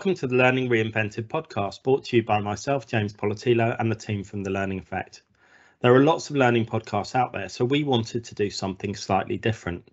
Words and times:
Welcome 0.00 0.14
to 0.14 0.28
the 0.28 0.36
Learning 0.36 0.70
Reinvented 0.70 1.28
podcast, 1.28 1.82
brought 1.82 2.06
to 2.06 2.16
you 2.16 2.22
by 2.22 2.40
myself, 2.40 2.86
James 2.86 3.12
Poletyllo, 3.12 3.76
and 3.78 3.92
the 3.92 3.94
team 3.94 4.24
from 4.24 4.42
The 4.42 4.48
Learning 4.48 4.78
Effect. 4.78 5.20
There 5.82 5.94
are 5.94 6.02
lots 6.02 6.30
of 6.30 6.36
learning 6.36 6.64
podcasts 6.64 7.14
out 7.14 7.34
there, 7.34 7.50
so 7.50 7.66
we 7.66 7.84
wanted 7.84 8.24
to 8.24 8.34
do 8.34 8.48
something 8.48 8.96
slightly 8.96 9.36
different. 9.36 9.86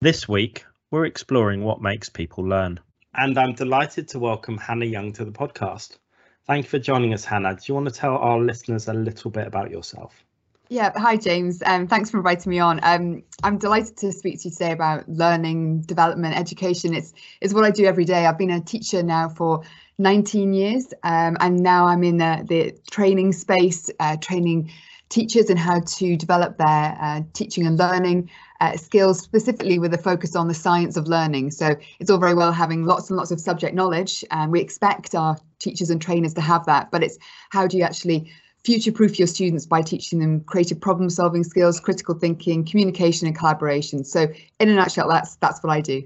This 0.00 0.26
week, 0.26 0.64
we're 0.90 1.04
exploring 1.04 1.62
what 1.62 1.82
makes 1.82 2.08
people 2.08 2.42
learn. 2.42 2.80
And 3.14 3.36
I'm 3.36 3.52
delighted 3.52 4.08
to 4.08 4.18
welcome 4.18 4.56
Hannah 4.56 4.86
Young 4.86 5.12
to 5.12 5.26
the 5.26 5.30
podcast. 5.30 5.98
Thank 6.46 6.64
you 6.64 6.70
for 6.70 6.78
joining 6.78 7.12
us, 7.12 7.26
Hannah. 7.26 7.54
Do 7.54 7.60
you 7.66 7.74
want 7.74 7.88
to 7.88 7.94
tell 7.94 8.16
our 8.16 8.40
listeners 8.40 8.88
a 8.88 8.94
little 8.94 9.30
bit 9.30 9.46
about 9.46 9.70
yourself? 9.70 10.24
Yeah, 10.72 10.92
hi 10.94 11.16
James. 11.16 11.64
Um, 11.66 11.88
thanks 11.88 12.10
for 12.10 12.18
inviting 12.18 12.48
me 12.48 12.60
on. 12.60 12.78
Um, 12.84 13.24
I'm 13.42 13.58
delighted 13.58 13.96
to 13.96 14.12
speak 14.12 14.40
to 14.42 14.48
you 14.48 14.52
today 14.52 14.70
about 14.70 15.08
learning, 15.08 15.80
development, 15.80 16.36
education. 16.36 16.94
It's 16.94 17.12
it's 17.40 17.52
what 17.52 17.64
I 17.64 17.72
do 17.72 17.86
every 17.86 18.04
day. 18.04 18.24
I've 18.24 18.38
been 18.38 18.52
a 18.52 18.60
teacher 18.60 19.02
now 19.02 19.28
for 19.28 19.64
19 19.98 20.52
years, 20.52 20.94
um, 21.02 21.36
and 21.40 21.58
now 21.58 21.86
I'm 21.88 22.04
in 22.04 22.18
the, 22.18 22.44
the 22.48 22.78
training 22.88 23.32
space, 23.32 23.90
uh, 23.98 24.16
training 24.18 24.70
teachers 25.08 25.50
in 25.50 25.56
how 25.56 25.80
to 25.80 26.16
develop 26.16 26.56
their 26.58 26.96
uh, 27.02 27.22
teaching 27.32 27.66
and 27.66 27.76
learning 27.76 28.30
uh, 28.60 28.76
skills, 28.76 29.18
specifically 29.18 29.80
with 29.80 29.92
a 29.92 29.98
focus 29.98 30.36
on 30.36 30.46
the 30.46 30.54
science 30.54 30.96
of 30.96 31.08
learning. 31.08 31.50
So 31.50 31.74
it's 31.98 32.10
all 32.10 32.18
very 32.18 32.34
well 32.34 32.52
having 32.52 32.84
lots 32.84 33.10
and 33.10 33.16
lots 33.16 33.32
of 33.32 33.40
subject 33.40 33.74
knowledge, 33.74 34.24
and 34.30 34.52
we 34.52 34.60
expect 34.60 35.16
our 35.16 35.36
teachers 35.58 35.90
and 35.90 36.00
trainers 36.00 36.34
to 36.34 36.40
have 36.40 36.64
that, 36.66 36.92
but 36.92 37.02
it's 37.02 37.18
how 37.50 37.66
do 37.66 37.76
you 37.76 37.82
actually 37.82 38.30
future 38.64 38.92
proof 38.92 39.18
your 39.18 39.28
students 39.28 39.66
by 39.66 39.82
teaching 39.82 40.18
them 40.18 40.40
creative 40.40 40.80
problem 40.80 41.10
solving 41.10 41.44
skills, 41.44 41.80
critical 41.80 42.14
thinking, 42.14 42.64
communication 42.64 43.26
and 43.26 43.36
collaboration. 43.36 44.04
So 44.04 44.28
in 44.58 44.68
a 44.68 44.74
nutshell, 44.74 45.08
that's 45.08 45.36
that's 45.36 45.62
what 45.62 45.72
I 45.72 45.80
do. 45.80 46.02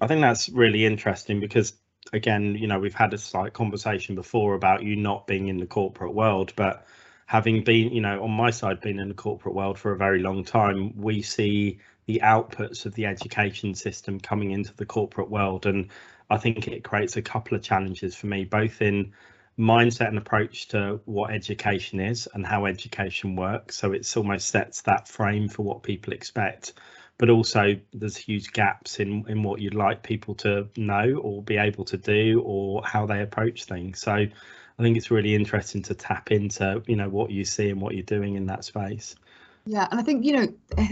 I 0.00 0.06
think 0.06 0.20
that's 0.20 0.48
really 0.48 0.86
interesting 0.86 1.40
because 1.40 1.74
again, 2.12 2.54
you 2.54 2.66
know, 2.66 2.78
we've 2.78 2.94
had 2.94 3.12
a 3.12 3.18
slight 3.18 3.52
conversation 3.52 4.14
before 4.14 4.54
about 4.54 4.82
you 4.82 4.96
not 4.96 5.26
being 5.26 5.48
in 5.48 5.58
the 5.58 5.66
corporate 5.66 6.14
world, 6.14 6.52
but 6.56 6.86
having 7.26 7.62
been, 7.62 7.92
you 7.92 8.00
know, 8.00 8.22
on 8.22 8.30
my 8.30 8.50
side, 8.50 8.80
been 8.80 8.98
in 8.98 9.08
the 9.08 9.14
corporate 9.14 9.54
world 9.54 9.78
for 9.78 9.92
a 9.92 9.96
very 9.96 10.20
long 10.20 10.44
time, 10.44 10.96
we 10.96 11.22
see 11.22 11.78
the 12.06 12.20
outputs 12.24 12.86
of 12.86 12.94
the 12.94 13.06
education 13.06 13.74
system 13.74 14.18
coming 14.18 14.50
into 14.50 14.74
the 14.74 14.86
corporate 14.86 15.30
world. 15.30 15.66
And 15.66 15.88
I 16.28 16.38
think 16.38 16.66
it 16.66 16.82
creates 16.82 17.16
a 17.16 17.22
couple 17.22 17.56
of 17.56 17.62
challenges 17.62 18.16
for 18.16 18.26
me, 18.26 18.44
both 18.44 18.82
in 18.82 19.12
mindset 19.60 20.08
and 20.08 20.18
approach 20.18 20.68
to 20.68 21.00
what 21.04 21.30
education 21.30 22.00
is 22.00 22.26
and 22.32 22.46
how 22.46 22.64
education 22.64 23.36
works. 23.36 23.76
So 23.76 23.92
it's 23.92 24.16
almost 24.16 24.48
sets 24.48 24.82
that 24.82 25.06
frame 25.06 25.48
for 25.48 25.62
what 25.62 25.82
people 25.82 26.12
expect. 26.14 26.72
But 27.18 27.28
also 27.28 27.76
there's 27.92 28.16
huge 28.16 28.52
gaps 28.52 28.98
in, 28.98 29.24
in 29.28 29.42
what 29.42 29.60
you'd 29.60 29.74
like 29.74 30.02
people 30.02 30.34
to 30.36 30.66
know 30.76 31.20
or 31.22 31.42
be 31.42 31.58
able 31.58 31.84
to 31.84 31.98
do 31.98 32.42
or 32.44 32.82
how 32.84 33.04
they 33.04 33.20
approach 33.20 33.64
things. 33.64 34.00
So 34.00 34.12
I 34.12 34.82
think 34.82 34.96
it's 34.96 35.10
really 35.10 35.34
interesting 35.34 35.82
to 35.82 35.94
tap 35.94 36.32
into, 36.32 36.82
you 36.86 36.96
know, 36.96 37.10
what 37.10 37.30
you 37.30 37.44
see 37.44 37.68
and 37.68 37.82
what 37.82 37.94
you're 37.94 38.02
doing 38.02 38.36
in 38.36 38.46
that 38.46 38.64
space. 38.64 39.14
Yeah, 39.66 39.86
and 39.90 40.00
I 40.00 40.02
think, 40.02 40.24
you 40.24 40.32
know, 40.32 40.46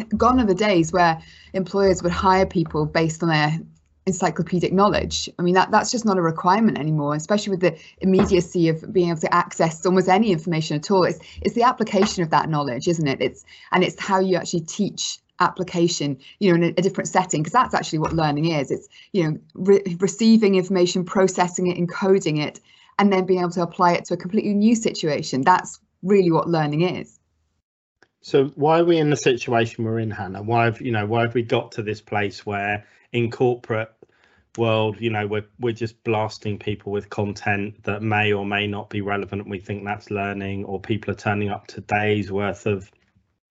gone 0.19 0.39
are 0.41 0.45
the 0.45 0.55
days 0.55 0.93
where 0.93 1.19
employers 1.55 2.03
would 2.03 2.13
hire 2.13 2.45
people 2.45 2.85
based 2.85 3.23
on 3.23 3.31
their 3.31 3.59
encyclopedic 4.09 4.73
knowledge. 4.73 5.29
I 5.39 5.43
mean, 5.43 5.55
that, 5.55 5.71
that's 5.71 5.91
just 5.91 6.05
not 6.05 6.19
a 6.19 6.23
requirement 6.23 6.79
anymore, 6.79 7.15
especially 7.15 7.51
with 7.51 7.61
the 7.61 7.79
immediacy 7.99 8.69
of 8.69 8.93
being 8.93 9.11
able 9.11 9.21
to 9.21 9.33
access 9.33 9.87
almost 9.87 10.09
any 10.09 10.33
information 10.33 10.77
at 10.77 10.91
all. 10.91 11.05
It's, 11.05 11.21
it's 11.43 11.55
the 11.55 11.63
application 11.63 12.23
of 12.23 12.31
that 12.31 12.49
knowledge, 12.49 12.89
isn't 12.89 13.07
it? 13.07 13.21
It's 13.21 13.45
and 13.71 13.85
it's 13.85 14.01
how 14.01 14.19
you 14.19 14.37
actually 14.37 14.63
teach 14.63 15.19
application 15.41 16.19
you 16.41 16.51
know 16.51 16.57
in 16.57 16.65
a, 16.65 16.69
a 16.79 16.83
different 16.83 17.07
setting 17.07 17.43
because 17.43 17.53
that's 17.53 17.73
actually 17.73 18.01
what 18.01 18.13
learning 18.13 18.47
is 18.47 18.73
it's 18.73 18.89
you 19.13 19.23
know 19.23 19.39
re- 19.55 19.97
receiving 20.01 20.57
information 20.57 21.05
processing 21.05 21.69
it 21.69 21.79
encoding 21.79 22.43
it 22.45 22.59
and 22.99 23.13
then 23.13 23.25
being 23.25 23.39
able 23.39 23.51
to 23.51 23.63
apply 23.63 23.93
it 23.93 24.05
to 24.05 24.15
a 24.15 24.17
completely 24.17 24.53
new 24.53 24.75
situation 24.75 25.43
that's 25.43 25.79
really 26.03 26.33
what 26.33 26.49
learning 26.49 26.83
is 26.83 27.21
so 28.21 28.47
why 28.57 28.81
are 28.81 28.85
we 28.85 28.99
in 28.99 29.11
the 29.11 29.17
situation 29.17 29.85
we're 29.85 30.01
in 30.01 30.11
hannah 30.11 30.43
why 30.43 30.65
have 30.65 30.81
you 30.81 30.91
know 30.91 31.07
why 31.07 31.21
have 31.23 31.35
we 31.35 31.43
got 31.43 31.71
to 31.71 31.83
this 31.83 32.01
place 32.01 32.45
where 32.45 32.85
in 33.13 33.31
corporate 33.31 33.93
world, 34.59 35.01
you 35.01 35.11
know, 35.11 35.27
we're 35.27 35.47
we're 35.59 35.73
just 35.73 36.03
blasting 36.05 36.59
people 36.59 36.93
with 36.93 37.09
content 37.09 37.83
that 37.85 38.03
may 38.03 38.33
or 38.33 38.45
may 38.45 38.67
not 38.67 38.91
be 38.91 39.01
relevant. 39.01 39.49
We 39.49 39.61
think 39.61 39.85
that's 39.85 40.11
learning, 40.11 40.65
or 40.65 40.81
people 40.81 41.13
are 41.13 41.17
turning 41.17 41.49
up 41.49 41.67
to 41.69 41.81
days 41.81 42.31
worth 42.31 42.67
of, 42.67 42.91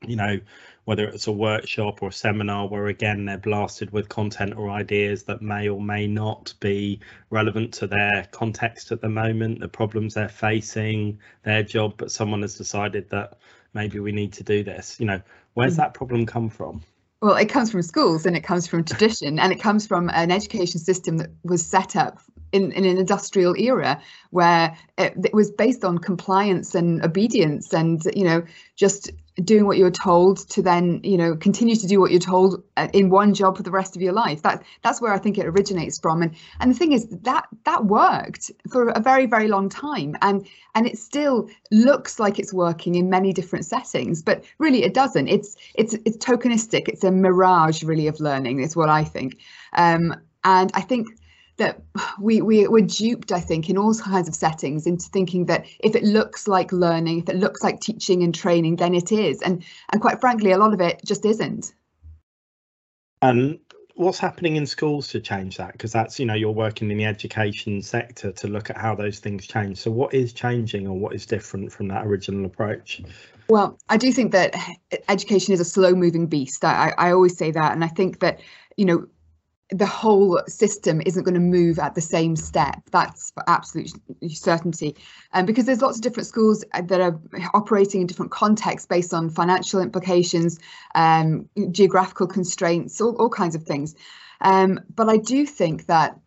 you 0.05 0.15
know, 0.15 0.39
whether 0.87 1.05
it's 1.05 1.27
a 1.27 1.31
workshop 1.31 2.01
or 2.01 2.07
a 2.09 2.13
seminar 2.13 2.67
where 2.67 2.87
again 2.87 3.25
they're 3.25 3.37
blasted 3.37 3.91
with 3.91 4.07
content 4.07 4.55
or 4.55 4.69
ideas 4.69 5.23
that 5.23 5.41
may 5.41 5.67
or 5.67 5.81
may 5.81 6.07
not 6.07 6.53
be 6.61 7.01
relevant 7.29 7.73
to 7.73 7.87
their 7.87 8.25
context 8.31 8.91
at 8.93 9.01
the 9.01 9.09
moment, 9.09 9.59
the 9.59 9.67
problems 9.67 10.13
they're 10.13 10.29
facing, 10.29 11.19
their 11.43 11.61
job, 11.61 11.95
but 11.97 12.09
someone 12.11 12.41
has 12.41 12.57
decided 12.57 13.09
that 13.09 13.37
maybe 13.73 13.99
we 13.99 14.13
need 14.13 14.31
to 14.31 14.43
do 14.43 14.63
this. 14.63 14.97
You 14.97 15.07
know, 15.07 15.21
where's 15.55 15.73
mm. 15.73 15.77
that 15.77 15.93
problem 15.93 16.25
come 16.25 16.49
from? 16.49 16.81
Well, 17.21 17.35
it 17.35 17.49
comes 17.49 17.71
from 17.71 17.81
schools 17.81 18.25
and 18.25 18.37
it 18.37 18.43
comes 18.43 18.67
from 18.67 18.83
tradition 18.83 19.39
and 19.39 19.51
it 19.51 19.59
comes 19.59 19.87
from 19.87 20.09
an 20.09 20.31
education 20.31 20.79
system 20.79 21.17
that 21.17 21.31
was 21.43 21.65
set 21.65 21.95
up 21.95 22.19
in, 22.51 22.71
in 22.73 22.85
an 22.85 22.97
industrial 22.97 23.55
era 23.55 23.99
where 24.29 24.77
it, 24.97 25.13
it 25.25 25.33
was 25.33 25.49
based 25.51 25.83
on 25.83 25.97
compliance 25.97 26.75
and 26.75 27.03
obedience 27.03 27.73
and, 27.73 28.01
you 28.15 28.23
know, 28.23 28.43
just 28.75 29.11
doing 29.43 29.65
what 29.65 29.77
you're 29.77 29.91
told 29.91 30.37
to 30.49 30.61
then 30.61 30.99
you 31.03 31.17
know 31.17 31.35
continue 31.35 31.75
to 31.75 31.87
do 31.87 31.99
what 31.99 32.11
you're 32.11 32.19
told 32.19 32.63
uh, 32.75 32.87
in 32.93 33.09
one 33.09 33.33
job 33.33 33.57
for 33.57 33.63
the 33.63 33.71
rest 33.71 33.95
of 33.95 34.01
your 34.01 34.13
life. 34.13 34.41
That 34.41 34.63
that's 34.81 35.01
where 35.01 35.13
i 35.13 35.17
think 35.17 35.37
it 35.37 35.45
originates 35.45 35.99
from. 35.99 36.21
And 36.21 36.35
and 36.59 36.71
the 36.71 36.75
thing 36.75 36.91
is 36.91 37.07
that 37.23 37.47
that 37.65 37.85
worked 37.85 38.51
for 38.71 38.89
a 38.89 38.99
very 38.99 39.25
very 39.25 39.47
long 39.47 39.69
time. 39.69 40.15
And 40.21 40.47
and 40.75 40.87
it 40.87 40.97
still 40.97 41.49
looks 41.71 42.19
like 42.19 42.39
it's 42.39 42.53
working 42.53 42.95
in 42.95 43.09
many 43.09 43.33
different 43.33 43.65
settings 43.65 44.21
but 44.21 44.43
really 44.57 44.83
it 44.83 44.93
doesn't. 44.93 45.27
It's 45.27 45.55
it's 45.75 45.93
it's 46.05 46.17
tokenistic. 46.17 46.87
It's 46.87 47.03
a 47.03 47.11
mirage 47.11 47.83
really 47.83 48.07
of 48.07 48.19
learning 48.19 48.59
is 48.61 48.75
what 48.75 48.89
i 48.89 49.03
think. 49.03 49.37
Um, 49.73 50.15
and 50.43 50.71
i 50.73 50.81
think 50.81 51.07
that 51.57 51.81
we, 52.19 52.41
we 52.41 52.67
we're 52.67 52.85
duped, 52.85 53.31
I 53.31 53.39
think, 53.39 53.69
in 53.69 53.77
all 53.77 53.93
kinds 53.95 54.27
of 54.27 54.35
settings 54.35 54.87
into 54.87 55.09
thinking 55.09 55.45
that 55.45 55.65
if 55.79 55.95
it 55.95 56.03
looks 56.03 56.47
like 56.47 56.71
learning, 56.71 57.19
if 57.19 57.29
it 57.29 57.35
looks 57.35 57.63
like 57.63 57.79
teaching 57.81 58.23
and 58.23 58.33
training, 58.33 58.77
then 58.77 58.93
it 58.93 59.11
is. 59.11 59.41
And 59.41 59.63
and 59.91 60.01
quite 60.01 60.21
frankly, 60.21 60.51
a 60.51 60.57
lot 60.57 60.73
of 60.73 60.81
it 60.81 61.01
just 61.05 61.25
isn't. 61.25 61.73
And 63.21 63.59
what's 63.95 64.19
happening 64.19 64.55
in 64.55 64.65
schools 64.65 65.07
to 65.09 65.19
change 65.19 65.57
that? 65.57 65.71
Because 65.71 65.91
that's, 65.91 66.19
you 66.19 66.25
know, 66.25 66.35
you're 66.35 66.51
working 66.51 66.91
in 66.91 66.97
the 66.97 67.05
education 67.05 67.81
sector 67.81 68.31
to 68.31 68.47
look 68.47 68.69
at 68.69 68.77
how 68.77 68.95
those 68.95 69.19
things 69.19 69.47
change. 69.47 69.79
So 69.79 69.91
what 69.91 70.13
is 70.13 70.33
changing 70.33 70.87
or 70.87 70.97
what 70.97 71.15
is 71.15 71.25
different 71.25 71.71
from 71.71 71.87
that 71.87 72.05
original 72.05 72.45
approach? 72.45 73.01
Well, 73.49 73.79
I 73.89 73.97
do 73.97 74.11
think 74.11 74.31
that 74.33 74.55
education 75.09 75.53
is 75.53 75.59
a 75.59 75.65
slow 75.65 75.95
moving 75.95 76.27
beast. 76.27 76.63
I, 76.63 76.93
I 76.97 77.11
always 77.11 77.35
say 77.37 77.49
that. 77.51 77.71
And 77.71 77.83
I 77.83 77.87
think 77.87 78.19
that, 78.19 78.39
you 78.75 78.85
know, 78.85 79.07
the 79.69 79.85
whole 79.85 80.41
system 80.47 81.01
isn't 81.05 81.23
going 81.23 81.33
to 81.33 81.39
move 81.41 81.77
at 81.77 81.93
the 81.93 82.01
same 82.01 82.35
step. 82.35 82.81
That's 82.91 83.33
absolute 83.47 83.91
certainty. 84.29 84.95
Um, 85.33 85.45
because 85.45 85.65
there's 85.65 85.81
lots 85.81 85.97
of 85.97 86.03
different 86.03 86.27
schools 86.27 86.63
uh, 86.73 86.81
that 86.83 87.01
are 87.01 87.19
operating 87.53 88.01
in 88.01 88.07
different 88.07 88.31
contexts 88.31 88.87
based 88.87 89.13
on 89.13 89.29
financial 89.29 89.81
implications, 89.81 90.57
um, 90.95 91.49
geographical 91.71 92.27
constraints, 92.27 93.01
all, 93.01 93.15
all 93.17 93.29
kinds 93.29 93.55
of 93.55 93.63
things. 93.63 93.95
Um, 94.39 94.79
but 94.95 95.09
I 95.09 95.17
do 95.17 95.45
think 95.45 95.87
that 95.87 96.17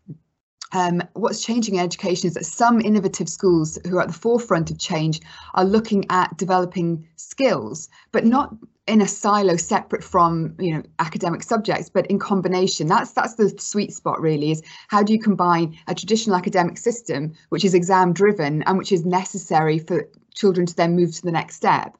um, 0.72 1.02
what's 1.14 1.44
changing 1.44 1.76
in 1.76 1.80
education 1.80 2.28
is 2.28 2.34
that 2.34 2.46
some 2.46 2.80
innovative 2.80 3.28
schools 3.28 3.78
who 3.88 3.96
are 3.96 4.02
at 4.02 4.08
the 4.08 4.14
forefront 4.14 4.70
of 4.70 4.78
change 4.78 5.20
are 5.54 5.64
looking 5.64 6.04
at 6.10 6.36
developing 6.36 7.08
skills, 7.16 7.88
but 8.12 8.24
not 8.24 8.54
in 8.90 9.00
a 9.00 9.08
silo 9.08 9.56
separate 9.56 10.02
from 10.02 10.54
you 10.58 10.74
know 10.74 10.82
academic 10.98 11.42
subjects 11.42 11.88
but 11.88 12.06
in 12.08 12.18
combination 12.18 12.88
that's 12.88 13.12
that's 13.12 13.36
the 13.36 13.48
sweet 13.58 13.92
spot 13.92 14.20
really 14.20 14.50
is 14.50 14.62
how 14.88 15.02
do 15.02 15.12
you 15.12 15.20
combine 15.20 15.78
a 15.86 15.94
traditional 15.94 16.36
academic 16.36 16.76
system 16.76 17.32
which 17.50 17.64
is 17.64 17.72
exam 17.72 18.12
driven 18.12 18.62
and 18.64 18.76
which 18.76 18.90
is 18.90 19.06
necessary 19.06 19.78
for 19.78 20.08
children 20.34 20.66
to 20.66 20.74
then 20.74 20.96
move 20.96 21.14
to 21.14 21.22
the 21.22 21.32
next 21.32 21.56
step? 21.56 21.96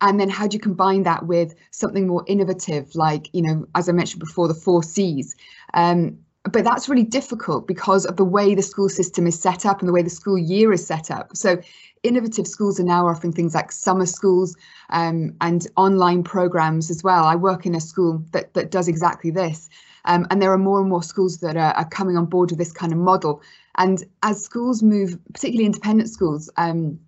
And 0.00 0.20
then 0.20 0.28
how 0.28 0.46
do 0.46 0.54
you 0.54 0.60
combine 0.60 1.02
that 1.04 1.26
with 1.26 1.54
something 1.72 2.06
more 2.06 2.24
innovative 2.28 2.94
like 2.94 3.28
you 3.32 3.42
know 3.42 3.66
as 3.74 3.88
i 3.88 3.92
mentioned 3.92 4.20
before 4.20 4.46
the 4.46 4.54
four 4.54 4.82
c's? 4.82 5.34
Um, 5.74 6.18
but 6.44 6.64
that's 6.64 6.88
really 6.88 7.02
difficult 7.04 7.66
because 7.66 8.06
of 8.06 8.16
the 8.16 8.24
way 8.24 8.54
the 8.54 8.62
school 8.62 8.88
system 8.88 9.26
is 9.26 9.38
set 9.38 9.66
up 9.66 9.80
and 9.80 9.88
the 9.88 9.92
way 9.92 10.02
the 10.02 10.10
school 10.10 10.38
year 10.38 10.72
is 10.72 10.86
set 10.86 11.10
up 11.10 11.36
so 11.36 11.58
innovative 12.02 12.46
schools 12.46 12.78
are 12.78 12.84
now 12.84 13.06
offering 13.06 13.32
things 13.32 13.54
like 13.54 13.72
summer 13.72 14.06
schools 14.06 14.56
um, 14.90 15.34
and 15.40 15.66
online 15.76 16.22
programs 16.22 16.90
as 16.90 17.02
well. 17.02 17.24
I 17.24 17.36
work 17.36 17.66
in 17.66 17.74
a 17.74 17.80
school 17.80 18.24
that, 18.32 18.54
that 18.54 18.70
does 18.70 18.88
exactly 18.88 19.30
this. 19.30 19.68
Um, 20.04 20.26
and 20.30 20.40
there 20.40 20.52
are 20.52 20.58
more 20.58 20.80
and 20.80 20.88
more 20.88 21.02
schools 21.02 21.38
that 21.38 21.56
are, 21.56 21.72
are, 21.74 21.88
coming 21.88 22.16
on 22.16 22.26
board 22.26 22.50
with 22.50 22.58
this 22.58 22.72
kind 22.72 22.92
of 22.92 22.98
model. 22.98 23.42
And 23.76 24.02
as 24.22 24.42
schools 24.42 24.82
move, 24.82 25.18
particularly 25.32 25.66
independent 25.66 26.08
schools, 26.08 26.48
um, 26.56 27.00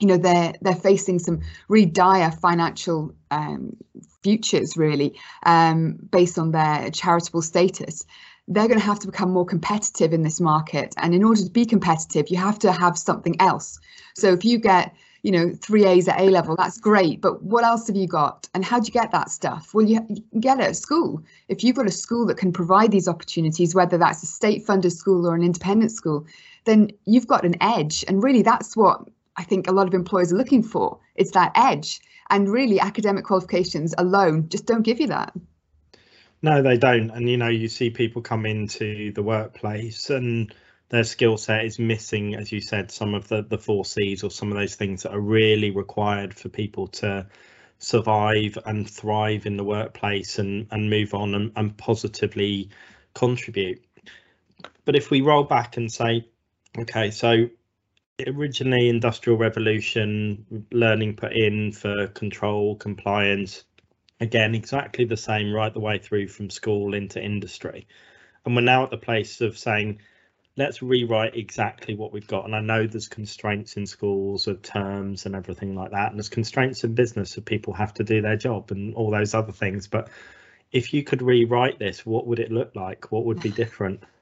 you 0.00 0.06
know 0.06 0.18
they're 0.18 0.52
they're 0.60 0.74
facing 0.74 1.18
some 1.18 1.40
really 1.68 1.86
dire 1.86 2.30
financial 2.30 3.14
um, 3.30 3.74
futures 4.22 4.76
really 4.76 5.18
um, 5.44 5.96
based 6.10 6.38
on 6.38 6.50
their 6.50 6.90
charitable 6.90 7.40
status 7.40 8.04
they're 8.48 8.68
going 8.68 8.78
to 8.78 8.84
have 8.84 9.00
to 9.00 9.06
become 9.06 9.30
more 9.30 9.44
competitive 9.44 10.12
in 10.12 10.22
this 10.22 10.40
market. 10.40 10.94
And 10.98 11.14
in 11.14 11.24
order 11.24 11.42
to 11.42 11.50
be 11.50 11.64
competitive, 11.64 12.28
you 12.28 12.36
have 12.36 12.58
to 12.60 12.72
have 12.72 12.96
something 12.96 13.40
else. 13.40 13.80
So 14.14 14.32
if 14.32 14.44
you 14.44 14.58
get, 14.58 14.94
you 15.22 15.32
know, 15.32 15.52
three 15.60 15.84
A's 15.84 16.06
at 16.06 16.20
A 16.20 16.30
level, 16.30 16.54
that's 16.54 16.78
great. 16.78 17.20
But 17.20 17.42
what 17.42 17.64
else 17.64 17.88
have 17.88 17.96
you 17.96 18.06
got? 18.06 18.48
And 18.54 18.64
how 18.64 18.78
do 18.78 18.86
you 18.86 18.92
get 18.92 19.10
that 19.10 19.30
stuff? 19.30 19.74
Well, 19.74 19.84
you, 19.84 20.00
get 20.38 20.60
it 20.60 20.66
at 20.66 20.76
school. 20.76 21.22
If 21.48 21.64
you've 21.64 21.76
got 21.76 21.86
a 21.86 21.92
school 21.92 22.24
that 22.26 22.36
can 22.36 22.52
provide 22.52 22.92
these 22.92 23.08
opportunities, 23.08 23.74
whether 23.74 23.98
that's 23.98 24.22
a 24.22 24.26
state 24.26 24.64
funded 24.64 24.92
school 24.92 25.26
or 25.26 25.34
an 25.34 25.42
independent 25.42 25.90
school, 25.90 26.24
then 26.64 26.90
you've 27.04 27.26
got 27.26 27.44
an 27.44 27.56
edge. 27.60 28.04
And 28.06 28.22
really, 28.22 28.42
that's 28.42 28.76
what 28.76 29.08
I 29.36 29.42
think 29.42 29.68
a 29.68 29.72
lot 29.72 29.88
of 29.88 29.94
employers 29.94 30.32
are 30.32 30.36
looking 30.36 30.62
for. 30.62 30.98
It's 31.16 31.32
that 31.32 31.50
edge. 31.56 32.00
And 32.30 32.48
really, 32.48 32.78
academic 32.78 33.24
qualifications 33.24 33.94
alone 33.98 34.48
just 34.48 34.66
don't 34.66 34.82
give 34.82 35.00
you 35.00 35.08
that. 35.08 35.32
No, 36.42 36.62
they 36.62 36.76
don't. 36.76 37.10
And 37.10 37.28
you 37.28 37.36
know, 37.36 37.48
you 37.48 37.68
see 37.68 37.90
people 37.90 38.22
come 38.22 38.46
into 38.46 39.12
the 39.12 39.22
workplace 39.22 40.10
and 40.10 40.54
their 40.88 41.04
skill 41.04 41.36
set 41.36 41.64
is 41.64 41.78
missing, 41.78 42.34
as 42.36 42.52
you 42.52 42.60
said, 42.60 42.90
some 42.90 43.14
of 43.14 43.28
the 43.28 43.42
the 43.42 43.58
four 43.58 43.84
C's 43.84 44.22
or 44.22 44.30
some 44.30 44.52
of 44.52 44.58
those 44.58 44.76
things 44.76 45.02
that 45.02 45.12
are 45.12 45.20
really 45.20 45.70
required 45.70 46.34
for 46.34 46.48
people 46.48 46.88
to 46.88 47.26
survive 47.78 48.56
and 48.66 48.88
thrive 48.88 49.46
in 49.46 49.56
the 49.56 49.64
workplace 49.64 50.38
and 50.38 50.66
and 50.70 50.90
move 50.90 51.14
on 51.14 51.34
and, 51.34 51.52
and 51.56 51.76
positively 51.76 52.70
contribute. 53.14 53.82
But 54.84 54.96
if 54.96 55.10
we 55.10 55.20
roll 55.20 55.44
back 55.44 55.76
and 55.76 55.92
say, 55.92 56.26
okay, 56.78 57.10
so 57.10 57.48
originally 58.26 58.88
industrial 58.88 59.38
revolution, 59.38 60.66
learning 60.72 61.16
put 61.16 61.32
in 61.32 61.72
for 61.72 62.06
control, 62.08 62.76
compliance, 62.76 63.64
again 64.20 64.54
exactly 64.54 65.04
the 65.04 65.16
same 65.16 65.52
right 65.52 65.72
the 65.72 65.80
way 65.80 65.98
through 65.98 66.28
from 66.28 66.50
school 66.50 66.94
into 66.94 67.22
industry. 67.22 67.86
And 68.44 68.54
we're 68.54 68.62
now 68.62 68.84
at 68.84 68.90
the 68.90 68.96
place 68.96 69.40
of 69.40 69.58
saying 69.58 70.00
let's 70.56 70.82
rewrite 70.82 71.36
exactly 71.36 71.94
what 71.94 72.12
we've 72.12 72.26
got. 72.26 72.46
And 72.46 72.56
i 72.56 72.60
know 72.60 72.86
there's 72.86 73.08
constraints 73.08 73.76
in 73.76 73.86
schools 73.86 74.46
of 74.46 74.62
terms 74.62 75.26
and 75.26 75.34
everything 75.34 75.74
like 75.74 75.90
that. 75.90 76.10
And 76.10 76.18
there's 76.18 76.30
constraints 76.30 76.82
in 76.84 76.94
business 76.94 77.36
of 77.36 77.44
people 77.44 77.74
have 77.74 77.92
to 77.94 78.04
do 78.04 78.22
their 78.22 78.36
job 78.36 78.70
and 78.70 78.94
all 78.94 79.10
those 79.10 79.34
other 79.34 79.52
things. 79.52 79.86
But 79.86 80.08
if 80.72 80.94
you 80.94 81.02
could 81.02 81.22
rewrite 81.22 81.78
this 81.78 82.06
what 82.06 82.26
would 82.26 82.38
it 82.38 82.50
look 82.50 82.74
like? 82.74 83.12
What 83.12 83.24
would 83.26 83.40
be 83.40 83.50
different? 83.50 84.02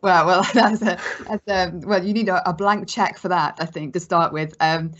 Well 0.00 0.26
well 0.26 0.42
that's 0.52 0.82
a, 0.82 0.98
that's 1.28 1.46
a 1.46 1.70
well 1.86 2.04
you 2.04 2.12
need 2.12 2.28
a, 2.28 2.50
a 2.50 2.52
blank 2.52 2.88
check 2.88 3.18
for 3.18 3.28
that 3.28 3.58
i 3.60 3.64
think 3.64 3.92
to 3.92 4.00
start 4.00 4.32
with. 4.32 4.52
Um 4.58 4.90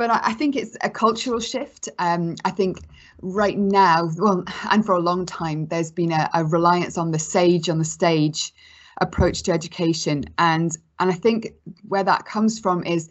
but 0.00 0.08
I, 0.08 0.20
I 0.22 0.32
think 0.32 0.56
it's 0.56 0.78
a 0.80 0.88
cultural 0.88 1.40
shift. 1.40 1.90
Um, 1.98 2.34
I 2.46 2.50
think 2.50 2.78
right 3.20 3.58
now, 3.58 4.08
well, 4.16 4.44
and 4.70 4.84
for 4.84 4.94
a 4.94 4.98
long 4.98 5.26
time, 5.26 5.66
there's 5.66 5.92
been 5.92 6.10
a, 6.10 6.26
a 6.32 6.42
reliance 6.42 6.96
on 6.96 7.10
the 7.10 7.18
sage 7.18 7.68
on 7.68 7.78
the 7.78 7.84
stage 7.84 8.54
approach 9.02 9.42
to 9.42 9.52
education, 9.52 10.24
and 10.38 10.74
and 10.98 11.10
I 11.10 11.12
think 11.12 11.52
where 11.86 12.02
that 12.02 12.24
comes 12.24 12.58
from 12.58 12.82
is 12.84 13.10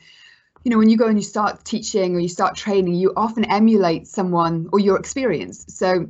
you 0.63 0.71
know 0.71 0.79
when 0.79 0.89
you 0.89 0.97
go 0.97 1.05
and 1.05 1.19
you 1.19 1.23
start 1.23 1.63
teaching 1.63 2.15
or 2.15 2.19
you 2.19 2.27
start 2.27 2.55
training 2.55 2.95
you 2.95 3.13
often 3.15 3.45
emulate 3.45 4.07
someone 4.07 4.67
or 4.73 4.79
your 4.79 4.97
experience 4.97 5.65
so 5.69 6.05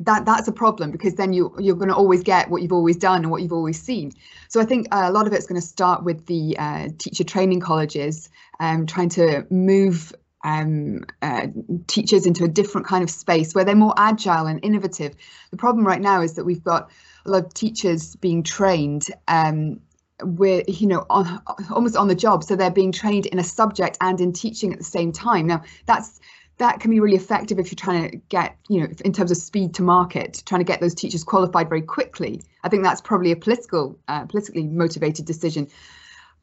that 0.00 0.24
that's 0.24 0.48
a 0.48 0.52
problem 0.52 0.90
because 0.90 1.14
then 1.14 1.32
you 1.32 1.54
you're 1.58 1.76
going 1.76 1.88
to 1.88 1.94
always 1.94 2.22
get 2.22 2.50
what 2.50 2.62
you've 2.62 2.72
always 2.72 2.96
done 2.96 3.22
and 3.22 3.30
what 3.30 3.42
you've 3.42 3.52
always 3.52 3.80
seen. 3.80 4.12
So 4.48 4.60
I 4.60 4.64
think 4.64 4.88
uh, 4.90 5.02
a 5.04 5.12
lot 5.12 5.26
of 5.26 5.32
it's 5.32 5.46
going 5.46 5.60
to 5.60 5.66
start 5.66 6.04
with 6.04 6.26
the 6.26 6.56
uh, 6.58 6.88
teacher 6.98 7.24
training 7.24 7.60
colleges, 7.60 8.30
um, 8.58 8.86
trying 8.86 9.10
to 9.10 9.46
move 9.50 10.12
um, 10.42 11.04
uh, 11.20 11.48
teachers 11.86 12.24
into 12.24 12.44
a 12.44 12.48
different 12.48 12.86
kind 12.86 13.04
of 13.04 13.10
space 13.10 13.54
where 13.54 13.64
they're 13.64 13.76
more 13.76 13.94
agile 13.96 14.46
and 14.46 14.64
innovative. 14.64 15.14
The 15.50 15.58
problem 15.58 15.86
right 15.86 16.00
now 16.00 16.22
is 16.22 16.34
that 16.34 16.44
we've 16.44 16.64
got 16.64 16.90
a 17.26 17.30
lot 17.30 17.44
of 17.44 17.54
teachers 17.54 18.16
being 18.16 18.42
trained 18.42 19.06
um, 19.28 19.80
we're 20.22 20.62
you 20.68 20.86
know 20.86 21.04
on, 21.10 21.40
almost 21.70 21.96
on 21.96 22.08
the 22.08 22.14
job 22.14 22.44
so 22.44 22.56
they're 22.56 22.70
being 22.70 22.92
trained 22.92 23.26
in 23.26 23.38
a 23.38 23.44
subject 23.44 23.96
and 24.00 24.20
in 24.20 24.32
teaching 24.32 24.72
at 24.72 24.78
the 24.78 24.84
same 24.84 25.12
time 25.12 25.46
now 25.46 25.62
that's 25.86 26.20
that 26.60 26.78
can 26.78 26.90
be 26.90 27.00
really 27.00 27.16
effective 27.16 27.58
if 27.58 27.72
you're 27.72 27.76
trying 27.76 28.10
to 28.10 28.16
get, 28.28 28.56
you 28.68 28.80
know, 28.80 28.88
in 29.02 29.12
terms 29.12 29.30
of 29.30 29.38
speed 29.38 29.74
to 29.74 29.82
market, 29.82 30.42
trying 30.44 30.60
to 30.60 30.64
get 30.64 30.80
those 30.80 30.94
teachers 30.94 31.24
qualified 31.24 31.68
very 31.70 31.80
quickly. 31.80 32.42
I 32.62 32.68
think 32.68 32.84
that's 32.84 33.00
probably 33.00 33.32
a 33.32 33.36
political, 33.36 33.98
uh, 34.08 34.26
politically 34.26 34.66
motivated 34.66 35.24
decision. 35.24 35.68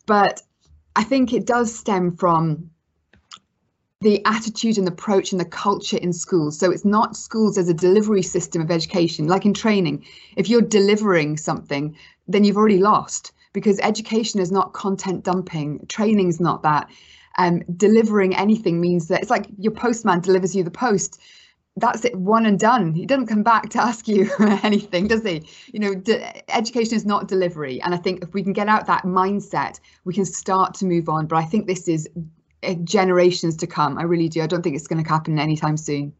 But 0.08 0.42
I 0.96 1.04
think 1.04 1.34
it 1.34 1.46
does 1.46 1.74
stem 1.74 2.18
from 2.18 2.72
the 4.02 4.25
attitude 4.25 4.80
and 4.80 4.88
approach 4.88 5.31
and 5.31 5.40
the 5.40 5.46
culture 5.46 5.98
in 5.98 6.12
schools. 6.14 6.58
So 6.58 6.72
it's 6.72 6.86
not 6.86 7.16
schools 7.16 7.58
as 7.60 7.69
a 7.69 7.74
delivery 7.74 8.24
system 8.24 8.64
of 8.64 8.72
education, 8.72 9.28
like 9.28 9.46
in 9.46 9.54
training. 9.54 10.04
If 10.36 10.50
you're 10.50 10.62
delivering 10.62 11.38
something, 11.38 11.96
then 12.28 12.44
you've 12.44 12.58
already 12.58 12.80
lost 12.80 13.34
because 13.54 13.80
education 13.81 14.40
is 14.40 14.52
not 14.52 14.74
content 14.74 15.24
dumping, 15.24 15.86
training 15.88 16.30
is 16.30 16.40
not 16.40 16.64
that 16.64 16.90
um, 17.38 17.60
delivering 17.75 18.36
anything 18.36 18.81
means 18.81 19.07
that 19.07 19.22
it's 19.22 19.30
like 19.30 19.48
your 19.57 19.72
postman 19.72 20.22
delivers 20.22 20.56
you 20.56 20.63
the 20.63 20.72
post. 20.72 21.19
That's 21.75 22.04
it 22.06 22.16
one 22.16 22.48
and 22.48 22.60
done. 22.60 22.95
He 22.95 23.06
doesn't 23.06 23.28
come 23.28 23.44
back 23.44 23.69
to 23.69 23.81
ask 23.81 24.07
you 24.07 24.31
anything 24.63 25.07
does 25.07 25.24
he? 25.24 25.44
You 25.72 25.80
know 25.80 26.04
education 26.50 26.95
is 26.95 27.06
not 27.06 27.28
delivery. 27.28 27.80
And 27.81 27.94
i 27.94 27.98
think 27.98 28.24
if 28.24 28.34
we 28.34 28.42
can 28.42 28.54
get 28.54 28.68
out 28.68 28.88
that 28.88 29.04
mindset 29.04 29.80
we 30.04 30.13
can 30.13 30.25
start 30.25 30.74
to 30.75 30.86
move 30.86 31.07
on. 31.07 31.28
But 31.28 31.36
i 31.38 31.45
think 31.45 31.68
this 31.68 31.88
is 31.88 32.10
uh, 32.63 32.74
generations 32.84 33.56
to 33.57 33.68
come. 33.68 34.00
I 34.00 34.04
really 34.04 34.30
do. 34.30 34.42
I 34.42 34.48
don't 34.48 34.63
think 34.63 34.75
it's 34.75 34.88
going 34.88 35.04
to 35.04 35.07
happen 35.07 35.38
anytime 35.38 35.78
soon. 35.78 36.13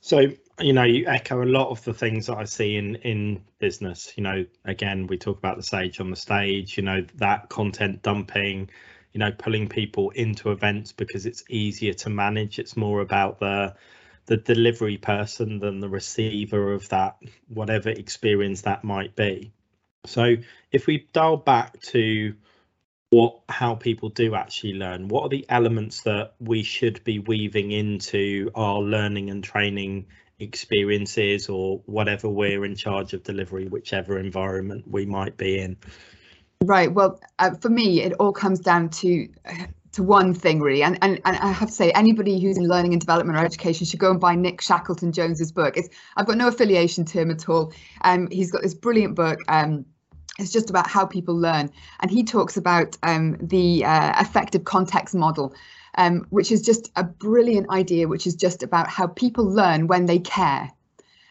So 0.00 0.26
you 0.60 0.72
know 0.72 0.82
you 0.82 1.06
echo 1.06 1.40
a 1.40 1.46
lot 1.46 1.68
of 1.68 1.84
the 1.84 1.94
things 1.94 2.26
that 2.26 2.36
i 2.36 2.44
see 2.44 2.76
in 2.76 2.96
in 2.96 3.40
business. 3.60 4.12
You 4.16 4.24
know 4.24 4.44
again 4.64 5.06
we 5.06 5.16
talk 5.16 5.38
about 5.38 5.56
the 5.56 5.62
sage 5.62 6.00
on 6.00 6.10
the 6.10 6.16
stage 6.16 6.76
you 6.76 6.82
know 6.82 7.04
that 7.14 7.48
content 7.48 8.02
dumping 8.02 8.68
you 9.12 9.18
know 9.18 9.32
pulling 9.32 9.68
people 9.68 10.10
into 10.10 10.50
events 10.50 10.92
because 10.92 11.26
it's 11.26 11.44
easier 11.48 11.94
to 11.94 12.10
manage. 12.10 12.58
It's 12.58 12.76
more 12.76 13.00
about 13.00 13.38
the 13.38 13.74
the 14.26 14.36
delivery 14.36 14.98
person 14.98 15.58
than 15.58 15.80
the 15.80 15.88
receiver 15.88 16.72
of 16.72 16.88
that 16.90 17.16
whatever 17.48 17.88
experience 17.88 18.62
that 18.62 18.84
might 18.84 19.16
be. 19.16 19.52
So 20.04 20.36
if 20.70 20.86
we 20.86 21.08
dial 21.12 21.38
back 21.38 21.80
to 21.82 22.34
what 23.10 23.40
how 23.48 23.74
people 23.74 24.10
do 24.10 24.34
actually 24.34 24.74
learn 24.74 25.08
what 25.08 25.22
are 25.22 25.28
the 25.30 25.46
elements 25.48 26.02
that 26.02 26.34
we 26.40 26.62
should 26.62 27.02
be 27.04 27.18
weaving 27.18 27.72
into 27.72 28.50
our 28.54 28.80
learning 28.80 29.30
and 29.30 29.42
training 29.42 30.06
experiences 30.38 31.48
or 31.48 31.80
whatever 31.86 32.28
we're 32.28 32.64
in 32.64 32.74
charge 32.74 33.14
of 33.14 33.22
delivery 33.22 33.66
whichever 33.66 34.18
environment 34.18 34.84
we 34.86 35.06
might 35.06 35.36
be 35.38 35.58
in 35.58 35.76
Right. 36.64 36.92
Well, 36.92 37.20
uh, 37.38 37.52
for 37.54 37.68
me, 37.68 38.02
it 38.02 38.14
all 38.14 38.32
comes 38.32 38.58
down 38.58 38.90
to 38.90 39.28
to 39.92 40.02
one 40.02 40.34
thing 40.34 40.60
really, 40.60 40.82
and, 40.82 40.98
and 41.02 41.20
and 41.24 41.36
I 41.36 41.52
have 41.52 41.68
to 41.68 41.74
say, 41.74 41.92
anybody 41.92 42.40
who's 42.40 42.58
in 42.58 42.66
learning 42.66 42.92
and 42.92 43.00
development 43.00 43.38
or 43.38 43.44
education 43.44 43.86
should 43.86 44.00
go 44.00 44.10
and 44.10 44.20
buy 44.20 44.34
Nick 44.34 44.60
Shackleton 44.60 45.12
Jones's 45.12 45.52
book. 45.52 45.76
It's 45.76 45.88
I've 46.16 46.26
got 46.26 46.36
no 46.36 46.48
affiliation 46.48 47.04
to 47.06 47.20
him 47.20 47.30
at 47.30 47.48
all. 47.48 47.72
Um, 48.02 48.26
he's 48.32 48.50
got 48.50 48.62
this 48.62 48.74
brilliant 48.74 49.14
book. 49.14 49.38
Um, 49.46 49.86
it's 50.40 50.50
just 50.50 50.68
about 50.68 50.88
how 50.88 51.06
people 51.06 51.36
learn, 51.36 51.70
and 52.00 52.10
he 52.10 52.24
talks 52.24 52.56
about 52.56 52.96
um, 53.04 53.36
the 53.40 53.84
uh, 53.84 54.20
effective 54.20 54.64
context 54.64 55.14
model. 55.14 55.54
Um, 55.96 56.26
which 56.30 56.52
is 56.52 56.62
just 56.62 56.92
a 56.94 57.02
brilliant 57.02 57.70
idea, 57.70 58.06
which 58.06 58.26
is 58.26 58.36
just 58.36 58.62
about 58.62 58.88
how 58.88 59.08
people 59.08 59.44
learn 59.44 59.88
when 59.88 60.06
they 60.06 60.20
care 60.20 60.70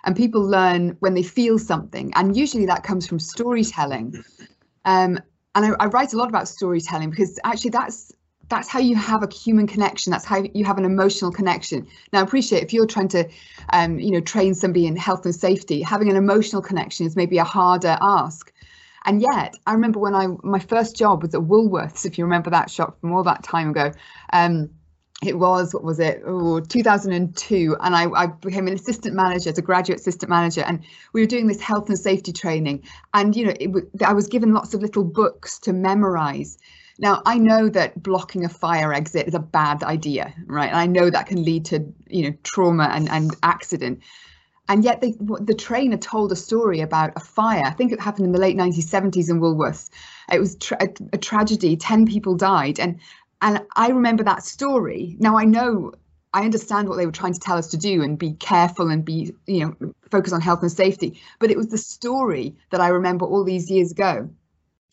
and 0.04 0.14
people 0.16 0.42
learn 0.42 0.98
when 1.00 1.14
they 1.14 1.24
feel 1.24 1.58
something. 1.58 2.12
And 2.16 2.36
usually 2.36 2.66
that 2.66 2.84
comes 2.84 3.08
from 3.08 3.20
storytelling. 3.20 4.22
Um, 4.88 5.20
and 5.53 5.65
I, 5.65 5.70
I 5.82 5.86
write 5.88 6.13
a 6.13 6.17
lot 6.17 6.29
about 6.29 6.48
storytelling 6.48 7.10
because 7.12 7.39
actually 7.44 7.72
that's 7.72 8.12
that's 8.50 8.70
how 8.70 8.79
you 8.79 8.96
have 8.96 9.24
a 9.24 9.34
human 9.34 9.67
connection. 9.67 10.10
That's 10.10 10.24
how 10.24 10.41
you 10.53 10.63
have 10.63 10.77
an 10.77 10.86
emotional 10.86 11.34
connection. 11.34 11.86
Now 12.13 12.20
I 12.20 12.24
appreciate 12.24 12.63
if 12.63 12.72
you're 12.72 12.88
trying 12.88 13.10
to 13.10 13.27
um, 13.74 14.00
you 14.00 14.12
know 14.12 14.22
train 14.22 14.56
somebody 14.56 14.88
in 14.88 14.96
health 14.96 15.25
and 15.25 15.36
safety 15.36 15.82
having 15.82 16.10
an 16.10 16.15
emotional 16.15 16.62
connection 16.62 17.06
is 17.06 17.15
maybe 17.15 17.38
a 17.38 17.44
harder 17.44 17.98
ask. 18.01 18.51
And 19.06 19.22
yet 19.22 19.56
i 19.65 19.74
remember 19.74 20.00
when 20.00 20.15
i 20.15 20.27
my 20.44 20.60
first 20.60 20.96
job 20.96 21.22
was 21.22 21.34
at 21.34 21.41
woolworths 21.41 22.06
if 22.06 22.17
you 22.17 22.25
remember 22.25 22.50
that 22.50 22.70
shop 22.70 23.00
from 23.00 23.12
all 23.13 23.24
that 23.24 23.44
time 23.44 23.70
ago. 23.70 23.91
Um, 24.34 24.70
it 25.26 25.38
was 25.38 25.74
what 25.74 25.84
was 25.84 26.00
it? 26.00 26.22
Oh 26.26 26.60
2002 26.60 27.76
and 27.80 27.96
I, 27.96 28.10
I 28.10 28.28
became 28.28 28.68
an 28.68 28.74
assistant 28.74 29.16
manager 29.16 29.50
as 29.50 29.58
a 29.58 29.64
graduate 29.64 30.00
assistant 30.00 30.30
manager 30.30 30.62
and 30.62 30.84
we 31.14 31.22
were 31.22 31.28
doing 31.28 31.48
this 31.48 31.60
health 31.60 31.90
and 31.90 31.98
safety 31.98 32.32
training. 32.32 32.84
And 33.14 33.36
you 33.36 33.48
know 33.48 33.54
it, 33.60 34.04
i 34.06 34.14
was 34.14 34.28
given 34.28 34.54
lots 34.54 34.74
of 34.74 34.82
little 34.82 35.04
books 35.04 35.58
to 35.60 35.74
memorize. 35.74 36.60
Now 37.00 37.24
i 37.26 37.40
know 37.40 37.68
that 37.70 38.02
blocking 38.02 38.46
a 38.46 38.50
fire 38.50 38.94
exit 38.94 39.28
is 39.28 39.34
a 39.34 39.40
bad 39.40 39.82
idea 39.84 40.34
right? 40.46 40.70
And 40.70 40.78
i 40.78 40.86
know 40.86 41.10
that 41.10 41.26
can 41.26 41.44
lead 41.44 41.66
to 41.66 41.92
you 42.08 42.30
know 42.30 42.38
trauma 42.44 42.90
and, 42.94 43.10
and 43.10 43.36
accident. 43.42 44.04
And 44.70 44.84
yet 44.84 45.00
they, 45.00 45.16
the 45.20 45.56
trainer 45.58 45.96
told 45.96 46.32
a 46.34 46.36
story 46.36 46.82
about 46.82 47.14
a 47.16 47.22
fire. 47.22 47.64
I 47.64 47.72
think 47.72 47.94
it 47.94 48.02
happened 48.02 48.26
in 48.26 48.34
the 48.34 48.40
late 48.40 48.58
1970s 48.58 49.30
in 49.30 49.40
woolworths. 49.40 49.90
It 50.30 50.40
was 50.40 50.58
tra- 50.58 50.78
a, 50.82 50.90
a 51.14 51.18
tragedy. 51.18 51.78
10 51.78 52.06
people 52.06 52.36
died 52.36 52.78
and 52.78 53.00
and 53.41 53.62
I 53.75 53.89
remember 53.89 54.24
that 54.24 54.44
story. 54.44 55.15
Now 55.20 55.38
I 55.38 55.46
know 55.46 55.94
I 56.34 56.41
understand 56.41 56.89
what 56.89 56.98
they 56.98 57.06
were 57.06 57.12
trying 57.12 57.34
to 57.34 57.39
tell 57.39 57.58
us 57.58 57.67
to 57.70 57.77
do 57.77 58.03
and 58.03 58.17
be 58.17 58.34
careful 58.34 58.89
and 58.89 59.03
be, 59.03 59.34
you 59.46 59.65
know, 59.65 59.94
focus 60.12 60.34
on 60.34 60.41
health 60.41 60.62
and 60.62 60.72
safety, 60.72 61.20
but 61.39 61.50
it 61.50 61.58
was 61.58 61.67
the 61.67 61.77
story 61.77 62.56
that 62.72 62.82
I 62.82 62.89
remember 62.89 63.25
all 63.25 63.44
these 63.44 63.72
years 63.72 63.91
ago. 63.91 64.29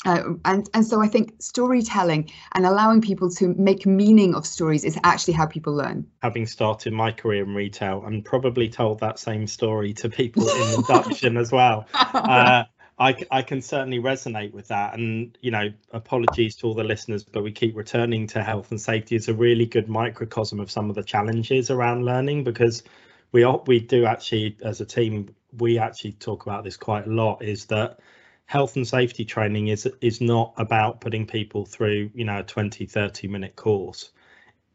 Uh, 0.06 0.34
and 0.44 0.68
and 0.74 0.84
so 0.84 1.00
I 1.00 1.08
think 1.08 1.32
storytelling 1.40 2.30
and 2.52 2.66
allowing 2.66 3.00
people 3.00 3.30
to 3.30 3.54
make 3.54 3.86
meaning 3.86 4.34
of 4.34 4.46
stories 4.46 4.84
is 4.84 4.98
actually 5.02 5.32
how 5.32 5.46
people 5.46 5.74
learn. 5.74 6.06
Having 6.22 6.46
started 6.46 6.92
my 6.92 7.10
career 7.10 7.42
in 7.42 7.54
retail 7.54 8.04
and 8.04 8.22
probably 8.22 8.68
told 8.68 9.00
that 9.00 9.18
same 9.18 9.46
story 9.46 9.94
to 9.94 10.10
people 10.10 10.46
in 10.46 10.74
induction 10.78 11.38
as 11.38 11.50
well, 11.50 11.86
uh, 11.94 12.64
I, 12.98 13.16
I 13.30 13.42
can 13.42 13.60
certainly 13.60 13.98
resonate 13.98 14.52
with 14.52 14.68
that. 14.68 14.94
And, 14.94 15.36
you 15.40 15.50
know, 15.50 15.72
apologies 15.90 16.56
to 16.56 16.66
all 16.66 16.74
the 16.74 16.84
listeners, 16.84 17.24
but 17.24 17.42
we 17.42 17.50
keep 17.50 17.76
returning 17.76 18.26
to 18.28 18.42
health 18.42 18.70
and 18.70 18.80
safety 18.80 19.16
as 19.16 19.28
a 19.28 19.34
really 19.34 19.66
good 19.66 19.88
microcosm 19.88 20.60
of 20.60 20.70
some 20.70 20.88
of 20.90 20.96
the 20.96 21.02
challenges 21.02 21.70
around 21.70 22.04
learning 22.04 22.44
because 22.44 22.84
we 23.32 23.44
we 23.66 23.80
do 23.80 24.06
actually, 24.06 24.56
as 24.62 24.80
a 24.80 24.86
team, 24.86 25.34
we 25.58 25.78
actually 25.78 26.12
talk 26.12 26.46
about 26.46 26.62
this 26.62 26.76
quite 26.76 27.06
a 27.06 27.10
lot 27.10 27.42
is 27.42 27.66
that 27.66 27.98
health 28.46 28.76
and 28.76 28.86
safety 28.86 29.24
training 29.24 29.68
is 29.68 29.88
is 30.00 30.20
not 30.20 30.54
about 30.56 31.00
putting 31.00 31.26
people 31.26 31.66
through, 31.66 32.10
you 32.14 32.24
know, 32.24 32.40
a 32.40 32.42
20, 32.44 32.86
30 32.86 33.28
minute 33.28 33.56
course. 33.56 34.12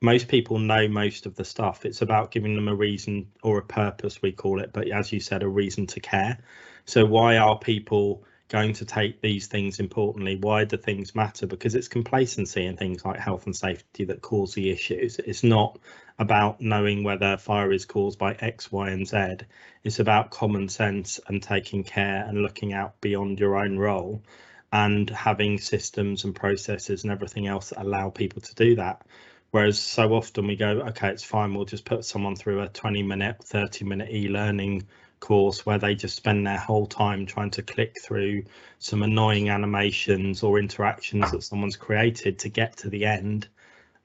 Most 0.02 0.30
people 0.30 0.60
know 0.60 0.88
most 0.88 1.26
of 1.26 1.36
the 1.36 1.44
stuff. 1.44 1.86
It's 1.86 2.02
about 2.02 2.32
giving 2.32 2.56
them 2.56 2.70
a 2.70 2.76
reason 2.76 3.32
or 3.44 3.58
a 3.58 3.66
purpose, 3.66 4.22
we 4.22 4.32
call 4.32 4.62
it, 4.62 4.72
but 4.72 4.88
as 4.90 5.12
you 5.12 5.20
said, 5.20 5.44
a 5.44 5.48
reason 5.48 5.88
to 5.88 6.00
care. 6.00 6.38
So 6.86 7.06
why 7.06 7.38
are 7.38 7.60
people 7.60 8.24
going 8.48 8.74
to 8.74 8.86
take 8.86 9.22
these 9.22 9.48
things 9.48 9.80
importantly? 9.80 10.38
Why 10.38 10.64
do 10.64 10.78
things 10.78 11.14
matter? 11.16 11.48
Because 11.48 11.76
it's 11.76 11.90
complacency 11.90 12.66
and 12.66 12.78
things 12.80 13.04
like 13.04 13.20
health 13.20 13.46
and 13.46 13.56
safety 13.56 14.06
that 14.06 14.22
cause 14.22 14.54
the 14.54 14.72
issues. 14.72 15.20
It's 15.20 15.44
not 15.44 15.78
about 16.18 16.62
knowing 16.62 17.04
whether 17.04 17.38
fire 17.38 17.72
is 17.72 17.86
caused 17.86 18.18
by 18.18 18.34
X, 18.40 18.72
Y, 18.72 18.90
and 18.90 19.08
Z. 19.08 19.46
It's 19.84 20.00
about 20.00 20.32
common 20.32 20.70
sense 20.70 21.20
and 21.28 21.44
taking 21.44 21.84
care 21.84 22.26
and 22.26 22.42
looking 22.42 22.74
out 22.74 23.00
beyond 23.02 23.40
your 23.40 23.58
own 23.58 23.78
role 23.78 24.24
and 24.72 25.10
having 25.10 25.58
systems 25.58 26.24
and 26.24 26.36
processes 26.36 27.04
and 27.04 27.12
everything 27.12 27.48
else 27.48 27.70
that 27.70 27.82
allow 27.82 28.10
people 28.10 28.42
to 28.42 28.56
do 28.56 28.76
that. 28.76 29.06
Whereas 29.52 29.80
so 29.80 30.14
often 30.14 30.48
we 30.48 30.56
go, 30.56 30.82
okay, 30.90 31.10
it's 31.10 31.24
fine, 31.24 31.54
we'll 31.54 31.66
just 31.66 31.86
put 31.86 32.06
someone 32.06 32.36
through 32.36 32.62
a 32.62 32.68
20 32.68 33.02
minute, 33.04 33.44
30 33.44 33.86
minute 33.86 34.10
e 34.12 34.28
learning 34.30 34.88
course 35.20 35.66
where 35.66 35.78
they 35.78 35.96
just 35.96 36.16
spend 36.16 36.46
their 36.46 36.58
whole 36.58 36.86
time 36.86 37.26
trying 37.26 37.52
to 37.52 37.62
click 37.62 37.96
through 38.02 38.44
some 38.78 39.04
annoying 39.04 39.50
animations 39.50 40.44
or 40.44 40.60
interactions 40.60 41.32
that 41.32 41.44
someone's 41.44 41.76
created 41.76 42.40
to 42.40 42.50
get 42.50 42.78
to 42.78 42.90
the 42.90 43.06
end. 43.06 43.48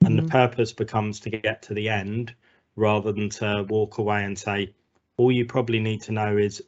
And 0.00 0.16
mm-hmm. 0.16 0.26
the 0.26 0.30
purpose 0.30 0.72
becomes 0.72 1.20
to 1.20 1.30
get 1.30 1.62
to 1.62 1.74
the 1.74 1.88
end 1.88 2.34
rather 2.76 3.12
than 3.12 3.28
to 3.30 3.64
walk 3.68 3.98
away 3.98 4.24
and 4.24 4.38
say, 4.38 4.74
all 5.16 5.30
you 5.30 5.44
probably 5.44 5.78
need 5.78 6.02
to 6.02 6.12
know 6.12 6.36
is 6.36 6.62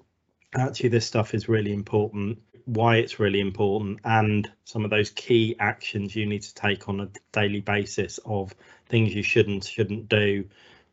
actually 0.55 0.91
this 0.91 1.07
stuff 1.07 1.35
is 1.35 1.49
really 1.49 1.73
important, 1.73 2.39
why 2.67 2.97
it's 2.97 3.21
really 3.21 3.41
important, 3.41 4.01
and 4.05 4.51
some 4.65 4.85
of 4.85 4.91
those 4.91 5.11
key 5.11 5.57
actions 5.61 6.15
you 6.15 6.27
need 6.27 6.43
to 6.43 6.55
take 6.55 6.89
on 6.89 7.01
a 7.01 7.09
daily 7.33 7.61
basis 7.61 8.19
of 8.27 8.55
things 8.89 9.15
you 9.15 9.23
shouldn't 9.23 9.65
shouldn't 9.65 10.09
do 10.09 10.45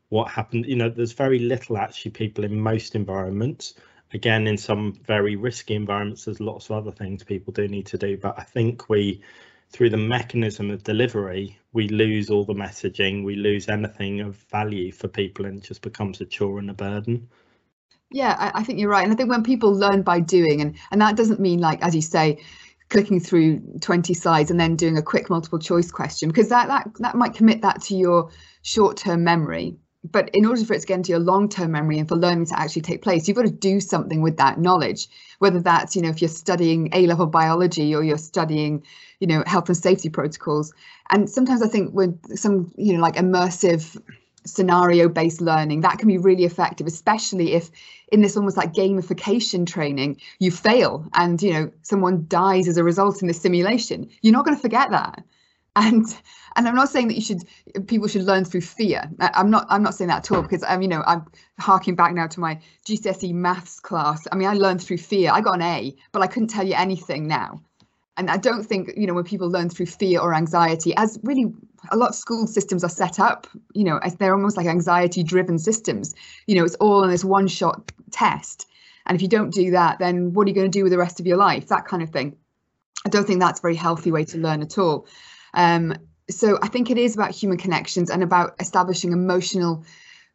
what 0.10 0.30
happened. 0.30 0.66
You 0.68 0.76
know, 0.76 0.90
there's 0.90 1.14
very 1.14 1.40
little 1.40 1.78
actually 1.78 2.12
people 2.12 2.44
in 2.44 2.60
most 2.60 2.96
environments. 2.96 3.74
Again, 4.14 4.46
in 4.46 4.58
some 4.58 4.94
very 5.08 5.36
risky 5.36 5.74
environments, 5.74 6.26
there's 6.26 6.40
lots 6.40 6.70
of 6.70 6.78
other 6.78 6.92
things 6.92 7.24
people 7.24 7.52
do 7.52 7.68
need 7.68 7.88
to 7.88 7.98
do. 7.98 8.18
But 8.18 8.38
I 8.38 8.44
think 8.44 8.88
we, 8.90 9.24
through 9.72 9.90
the 9.90 9.98
mechanism 9.98 10.70
of 10.70 10.84
delivery, 10.84 11.58
we 11.74 11.88
lose 11.88 12.30
all 12.30 12.46
the 12.46 12.54
messaging, 12.54 13.24
we 13.24 13.36
lose 13.36 13.68
anything 13.70 14.22
of 14.22 14.36
value 14.52 14.92
for 14.92 15.08
people, 15.08 15.46
and 15.46 15.58
it 15.58 15.64
just 15.64 15.82
becomes 15.82 16.22
a 16.22 16.26
chore 16.26 16.60
and 16.60 16.70
a 16.70 16.74
burden. 16.76 17.28
Yeah, 18.14 18.36
I, 18.38 18.60
I 18.60 18.64
think 18.64 18.80
you're 18.80 18.92
right. 18.92 19.04
And 19.04 19.12
I 19.12 19.16
think 19.16 19.30
when 19.30 19.44
people 19.44 19.74
learn 19.74 20.04
by 20.04 20.20
doing, 20.20 20.62
and, 20.62 20.76
and 20.92 21.02
that 21.02 21.18
doesn't 21.18 21.40
mean 21.40 21.60
like, 21.60 21.82
as 21.82 21.96
you 21.96 22.02
say, 22.02 22.40
clicking 22.90 23.20
through 23.20 23.60
20 23.82 24.14
slides 24.14 24.52
and 24.52 24.60
then 24.60 24.76
doing 24.76 24.98
a 24.98 25.02
quick 25.02 25.30
multiple 25.30 25.58
choice 25.58 25.92
question 25.92 26.30
because 26.30 26.50
that 26.50 26.68
that 26.68 26.88
that 27.00 27.16
might 27.16 27.34
commit 27.34 27.62
that 27.64 27.82
to 27.82 27.96
your 27.96 28.30
short-term 28.62 29.24
memory. 29.24 29.76
But 30.04 30.30
in 30.36 30.46
order 30.46 30.64
for 30.64 30.74
it 30.76 30.82
to 30.82 30.86
get 30.86 30.98
into 30.98 31.12
your 31.12 31.20
long-term 31.20 31.72
memory 31.72 31.98
and 31.98 32.08
for 32.08 32.16
learning 32.16 32.46
to 32.48 32.60
actually 32.60 32.84
take 32.84 33.02
place 33.02 33.28
you've 33.28 33.38
got 33.38 33.48
to 33.48 33.52
do 33.52 33.80
something 33.80 34.22
with 34.22 34.38
that 34.38 34.60
knowledge. 34.60 35.08
Whether 35.40 35.62
that's 35.62 35.96
you 35.96 36.04
know 36.04 36.10
if 36.10 36.22
you're 36.22 36.30
studying 36.30 36.90
a-level 36.94 37.26
biology 37.28 37.96
or 37.96 38.04
you're 38.04 38.20
studying 38.20 38.84
you 39.20 39.26
know 39.26 39.44
health 39.48 39.70
and 39.70 39.78
safety 39.78 40.10
protocols. 40.10 40.72
And 41.10 41.28
sometimes 41.28 41.64
i 41.64 41.68
think 41.68 41.96
with 41.96 42.38
some 42.38 42.72
you 42.78 42.94
know 42.94 43.02
like 43.02 43.16
immersive 43.16 44.00
scenario 44.46 45.10
based 45.10 45.42
learning. 45.42 45.82
That 45.82 46.00
can 46.00 46.08
be 46.08 46.18
really 46.18 46.44
effective 46.46 46.88
especially 46.88 47.54
if 47.54 47.72
in 48.12 48.22
this 48.22 48.38
almost 48.38 48.58
like 48.58 48.74
gamification 48.74 49.66
training 49.66 50.20
you 50.40 50.52
fail 50.52 51.06
and 51.14 51.42
you 51.42 51.54
know 51.54 51.72
someone 51.82 52.26
dies 52.28 52.68
as 52.68 52.78
a 52.78 52.84
result 52.84 53.22
in 53.22 53.28
the 53.28 53.34
simulation. 53.34 54.10
You're 54.22 54.34
not 54.34 54.46
going 54.46 54.58
to 54.58 54.62
forget 54.62 54.92
that. 54.92 55.24
And 55.76 56.06
and 56.56 56.68
i'm 56.68 56.76
not 56.76 56.90
saying 56.90 57.08
that 57.08 57.16
you 57.16 57.22
should 57.22 57.44
people 57.88 58.08
should 58.08 58.24
learn 58.24 58.46
through 58.46 58.62
fear. 58.62 59.10
I'm 59.20 59.50
not 59.50 59.66
i'm 59.70 59.84
not 59.84 59.96
saying 59.96 60.10
that 60.10 60.30
at 60.30 60.32
all 60.32 60.42
because 60.42 60.64
i'm 60.64 60.82
you 60.82 60.88
know 60.88 61.04
i'm 61.06 61.26
harking 61.60 61.96
back 61.96 62.14
now 62.14 62.28
to 62.28 62.40
my 62.40 62.60
gcse 62.86 63.34
maths 63.34 63.80
class. 63.80 64.28
I 64.32 64.36
mean 64.36 64.48
i 64.48 64.54
learned 64.54 64.82
through 64.82 64.98
fear. 64.98 65.32
I 65.32 65.42
got 65.42 65.56
an 65.56 65.62
a 65.62 65.96
but 66.12 66.22
i 66.22 66.28
couldn't 66.28 66.50
tell 66.50 66.66
you 66.66 66.76
anything 66.76 67.28
now. 67.28 67.62
And 68.18 68.30
i 68.30 68.38
don't 68.38 68.64
think 68.64 68.92
you 68.96 69.08
know 69.08 69.14
when 69.14 69.24
people 69.24 69.50
learn 69.50 69.70
through 69.70 69.88
fear 69.88 70.20
or 70.20 70.34
anxiety 70.34 70.94
as 70.96 71.20
really 71.24 71.52
a 71.92 71.98
lot 71.98 72.10
of 72.10 72.16
school 72.16 72.48
systems 72.48 72.84
are 72.84 72.90
set 72.90 73.20
up 73.20 73.48
you 73.74 73.84
know 73.84 74.00
they're 74.18 74.36
almost 74.36 74.58
like 74.58 74.68
anxiety 74.68 75.24
driven 75.24 75.58
systems. 75.58 76.14
You 76.48 76.56
know 76.56 76.64
it's 76.64 76.76
all 76.76 77.04
in 77.04 77.10
this 77.10 77.26
one 77.26 77.48
shot 77.48 77.92
test. 78.12 78.68
And 79.06 79.16
if 79.16 79.22
you 79.22 79.28
don't 79.28 79.54
do 79.54 79.72
that 79.72 80.00
then 80.00 80.34
what 80.34 80.46
are 80.46 80.50
you 80.50 80.56
going 80.56 80.72
to 80.72 80.78
do 80.78 80.84
with 80.84 80.92
the 80.92 80.98
rest 80.98 81.20
of 81.20 81.28
your 81.28 81.38
life? 81.38 81.68
That 81.68 81.86
kind 81.86 82.04
of 82.04 82.10
thing. 82.10 82.38
I 83.06 83.10
don't 83.10 83.26
think 83.26 83.40
that's 83.40 83.60
a 83.60 83.62
very 83.62 83.76
healthy 83.76 84.12
way 84.12 84.26
to 84.26 84.38
learn 84.38 84.62
at 84.62 84.78
all. 84.78 85.08
Um, 85.54 85.94
so 86.30 86.58
I 86.62 86.68
think 86.68 86.90
it 86.90 86.98
is 86.98 87.16
about 87.16 87.32
human 87.32 87.58
connections 87.58 88.10
and 88.10 88.24
about 88.24 88.56
establishing 88.60 89.12
emotional 89.12 89.84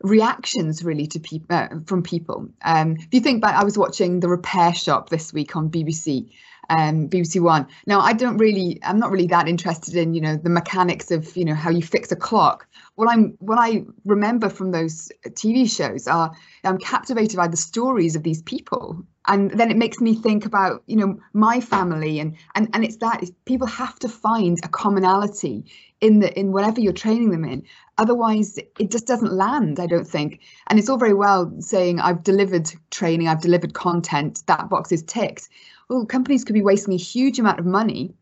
reactions 0.02 0.84
really 0.84 1.06
to 1.08 1.20
people 1.20 1.56
uh, 1.56 1.68
from 1.86 2.02
people. 2.02 2.48
Um, 2.62 2.96
if 2.98 3.08
you 3.12 3.20
think 3.20 3.42
back, 3.42 3.56
I 3.56 3.64
was 3.64 3.76
watching 3.76 4.20
The 4.20 4.28
Repair 4.28 4.74
Shop 4.74 5.08
this 5.08 5.32
week 5.32 5.56
on 5.56 5.70
BBC, 5.70 6.30
um, 6.68 7.08
BBC 7.08 7.40
One. 7.40 7.66
Now 7.86 8.00
I 8.00 8.12
don't 8.12 8.38
really, 8.38 8.78
I'm 8.82 8.98
not 8.98 9.10
really 9.10 9.26
that 9.28 9.48
interested 9.48 9.96
in 9.96 10.14
you 10.14 10.20
know 10.20 10.36
the 10.36 10.50
mechanics 10.50 11.10
of 11.10 11.36
you 11.36 11.44
know 11.44 11.54
how 11.54 11.70
you 11.70 11.82
fix 11.82 12.12
a 12.12 12.16
clock. 12.16 12.66
What 12.94 13.08
I'm, 13.08 13.36
what 13.38 13.58
I 13.58 13.84
remember 14.04 14.48
from 14.48 14.72
those 14.72 15.10
TV 15.28 15.70
shows 15.70 16.06
are 16.08 16.32
I'm 16.64 16.78
captivated 16.78 17.36
by 17.36 17.48
the 17.48 17.56
stories 17.56 18.16
of 18.16 18.22
these 18.22 18.42
people 18.42 19.04
and 19.28 19.50
then 19.50 19.70
it 19.70 19.76
makes 19.76 20.00
me 20.00 20.14
think 20.14 20.44
about 20.44 20.82
you 20.86 20.96
know 20.96 21.20
my 21.32 21.60
family 21.60 22.18
and 22.18 22.36
and 22.54 22.68
and 22.72 22.84
it's 22.84 22.96
that 22.96 23.22
people 23.44 23.66
have 23.66 23.98
to 23.98 24.08
find 24.08 24.58
a 24.64 24.68
commonality 24.68 25.64
in 26.00 26.18
the 26.18 26.36
in 26.38 26.50
whatever 26.50 26.80
you're 26.80 26.92
training 26.92 27.30
them 27.30 27.44
in 27.44 27.62
otherwise 27.98 28.58
it 28.58 28.90
just 28.90 29.06
doesn't 29.06 29.32
land 29.32 29.78
i 29.78 29.86
don't 29.86 30.06
think 30.06 30.40
and 30.66 30.78
it's 30.78 30.88
all 30.88 30.96
very 30.96 31.14
well 31.14 31.52
saying 31.60 32.00
i've 32.00 32.22
delivered 32.22 32.70
training 32.90 33.28
i've 33.28 33.40
delivered 33.40 33.74
content 33.74 34.42
that 34.46 34.68
box 34.68 34.90
is 34.90 35.02
ticked 35.02 35.48
well 35.88 36.06
companies 36.06 36.44
could 36.44 36.54
be 36.54 36.62
wasting 36.62 36.94
a 36.94 36.98
huge 36.98 37.38
amount 37.38 37.58
of 37.58 37.66
money 37.66 38.14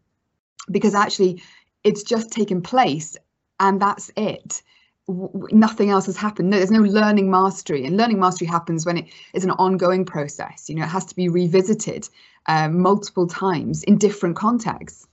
because 0.70 0.94
actually 0.94 1.42
it's 1.84 2.02
just 2.02 2.30
taken 2.30 2.62
place 2.62 3.16
and 3.60 3.80
that's 3.80 4.10
it 4.16 4.62
nothing 5.08 5.90
else 5.90 6.06
has 6.06 6.16
happened. 6.16 6.50
No, 6.50 6.56
there's 6.56 6.70
no 6.70 6.80
learning 6.80 7.30
mastery, 7.30 7.86
and 7.86 7.96
learning 7.96 8.18
mastery 8.18 8.48
happens 8.48 8.84
when 8.84 8.98
it 8.98 9.06
is 9.34 9.44
an 9.44 9.52
ongoing 9.52 10.04
process. 10.04 10.68
You 10.68 10.76
know, 10.76 10.84
it 10.84 10.88
has 10.88 11.04
to 11.06 11.16
be 11.16 11.28
revisited 11.28 12.08
um, 12.46 12.80
multiple 12.80 13.26
times 13.26 13.82
in 13.84 13.98
different 13.98 14.36
contexts. 14.36 15.06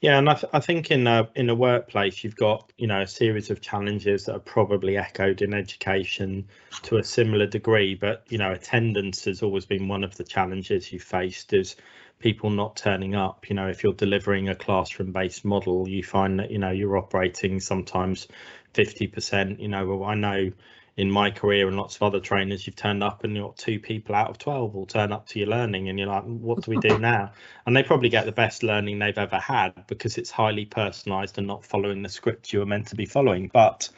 Yeah, 0.00 0.18
and 0.18 0.28
I, 0.30 0.34
th- 0.34 0.50
I 0.52 0.60
think 0.60 0.90
in 0.90 1.06
a 1.06 1.28
in 1.34 1.50
a 1.50 1.54
workplace 1.54 2.22
you've 2.24 2.36
got 2.36 2.72
you 2.78 2.86
know 2.86 3.02
a 3.02 3.06
series 3.06 3.50
of 3.50 3.60
challenges 3.60 4.24
that 4.26 4.34
are 4.36 4.38
probably 4.40 4.96
echoed 4.96 5.42
in 5.42 5.52
education 5.54 6.48
to 6.82 6.96
a 6.98 7.04
similar 7.04 7.46
degree, 7.46 7.94
but 7.94 8.24
you 8.30 8.38
know 8.38 8.52
attendance 8.52 9.24
has 9.24 9.42
always 9.42 9.66
been 9.66 9.88
one 9.88 10.04
of 10.04 10.16
the 10.16 10.24
challenges 10.24 10.92
you 10.92 11.00
faced. 11.00 11.52
Is 11.52 11.76
people 12.18 12.50
not 12.50 12.76
turning 12.76 13.14
up 13.14 13.48
you 13.48 13.56
know 13.56 13.68
if 13.68 13.82
you're 13.82 13.94
delivering 13.94 14.48
a 14.48 14.54
classroom 14.54 15.10
based 15.12 15.42
model 15.44 15.88
you 15.88 16.02
find 16.02 16.38
that 16.38 16.50
you 16.50 16.58
know 16.58 16.70
you're 16.70 16.98
operating 16.98 17.58
sometimes 17.60 18.28
50% 18.74 19.58
you 19.58 19.68
know 19.68 19.86
well 19.86 20.04
i 20.04 20.14
know 20.14 20.50
in 20.96 21.10
my 21.10 21.30
career 21.30 21.68
and 21.68 21.76
lots 21.76 21.96
of 21.96 22.02
other 22.02 22.20
trainers 22.20 22.66
you've 22.66 22.76
turned 22.76 23.02
up 23.02 23.24
and 23.24 23.36
you're 23.36 23.54
two 23.56 23.78
people 23.78 24.14
out 24.14 24.30
of 24.30 24.38
12 24.38 24.74
will 24.74 24.86
turn 24.86 25.12
up 25.12 25.26
to 25.26 25.38
your 25.38 25.48
learning 25.48 25.88
and 25.88 25.98
you're 25.98 26.08
like 26.08 26.24
what 26.24 26.62
do 26.62 26.70
we 26.70 26.78
do 26.78 26.98
now 27.00 27.30
and 27.66 27.76
they 27.76 27.82
probably 27.82 28.08
get 28.08 28.26
the 28.26 28.32
best 28.32 28.62
learning 28.62 28.98
they've 28.98 29.18
ever 29.18 29.38
had 29.38 29.72
because 29.86 30.18
it's 30.18 30.30
highly 30.30 30.64
personalized 30.64 31.38
and 31.38 31.46
not 31.46 31.64
following 31.64 32.02
the 32.02 32.08
script 32.08 32.52
you 32.52 32.58
were 32.58 32.66
meant 32.66 32.86
to 32.86 32.96
be 32.96 33.06
following 33.06 33.50
but 33.52 33.88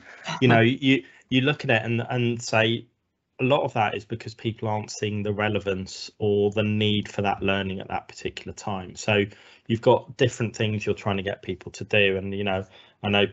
you 0.41 0.49
know 0.49 0.57
uh-huh. 0.57 0.77
you 0.81 1.03
you 1.29 1.41
look 1.41 1.65
at 1.65 1.71
it 1.71 1.83
and 1.83 2.03
and 2.09 2.43
say 2.43 2.87
a 3.43 3.45
lot 3.45 3.63
of 3.63 3.73
that 3.75 3.97
is 3.97 4.05
because 4.05 4.35
people 4.35 4.69
aren't 4.69 4.91
seeing 4.91 5.23
the 5.23 5.33
relevance 5.33 6.11
or 6.19 6.51
the 6.51 6.63
need 6.63 7.09
for 7.09 7.23
that 7.23 7.43
learning 7.43 7.81
at 7.81 7.89
that 7.89 8.09
particular 8.09 8.53
time. 8.53 8.95
So 8.95 9.25
you've 9.67 9.81
got 9.81 10.17
different 10.17 10.55
things 10.55 10.87
you're 10.87 10.95
trying 10.95 11.17
to 11.17 11.23
get 11.23 11.43
people 11.43 11.73
to 11.73 11.85
do. 11.85 12.17
And, 12.17 12.33
you 12.33 12.45
know, 12.45 12.65
I 13.03 13.09
know, 13.09 13.27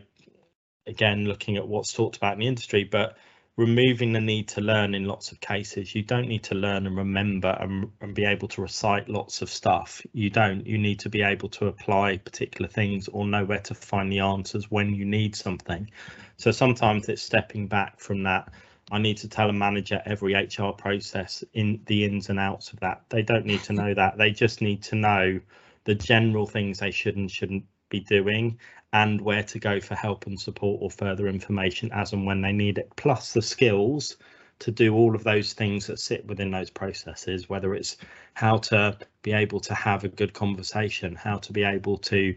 again, 0.86 1.26
looking 1.26 1.56
at 1.56 1.68
what's 1.68 1.92
talked 1.92 2.16
about 2.16 2.34
in 2.34 2.40
the 2.40 2.48
industry, 2.48 2.84
but 2.84 3.16
removing 3.60 4.14
the 4.14 4.20
need 4.20 4.48
to 4.48 4.62
learn 4.62 4.94
in 4.94 5.04
lots 5.04 5.32
of 5.32 5.40
cases. 5.40 5.94
You 5.94 6.02
don't 6.02 6.26
need 6.26 6.44
to 6.44 6.54
learn 6.54 6.86
and 6.86 6.96
remember 6.96 7.54
and, 7.60 7.92
and 8.00 8.14
be 8.14 8.24
able 8.24 8.48
to 8.48 8.62
recite 8.62 9.06
lots 9.10 9.42
of 9.42 9.50
stuff. 9.50 10.00
You 10.14 10.30
don't. 10.30 10.66
You 10.66 10.78
need 10.78 11.00
to 11.00 11.10
be 11.10 11.20
able 11.20 11.50
to 11.50 11.66
apply 11.66 12.16
particular 12.16 12.70
things 12.70 13.08
or 13.08 13.26
know 13.26 13.44
where 13.44 13.58
to 13.58 13.74
find 13.74 14.10
the 14.10 14.20
answers 14.20 14.70
when 14.70 14.94
you 14.94 15.04
need 15.04 15.36
something. 15.36 15.90
So 16.38 16.52
sometimes 16.52 17.10
it's 17.10 17.20
stepping 17.20 17.68
back 17.68 18.00
from 18.00 18.22
that. 18.22 18.50
I 18.90 18.98
need 18.98 19.18
to 19.18 19.28
tell 19.28 19.50
a 19.50 19.52
manager 19.52 20.00
every 20.06 20.32
HR 20.32 20.72
process 20.72 21.44
in 21.52 21.82
the 21.84 22.06
ins 22.06 22.30
and 22.30 22.40
outs 22.40 22.72
of 22.72 22.80
that. 22.80 23.02
They 23.10 23.20
don't 23.20 23.44
need 23.44 23.62
to 23.64 23.74
know 23.74 23.92
that. 23.92 24.16
They 24.16 24.30
just 24.30 24.62
need 24.62 24.82
to 24.84 24.96
know 24.96 25.38
the 25.84 25.94
general 25.94 26.46
things 26.46 26.78
they 26.78 26.92
should 26.92 27.16
and 27.16 27.30
shouldn't 27.30 27.64
be 27.90 28.00
doing 28.00 28.58
and 28.92 29.20
where 29.20 29.42
to 29.44 29.58
go 29.58 29.80
for 29.80 29.94
help 29.94 30.26
and 30.26 30.40
support 30.40 30.80
or 30.82 30.90
further 30.90 31.28
information 31.28 31.90
as 31.92 32.12
and 32.12 32.26
when 32.26 32.40
they 32.40 32.52
need 32.52 32.78
it, 32.78 32.90
plus 32.96 33.32
the 33.32 33.42
skills 33.42 34.16
to 34.58 34.70
do 34.70 34.94
all 34.94 35.14
of 35.14 35.24
those 35.24 35.52
things 35.54 35.86
that 35.86 35.98
sit 35.98 36.26
within 36.26 36.50
those 36.50 36.70
processes, 36.70 37.48
whether 37.48 37.74
it's 37.74 37.96
how 38.34 38.58
to 38.58 38.96
be 39.22 39.32
able 39.32 39.60
to 39.60 39.74
have 39.74 40.04
a 40.04 40.08
good 40.08 40.32
conversation, 40.34 41.14
how 41.14 41.38
to 41.38 41.52
be 41.52 41.62
able 41.62 41.96
to 41.96 42.34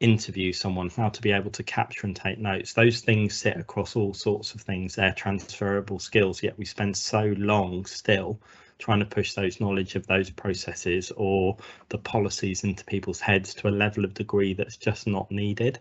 interview 0.00 0.52
someone, 0.52 0.90
how 0.90 1.08
to 1.08 1.22
be 1.22 1.32
able 1.32 1.50
to 1.50 1.62
capture 1.62 2.06
and 2.06 2.16
take 2.16 2.38
notes. 2.38 2.72
Those 2.72 3.00
things 3.00 3.34
sit 3.34 3.56
across 3.56 3.96
all 3.96 4.14
sorts 4.14 4.54
of 4.54 4.60
things. 4.60 4.94
They're 4.94 5.12
transferable 5.12 5.98
skills, 5.98 6.42
yet 6.42 6.58
we 6.58 6.64
spend 6.64 6.96
so 6.96 7.34
long 7.36 7.84
still 7.86 8.40
trying 8.78 9.00
to 9.00 9.06
push 9.06 9.34
those 9.34 9.60
knowledge 9.60 9.94
of 9.94 10.06
those 10.06 10.30
processes 10.30 11.12
or 11.16 11.56
the 11.88 11.98
policies 11.98 12.64
into 12.64 12.84
people's 12.84 13.20
heads 13.20 13.54
to 13.54 13.68
a 13.68 13.70
level 13.70 14.04
of 14.04 14.14
degree 14.14 14.54
that's 14.54 14.76
just 14.76 15.06
not 15.06 15.30
needed. 15.30 15.78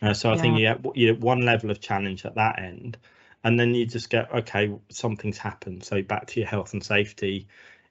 Uh, 0.00 0.14
so 0.14 0.30
I 0.30 0.34
yeah. 0.34 0.40
think 0.40 0.58
you 0.58 0.66
have, 0.66 0.86
you 0.94 1.14
one 1.14 1.40
level 1.40 1.70
of 1.70 1.80
challenge 1.80 2.24
at 2.24 2.36
that 2.36 2.60
end, 2.60 2.96
and 3.44 3.58
then 3.58 3.74
you 3.74 3.86
just 3.86 4.10
get 4.10 4.32
okay, 4.32 4.72
something's 4.88 5.38
happened. 5.38 5.84
So 5.84 6.02
back 6.02 6.26
to 6.28 6.40
your 6.40 6.48
health 6.48 6.72
and 6.72 6.84
safety 6.84 7.48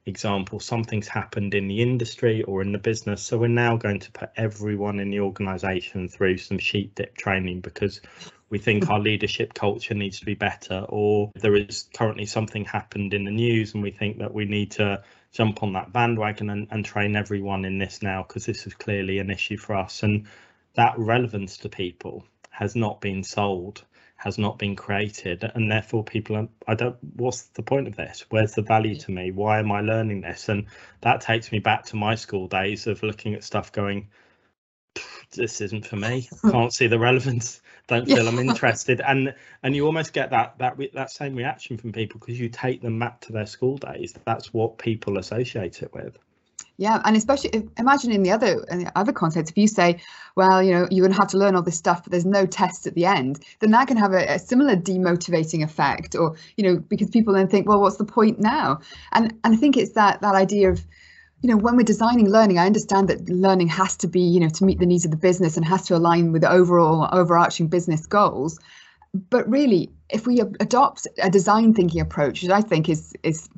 example, 0.07 0.59
something's 0.59 1.07
happened 1.07 1.53
in 1.53 1.67
the 1.67 1.81
industry 1.81 2.43
or 2.43 2.61
in 2.61 2.71
the 2.71 2.77
business. 2.77 3.21
So 3.21 3.37
we're 3.37 3.47
now 3.47 3.75
going 3.75 3.99
to 3.99 4.11
put 4.11 4.29
everyone 4.35 4.99
in 4.99 5.11
the 5.11 5.19
organisation 5.19 6.07
through 6.07 6.37
some 6.37 6.57
sheep 6.57 6.95
dip 6.95 7.15
training 7.15 7.59
because 7.59 8.01
we 8.49 8.59
think 8.59 8.89
our 8.89 8.99
leadership 8.99 9.53
culture 9.53 9.93
needs 9.93 10.19
to 10.19 10.25
be 10.25 10.33
better, 10.33 10.85
or 10.89 11.31
there 11.35 11.55
is 11.55 11.89
currently 11.93 12.25
something 12.25 12.65
happened 12.65 13.13
in 13.13 13.25
the 13.25 13.31
news 13.31 13.73
and 13.73 13.83
we 13.83 13.91
think 13.91 14.19
that 14.19 14.33
we 14.33 14.45
need 14.45 14.71
to 14.71 15.03
jump 15.31 15.63
on 15.63 15.73
that 15.73 15.91
bandwagon 15.91 16.49
and, 16.49 16.67
and 16.71 16.85
train 16.85 17.15
everyone 17.15 17.65
in 17.65 17.77
this 17.77 18.01
now 18.01 18.23
because 18.23 18.45
this 18.45 18.65
is 18.65 18.73
clearly 18.73 19.19
an 19.19 19.29
issue 19.29 19.57
for 19.57 19.75
us. 19.75 20.03
And 20.03 20.27
that 20.75 20.97
relevance 20.97 21.57
to 21.57 21.69
people 21.69 22.25
has 22.49 22.75
not 22.75 23.01
been 23.01 23.23
sold 23.23 23.83
has 24.17 24.39
not 24.39 24.57
been 24.57 24.75
created 24.75 25.43
and 25.53 25.71
therefore 25.71 26.03
people 26.03 26.35
are, 26.35 26.47
i 26.67 26.73
don't 26.73 26.97
what's 27.15 27.43
the 27.49 27.61
point 27.61 27.87
of 27.87 27.95
this? 27.95 28.25
Where's 28.29 28.53
the 28.53 28.63
value 28.63 28.95
to 28.95 29.11
me? 29.11 29.31
Why 29.31 29.59
am 29.59 29.71
i 29.71 29.81
learning 29.81 30.21
this? 30.21 30.49
And 30.49 30.65
that 31.01 31.21
takes 31.21 31.51
me 31.51 31.59
back 31.59 31.85
to 31.85 31.95
my 31.95 32.15
school 32.15 32.47
days 32.47 32.87
of 32.87 33.03
looking 33.03 33.35
at 33.35 33.43
stuff 33.43 33.71
going 33.71 34.09
this 35.35 35.61
isn't 35.61 35.85
for 35.85 35.97
me. 35.97 36.27
Can't 36.51 36.73
see 36.73 36.87
the 36.87 36.97
relevance 36.97 37.61
don't 37.87 38.05
feel. 38.05 38.27
I'm 38.27 38.39
interested, 38.49 39.01
and 39.01 39.33
and 39.63 39.75
you 39.75 39.85
almost 39.85 40.13
get 40.13 40.29
that 40.31 40.57
that 40.59 40.77
that 40.93 41.11
same 41.11 41.35
reaction 41.35 41.77
from 41.77 41.91
people 41.91 42.19
because 42.19 42.39
you 42.39 42.49
take 42.49 42.81
them 42.81 42.99
back 42.99 43.21
to 43.21 43.31
their 43.31 43.45
school 43.45 43.77
days. 43.77 44.13
That's 44.25 44.53
what 44.53 44.77
people 44.77 45.17
associate 45.17 45.81
it 45.81 45.93
with. 45.93 46.17
Yeah, 46.79 47.01
and 47.03 47.17
especially 47.17 47.49
if, 47.51 47.63
imagine 47.77 48.11
in 48.11 48.21
the 48.21 48.31
other 48.31 48.63
in 48.69 48.83
the 48.83 48.91
other 48.95 49.11
context, 49.11 49.51
if 49.51 49.57
you 49.57 49.67
say, 49.67 49.99
well, 50.35 50.61
you 50.61 50.71
know, 50.71 50.87
you're 50.91 51.05
going 51.05 51.15
to 51.15 51.19
have 51.19 51.31
to 51.31 51.37
learn 51.37 51.55
all 51.55 51.63
this 51.63 51.75
stuff, 51.75 52.03
but 52.03 52.11
there's 52.11 52.25
no 52.25 52.45
tests 52.45 52.85
at 52.85 52.93
the 52.93 53.05
end, 53.05 53.43
then 53.59 53.71
that 53.71 53.87
can 53.87 53.97
have 53.97 54.13
a, 54.13 54.33
a, 54.33 54.39
similar 54.39 54.75
demotivating 54.75 55.63
effect, 55.63 56.15
or 56.15 56.35
you 56.55 56.63
know, 56.63 56.77
because 56.77 57.09
people 57.09 57.33
then 57.33 57.47
think, 57.47 57.67
well, 57.67 57.81
what's 57.81 57.97
the 57.97 58.05
point 58.05 58.39
now? 58.39 58.81
And 59.11 59.33
and 59.43 59.55
I 59.55 59.57
think 59.57 59.75
it's 59.75 59.93
that 59.93 60.21
that 60.21 60.35
idea 60.35 60.69
of 60.69 60.85
you 61.41 61.49
know, 61.49 61.57
when 61.57 61.75
we're 61.75 61.83
designing 61.83 62.29
learning, 62.29 62.57
I 62.57 62.65
understand 62.65 63.09
that 63.09 63.29
learning 63.29 63.67
has 63.67 63.95
to 63.97 64.07
be, 64.07 64.21
you 64.21 64.39
know, 64.39 64.49
to 64.49 64.65
meet 64.65 64.79
the 64.79 64.85
needs 64.85 65.05
of 65.05 65.11
the 65.11 65.17
business 65.17 65.55
and 65.55 65.65
has 65.65 65.83
to 65.87 65.95
align 65.95 66.31
with 66.31 66.41
the 66.41 66.51
overall 66.51 67.07
overarching 67.11 67.67
business 67.67 68.07
goals. 68.07 68.59
But 69.13 69.49
really, 69.49 69.91
if 70.09 70.25
we 70.25 70.39
adopt 70.39 71.07
a 71.21 71.29
design 71.29 71.73
thinking 71.73 72.01
approach, 72.01 72.41
which 72.41 72.51
I 72.51 72.61
think 72.61 72.89
is 72.89 73.13
is 73.23 73.49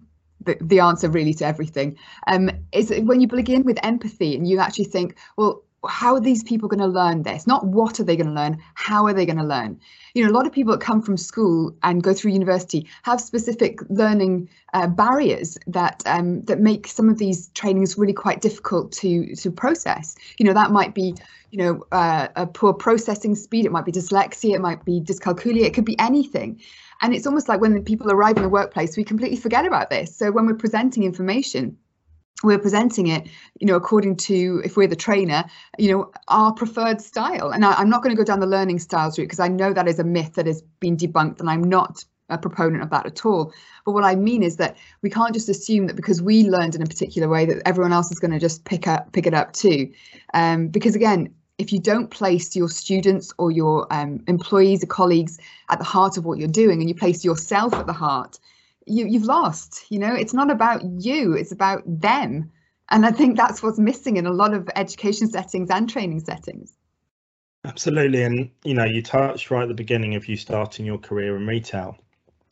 the, 0.41 0.57
the 0.61 0.81
answer 0.81 1.09
really 1.09 1.33
to 1.35 1.45
everything, 1.45 1.97
um, 2.27 2.49
is 2.71 2.89
when 2.89 3.21
you 3.21 3.27
begin 3.27 3.63
with 3.63 3.79
empathy 3.83 4.35
and 4.35 4.47
you 4.47 4.59
actually 4.59 4.85
think, 4.85 5.17
well, 5.37 5.63
how 5.87 6.15
are 6.15 6.19
these 6.19 6.43
people 6.43 6.67
going 6.67 6.79
to 6.79 6.87
learn 6.87 7.23
this? 7.23 7.47
Not 7.47 7.65
what 7.65 7.99
are 7.99 8.03
they 8.03 8.15
going 8.15 8.27
to 8.27 8.33
learn, 8.33 8.57
how 8.73 9.05
are 9.05 9.13
they 9.13 9.25
going 9.25 9.37
to 9.37 9.43
learn? 9.43 9.79
You 10.13 10.23
know, 10.23 10.31
a 10.31 10.35
lot 10.35 10.45
of 10.45 10.51
people 10.51 10.73
that 10.73 10.81
come 10.81 11.01
from 11.01 11.17
school 11.17 11.75
and 11.83 12.03
go 12.03 12.13
through 12.13 12.31
university 12.31 12.87
have 13.03 13.21
specific 13.21 13.79
learning 13.89 14.49
uh, 14.73 14.87
barriers 14.87 15.57
that 15.67 16.03
um, 16.05 16.41
that 16.45 16.59
make 16.59 16.87
some 16.87 17.09
of 17.09 17.17
these 17.17 17.49
trainings 17.49 17.97
really 17.97 18.13
quite 18.13 18.41
difficult 18.41 18.91
to 18.93 19.35
to 19.35 19.51
process. 19.51 20.15
You 20.37 20.45
know, 20.45 20.53
that 20.53 20.71
might 20.71 20.93
be, 20.93 21.15
you 21.51 21.59
know, 21.59 21.85
uh, 21.91 22.27
a 22.35 22.45
poor 22.45 22.73
processing 22.73 23.35
speed. 23.35 23.65
It 23.65 23.71
might 23.71 23.85
be 23.85 23.91
dyslexia. 23.91 24.55
It 24.55 24.61
might 24.61 24.83
be 24.83 24.99
dyscalculia. 24.99 25.63
It 25.63 25.73
could 25.73 25.85
be 25.85 25.97
anything. 25.99 26.59
And 27.01 27.13
it's 27.13 27.25
almost 27.25 27.47
like 27.47 27.61
when 27.61 27.81
people 27.83 28.11
arrive 28.11 28.35
in 28.35 28.43
the 28.43 28.49
workplace, 28.49 28.97
we 28.97 29.05
completely 29.05 29.37
forget 29.37 29.65
about 29.65 29.89
this. 29.89 30.13
So 30.13 30.31
when 30.31 30.45
we're 30.45 30.55
presenting 30.55 31.03
information 31.03 31.77
we're 32.43 32.59
presenting 32.59 33.07
it 33.07 33.27
you 33.59 33.67
know 33.67 33.75
according 33.75 34.15
to 34.15 34.61
if 34.63 34.77
we're 34.77 34.87
the 34.87 34.95
trainer 34.95 35.43
you 35.77 35.91
know 35.91 36.11
our 36.27 36.53
preferred 36.53 37.01
style. 37.01 37.51
And 37.51 37.65
I, 37.65 37.81
am 37.81 37.89
not 37.89 38.03
going 38.03 38.15
to 38.15 38.19
go 38.19 38.25
down 38.25 38.39
the 38.39 38.47
learning 38.47 38.79
styles 38.79 39.17
route 39.17 39.25
because 39.25 39.39
i 39.39 39.47
know 39.47 39.73
that 39.73 39.87
is 39.87 39.99
a 39.99 40.03
myth 40.03 40.33
that 40.35 40.45
has 40.45 40.61
been 40.79 40.97
debunked 40.97 41.39
and 41.39 41.49
i'm 41.49 41.63
not 41.63 42.03
a 42.31 42.37
proponent 42.37 42.83
of 42.83 42.91
that 42.91 43.07
at 43.07 43.25
all. 43.25 43.51
But 43.85 43.93
what 43.93 44.03
i 44.03 44.15
mean 44.15 44.43
is 44.43 44.57
that 44.57 44.77
we 45.01 45.09
can't 45.09 45.33
just 45.33 45.49
assume 45.49 45.87
that 45.87 45.95
because 45.95 46.21
we 46.21 46.43
learned 46.43 46.75
in 46.75 46.81
a 46.81 46.85
particular 46.85 47.27
way 47.27 47.45
that 47.45 47.61
everyone 47.65 47.93
else 47.93 48.11
is 48.11 48.19
going 48.19 48.31
to 48.31 48.39
just 48.39 48.65
pick 48.65 48.87
up 48.87 49.11
pick 49.11 49.25
it 49.25 49.33
up 49.33 49.53
too. 49.53 49.91
Um, 50.33 50.67
because 50.67 50.95
again 50.95 51.33
if 51.57 51.73
you 51.73 51.79
don't 51.79 52.09
place 52.09 52.55
your 52.55 52.69
students 52.69 53.33
or 53.37 53.51
your 53.51 53.85
um, 53.91 54.23
employees 54.27 54.81
or 54.81 54.87
colleagues 54.87 55.37
at 55.69 55.77
the 55.77 55.83
heart 55.83 56.15
of 56.15 56.23
what 56.23 56.39
you're 56.39 56.47
doing 56.47 56.79
and 56.79 56.87
you 56.87 56.95
place 56.95 57.25
yourself 57.25 57.73
at 57.73 57.85
the 57.85 57.93
heart 57.93 58.39
you 58.89 59.05
you've 59.07 59.23
lost 59.23 59.85
you 59.89 59.99
know? 59.99 60.13
It's 60.13 60.33
not 60.33 60.51
about 60.51 60.83
you 60.83 61.33
it's 61.33 61.51
about 61.51 61.83
them. 61.85 62.51
And 62.89 63.05
i 63.05 63.11
think 63.11 63.37
that's 63.37 63.61
what's 63.61 63.79
missing 63.79 64.17
in 64.17 64.25
a 64.25 64.31
lot 64.31 64.53
of 64.53 64.69
education 64.75 65.29
settings 65.29 65.69
and 65.69 65.89
training 65.89 66.21
settings. 66.21 66.73
Absolutely 67.65 68.23
and 68.23 68.51
you 68.63 68.73
know 68.73 68.85
you 68.85 69.01
touched 69.01 69.51
right 69.51 69.63
at 69.63 69.67
the 69.67 69.73
beginning 69.73 70.15
of 70.15 70.27
you 70.27 70.35
starting 70.35 70.85
your 70.85 70.97
career 70.97 71.35
in 71.35 71.45
retail. 71.45 71.97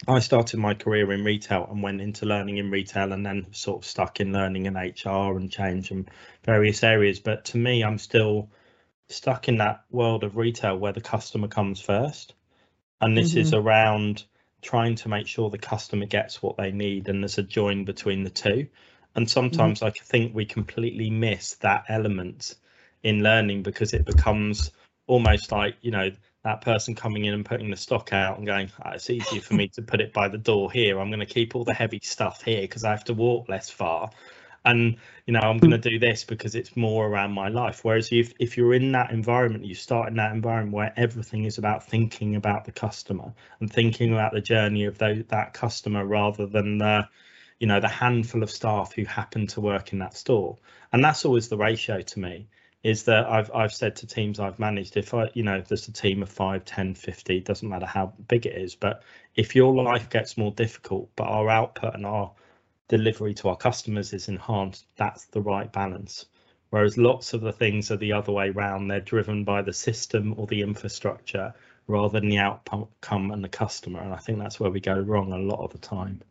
I 0.07 0.19
started 0.19 0.59
my 0.59 0.75
career 0.75 1.11
in 1.11 1.23
retail 1.23 1.67
and 1.71 1.81
went 1.81 2.01
into 2.01 2.27
learning 2.27 2.57
in 2.57 2.69
retail 2.69 3.11
and 3.13 3.25
then 3.25 3.47
sort 3.51 3.83
of 3.83 3.85
stuck 3.89 4.19
in 4.19 4.31
learning 4.31 4.67
in 4.67 4.75
hr 4.75 5.37
and 5.37 5.51
change 5.51 5.89
and 5.91 6.09
various 6.43 6.83
areas. 6.83 7.19
But 7.19 7.45
to 7.45 7.57
me 7.57 7.83
i'm 7.83 7.97
still 7.97 8.49
stuck 9.09 9.47
in 9.47 9.57
that 9.57 9.83
world 9.89 10.23
of 10.23 10.37
retail 10.37 10.77
where 10.77 10.93
the 10.93 11.01
customer 11.01 11.47
comes 11.47 11.79
first. 11.79 12.33
And 12.99 13.17
this 13.17 13.31
mm-hmm. 13.31 13.39
is 13.39 13.53
around 13.53 14.23
trying 14.61 14.95
to 14.95 15.09
make 15.09 15.27
sure 15.27 15.49
the 15.49 15.57
customer 15.57 16.05
gets 16.05 16.41
what 16.41 16.57
they 16.57 16.71
need 16.71 17.09
and 17.09 17.23
there's 17.23 17.37
a 17.37 17.43
join 17.43 17.85
between 17.85 18.23
the 18.23 18.29
two. 18.29 18.67
And 19.15 19.29
sometimes 19.29 19.79
mm-hmm. 19.79 19.87
I 19.87 20.05
think 20.05 20.35
we 20.35 20.45
completely 20.45 21.09
miss 21.09 21.55
that 21.55 21.85
element 21.89 22.55
in 23.03 23.23
learning 23.23 23.63
because 23.63 23.93
it 23.93 24.05
becomes 24.05 24.71
almost 25.07 25.51
like, 25.51 25.75
you 25.81 25.91
know, 25.91 26.11
that 26.43 26.61
person 26.61 26.95
coming 26.95 27.25
in 27.25 27.33
and 27.33 27.45
putting 27.45 27.69
the 27.69 27.77
stock 27.77 28.13
out 28.13 28.37
and 28.37 28.45
going, 28.45 28.71
oh, 28.83 28.91
it's 28.91 29.09
easier 29.09 29.41
for 29.41 29.53
me 29.53 29.67
to 29.69 29.81
put 29.81 30.01
it 30.01 30.13
by 30.13 30.27
the 30.27 30.37
door 30.37 30.71
here. 30.71 30.99
I'm 30.99 31.09
going 31.09 31.19
to 31.19 31.25
keep 31.25 31.55
all 31.55 31.63
the 31.63 31.73
heavy 31.73 31.99
stuff 32.03 32.43
here 32.43 32.61
because 32.61 32.83
I 32.83 32.91
have 32.91 33.05
to 33.05 33.13
walk 33.13 33.49
less 33.49 33.69
far 33.69 34.11
and 34.65 34.97
you 35.25 35.33
know 35.33 35.39
i'm 35.39 35.59
hmm. 35.59 35.69
going 35.69 35.81
to 35.81 35.89
do 35.89 35.99
this 35.99 36.23
because 36.23 36.55
it's 36.55 36.75
more 36.75 37.07
around 37.07 37.31
my 37.31 37.47
life. 37.47 37.83
Whereas 37.83 38.09
if, 38.11 38.33
if 38.39 38.57
you're 38.57 38.73
in 38.73 38.91
that 38.93 39.11
environment 39.11 39.65
you 39.65 39.75
start 39.75 40.09
in 40.09 40.15
that 40.15 40.33
environment 40.33 40.73
where 40.73 40.93
everything 40.95 41.45
is 41.45 41.57
about 41.57 41.85
thinking 41.85 42.35
about 42.35 42.65
the 42.65 42.71
customer 42.71 43.33
and 43.59 43.71
thinking 43.71 44.13
about 44.13 44.33
the 44.33 44.41
journey 44.41 44.85
of 44.85 44.97
those, 44.97 45.23
that 45.29 45.53
customer 45.53 46.05
rather 46.05 46.45
than 46.45 46.77
the 46.77 47.07
you 47.59 47.67
know 47.67 47.79
the 47.79 47.87
handful 47.87 48.43
of 48.43 48.51
staff 48.51 48.93
who 48.93 49.05
happen 49.05 49.47
to 49.47 49.61
work 49.61 49.93
in 49.93 49.99
that 49.99 50.15
store. 50.15 50.57
And 50.91 51.03
that's 51.03 51.25
always 51.25 51.49
the 51.49 51.57
ratio 51.57 52.01
to 52.01 52.19
me 52.19 52.47
is 52.83 53.03
that 53.03 53.25
I've 53.25 53.51
I've 53.53 53.73
said 53.73 53.97
to 53.97 54.07
teams 54.07 54.39
I've 54.39 54.59
managed 54.59 54.97
if 54.97 55.13
I 55.13 55.29
you 55.33 55.43
know 55.43 55.57
if 55.57 55.67
there's 55.67 55.87
a 55.87 55.91
team 55.91 56.21
of 56.21 56.29
5 56.29 56.63
10 56.63 56.93
50 56.93 57.39
doesn't 57.41 57.67
matter 57.67 57.85
how 57.85 58.13
big 58.27 58.45
it 58.45 58.55
is 58.55 58.75
but 58.75 59.03
if 59.35 59.55
your 59.55 59.73
life 59.73 60.09
gets 60.09 60.37
more 60.37 60.51
difficult 60.51 61.09
but 61.15 61.25
our 61.25 61.49
output 61.49 61.95
and 61.95 62.05
our 62.05 62.31
delivery 62.87 63.33
to 63.35 63.49
our 63.49 63.57
customers 63.57 64.13
is 64.13 64.27
enhanced, 64.27 64.85
that's 64.95 65.25
the 65.25 65.41
right 65.41 65.71
balance. 65.71 66.25
Whereas 66.69 66.97
lots 66.97 67.33
of 67.33 67.41
the 67.41 67.53
things 67.53 67.91
are 67.91 67.97
the 67.97 68.13
other 68.13 68.31
way 68.31 68.49
around, 68.49 68.87
they're 68.87 68.99
driven 68.99 69.43
by 69.43 69.61
the 69.61 69.73
system 69.73 70.33
or 70.37 70.47
the 70.47 70.61
infrastructure 70.61 71.53
rather 71.87 72.19
than 72.19 72.29
the 72.29 72.37
outcome 72.37 73.31
and 73.31 73.43
the 73.43 73.49
customer. 73.49 74.01
And 74.01 74.13
I 74.13 74.17
think 74.17 74.39
that's 74.39 74.59
where 74.59 74.71
we 74.71 74.81
go 74.81 74.99
wrong 74.99 75.31
a 75.31 75.37
lot 75.37 75.63
of 75.63 75.71
the 75.71 75.77
time. 75.77 76.21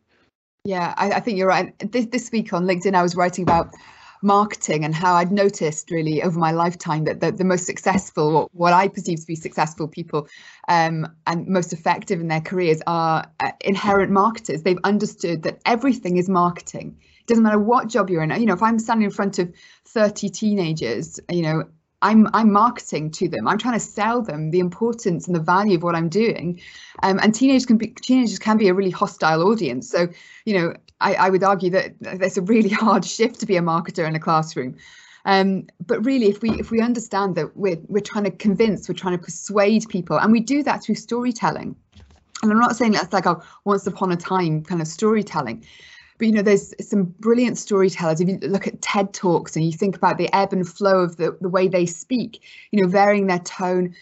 Yeah, 0.63 0.93
I, 0.97 1.13
I 1.13 1.19
think 1.21 1.37
you're 1.37 1.47
right. 1.47 1.73
This 1.91 2.05
this 2.07 2.31
week 2.31 2.53
on 2.53 2.65
LinkedIn, 2.65 2.93
I 2.93 3.01
was 3.01 3.15
writing 3.15 3.43
about 3.43 3.73
marketing 4.21 4.83
and 4.85 4.93
how 4.93 5.15
I'd 5.15 5.31
noticed 5.31 5.91
really 5.91 6.23
over 6.23 6.39
my 6.39 6.51
lifetime 6.51 7.05
that 7.05 7.21
the, 7.21 7.31
the 7.31 7.43
most 7.43 7.65
successful, 7.65 8.49
what 8.53 8.73
I 8.73 8.87
perceive 8.87 9.19
to 9.19 9.27
be 9.27 9.35
successful 9.35 9.87
people 9.87 10.27
um, 10.67 11.07
and 11.25 11.47
most 11.47 11.73
effective 11.73 12.19
in 12.19 12.27
their 12.27 12.41
careers 12.41 12.81
are 12.87 13.25
uh, 13.39 13.51
inherent 13.61 14.11
marketers. 14.11 14.63
They've 14.63 14.79
understood 14.83 15.43
that 15.43 15.61
everything 15.65 16.17
is 16.17 16.29
marketing. 16.29 16.97
It 17.19 17.27
doesn't 17.27 17.43
matter 17.43 17.59
what 17.59 17.89
job 17.89 18.09
you're 18.09 18.23
in. 18.23 18.29
You 18.39 18.45
know, 18.45 18.53
if 18.53 18.63
I'm 18.63 18.79
standing 18.79 19.05
in 19.05 19.11
front 19.11 19.39
of 19.39 19.53
30 19.85 20.29
teenagers, 20.29 21.19
you 21.29 21.41
know, 21.41 21.63
I'm 22.01 22.27
I'm 22.33 22.51
marketing 22.51 23.11
to 23.11 23.27
them. 23.27 23.47
I'm 23.47 23.57
trying 23.57 23.73
to 23.73 23.79
sell 23.79 24.21
them 24.21 24.51
the 24.51 24.59
importance 24.59 25.27
and 25.27 25.35
the 25.35 25.39
value 25.39 25.77
of 25.77 25.83
what 25.83 25.95
I'm 25.95 26.09
doing. 26.09 26.61
Um, 27.03 27.19
and 27.21 27.33
teenagers 27.33 27.65
can 27.65 27.77
be 27.77 27.87
teenagers 27.87 28.39
can 28.39 28.57
be 28.57 28.67
a 28.67 28.73
really 28.73 28.91
hostile 28.91 29.43
audience. 29.43 29.89
So 29.89 30.07
you 30.45 30.53
know, 30.57 30.73
I, 31.01 31.15
I 31.15 31.29
would 31.29 31.43
argue 31.43 31.69
that 31.71 31.95
there's 31.99 32.37
a 32.37 32.41
really 32.41 32.69
hard 32.85 33.03
shift 33.03 33.39
to 33.39 33.45
be 33.45 33.57
a 33.57 33.61
marketer 33.61 34.07
in 34.07 34.15
a 34.15 34.19
classroom. 34.19 34.77
Um, 35.25 35.67
but 35.85 36.05
really, 36.05 36.27
if 36.27 36.41
we 36.41 36.51
if 36.51 36.71
we 36.71 36.81
understand 36.81 37.35
that 37.35 37.57
we're 37.57 37.79
we're 37.87 37.99
trying 37.99 38.25
to 38.25 38.31
convince, 38.31 38.87
we're 38.87 38.95
trying 38.95 39.17
to 39.17 39.23
persuade 39.23 39.85
people, 39.89 40.17
and 40.17 40.31
we 40.31 40.39
do 40.39 40.63
that 40.63 40.83
through 40.83 40.95
storytelling. 40.95 41.75
And 42.43 42.51
I'm 42.51 42.59
not 42.59 42.75
saying 42.75 42.91
that's 42.91 43.13
like 43.13 43.25
a 43.25 43.41
once 43.65 43.87
upon 43.87 44.11
a 44.11 44.15
time 44.15 44.63
kind 44.63 44.81
of 44.81 44.87
storytelling, 44.87 45.65
but 46.17 46.27
you 46.27 46.33
know, 46.33 46.41
there's 46.41 46.73
some 46.87 47.03
brilliant 47.19 47.57
storytellers. 47.57 48.21
If 48.21 48.27
you 48.27 48.37
look 48.41 48.67
at 48.67 48.81
TED 48.81 49.13
Talks 49.13 49.55
and 49.55 49.65
you 49.65 49.71
think 49.71 49.95
about 49.95 50.17
the 50.17 50.33
ebb 50.35 50.53
and 50.53 50.67
flow 50.67 50.99
of 50.99 51.17
the, 51.17 51.37
the 51.41 51.49
way 51.49 51.67
they 51.67 51.85
speak, 51.85 52.43
you 52.71 52.81
know, 52.81 52.87
varying 52.87 53.27
their 53.27 53.39
tone, 53.39 53.95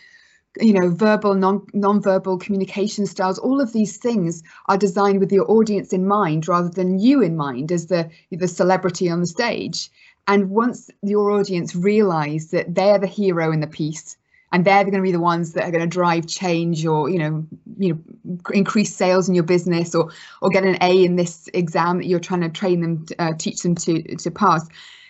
you 0.62 0.74
know, 0.74 0.90
verbal, 0.90 1.36
non 1.36 1.66
non-verbal 1.74 2.38
communication 2.38 3.06
styles, 3.06 3.38
all 3.38 3.60
of 3.60 3.74
these 3.74 3.98
things 3.98 4.44
are 4.68 4.78
designed 4.78 5.20
with 5.20 5.32
your 5.32 5.50
audience 5.52 5.92
in 5.92 6.08
mind 6.08 6.48
rather 6.48 6.70
than 6.70 7.00
you 7.00 7.22
in 7.22 7.36
mind 7.36 7.72
as 7.72 7.88
the 7.88 8.10
the 8.32 8.48
celebrity 8.48 9.10
on 9.10 9.20
the 9.20 9.28
stage. 9.28 9.90
And 10.28 10.50
once 10.50 10.90
your 11.04 11.32
audience 11.32 11.76
realize 11.76 12.50
that 12.52 12.74
they're 12.74 12.98
the 12.98 13.08
hero 13.08 13.52
in 13.52 13.60
the 13.60 13.68
piece, 13.68 14.18
and 14.56 14.64
they're 14.64 14.86
going 14.86 14.94
to 14.94 15.02
be 15.02 15.12
the 15.12 15.20
ones 15.20 15.52
that 15.52 15.66
are 15.66 15.72
going 15.72 15.84
to 15.84 15.88
drive 15.88 16.26
change 16.28 16.86
or 16.86 17.10
you 17.10 17.20
know 17.20 17.46
you 17.78 17.94
know 17.94 18.42
increase 18.54 18.96
sales 18.96 19.28
in 19.28 19.36
your 19.36 19.44
business 19.44 19.94
or 19.94 20.10
or 20.42 20.50
get 20.50 20.64
an 20.64 20.78
A 20.80 21.04
in 21.04 21.18
this 21.18 21.50
exam 21.54 21.98
that 21.98 22.06
you're 22.06 22.22
trying 22.22 22.40
to 22.40 22.48
train 22.48 22.80
them 22.80 23.06
uh, 23.20 23.34
teach 23.38 23.64
them 23.64 23.76
to 23.76 24.16
to 24.16 24.32
pass. 24.32 24.66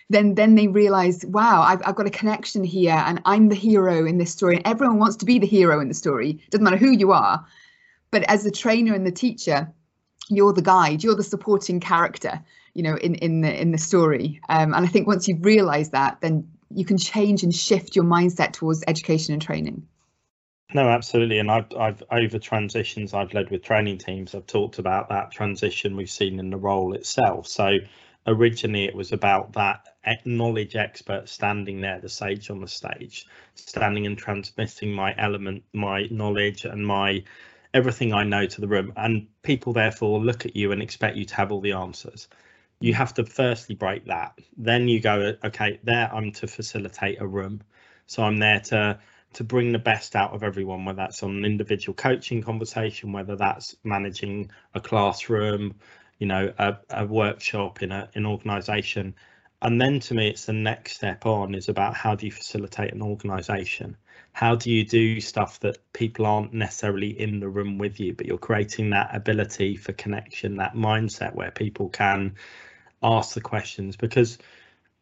Then 0.10 0.34
then 0.34 0.56
they 0.56 0.68
realize 0.68 1.24
wow 1.28 1.62
I've, 1.62 1.82
I've 1.86 1.94
got 1.94 2.08
a 2.08 2.18
connection 2.22 2.64
here 2.64 3.04
and 3.06 3.22
I'm 3.26 3.50
the 3.50 3.56
hero 3.56 4.04
in 4.08 4.18
this 4.18 4.32
story 4.32 4.56
and 4.56 4.66
everyone 4.66 4.98
wants 4.98 5.18
to 5.18 5.26
be 5.26 5.38
the 5.38 5.46
hero 5.46 5.80
in 5.80 5.90
the 5.90 5.94
story. 5.94 6.40
Doesn't 6.50 6.64
matter 6.64 6.78
who 6.78 6.90
you 6.90 7.12
are 7.12 7.46
but 8.10 8.24
as 8.24 8.44
the 8.44 8.52
trainer 8.52 8.96
and 8.96 9.06
the 9.06 9.12
teacher 9.12 9.72
you're 10.30 10.54
the 10.54 10.62
guide 10.64 11.04
you're 11.04 11.16
the 11.16 11.24
supporting 11.24 11.80
character 11.80 12.42
you 12.74 12.82
know 12.82 12.96
in 12.98 13.14
in 13.16 13.42
the 13.42 13.62
in 13.62 13.72
the 13.72 13.78
story. 13.78 14.42
Um, 14.50 14.74
and 14.74 14.86
I 14.86 14.88
think 14.88 15.06
once 15.06 15.28
you've 15.28 15.46
realized 15.46 15.92
that 15.92 16.20
then 16.22 16.48
you 16.76 16.86
can 16.86 16.98
change 16.98 17.44
and 17.44 17.54
shift 17.54 17.96
your 17.96 18.06
mindset 18.06 18.54
towards 18.54 18.84
education 18.88 19.34
and 19.34 19.42
training. 19.42 19.88
No, 20.74 20.90
absolutely. 20.90 21.40
And 21.40 21.50
I've, 21.50 21.72
I've 21.78 22.04
over 22.12 22.40
transitions 22.40 23.14
I've 23.14 23.34
led 23.34 23.50
with 23.50 23.64
training 23.64 24.00
teams, 24.00 24.36
I've 24.36 24.48
talked 24.48 24.80
about 24.80 25.10
that 25.10 25.32
transition 25.32 25.96
we've 25.96 26.10
seen 26.10 26.40
in 26.40 26.50
the 26.50 26.58
role 26.58 26.94
itself. 26.94 27.48
So 27.48 27.78
originally 28.28 28.86
it 28.86 28.96
was 28.96 29.12
about 29.12 29.54
that 29.54 29.86
knowledge 30.26 30.76
expert 30.76 31.30
standing 31.30 31.82
there, 31.82 32.00
the 32.00 32.10
sage 32.10 32.50
on 32.50 32.60
the 32.60 32.68
stage, 32.68 33.26
standing 33.54 34.06
and 34.06 34.18
transmitting 34.18 34.92
my 34.92 35.16
element, 35.18 35.64
my 35.74 36.08
knowledge 36.10 36.66
and 36.66 36.86
my 36.86 37.24
everything 37.74 38.14
I 38.14 38.24
know 38.24 38.46
to 38.48 38.62
the 38.62 38.68
room. 38.68 38.92
And 38.98 39.28
people 39.44 39.72
therefore 39.72 40.20
look 40.20 40.46
at 40.46 40.56
you 40.56 40.72
and 40.72 40.82
expect 40.82 41.16
you 41.16 41.26
to 41.26 41.36
have 41.36 41.52
all 41.52 41.62
the 41.62 41.74
answers 41.74 42.28
you 42.80 42.94
have 42.94 43.14
to 43.16 43.26
firstly 43.26 43.76
break 43.76 44.06
that. 44.06 44.38
Then 44.58 44.88
you 44.88 45.00
go, 45.00 45.34
okay, 45.44 45.80
there 45.84 46.14
I'm 46.14 46.32
to 46.34 46.48
facilitate 46.48 47.22
a 47.22 47.28
room. 47.28 47.62
So 48.08 48.24
I'm 48.24 48.38
there 48.38 48.60
to 48.62 49.00
to 49.34 49.44
bring 49.44 49.74
the 49.74 49.80
best 49.80 50.16
out 50.16 50.32
of 50.34 50.44
everyone, 50.44 50.86
whether 50.86 50.96
that's 50.96 51.22
on 51.22 51.36
an 51.36 51.44
individual 51.44 51.94
coaching 51.94 52.42
conversation, 52.42 53.12
whether 53.12 53.36
that's 53.36 53.76
managing 53.84 54.50
a 54.74 54.80
classroom, 54.80 55.76
you 56.20 56.28
know, 56.28 56.54
a, 56.58 56.78
a 56.90 57.06
workshop 57.06 57.84
in 57.84 57.92
a, 57.92 58.10
an 58.16 58.26
organization. 58.26 59.14
And 59.62 59.82
then 59.82 60.00
to 60.02 60.14
me, 60.14 60.30
it's 60.30 60.46
the 60.46 60.54
next 60.54 60.96
step 60.96 61.26
on 61.26 61.54
is 61.54 61.68
about 61.68 61.96
how 61.96 62.16
do 62.16 62.26
you 62.26 62.32
facilitate 62.32 62.94
an 62.94 63.02
organization? 63.02 63.98
How 64.32 64.56
do 64.56 64.72
you 64.72 64.86
do 64.86 65.20
stuff 65.20 65.60
that 65.62 65.80
people 65.92 66.26
aren't 66.26 66.54
necessarily 66.54 67.20
in 67.20 67.40
the 67.42 67.50
room 67.50 67.78
with 67.78 68.00
you, 68.00 68.14
but 68.14 68.28
you're 68.28 68.38
creating 68.38 68.92
that 68.92 69.14
ability 69.14 69.76
for 69.76 69.92
connection, 69.94 70.58
that 70.58 70.76
mindset 70.76 71.36
where 71.36 71.52
people 71.52 71.90
can 71.90 72.36
ask 73.02 73.34
the 73.34 73.42
questions 73.42 73.96
because 73.96 74.38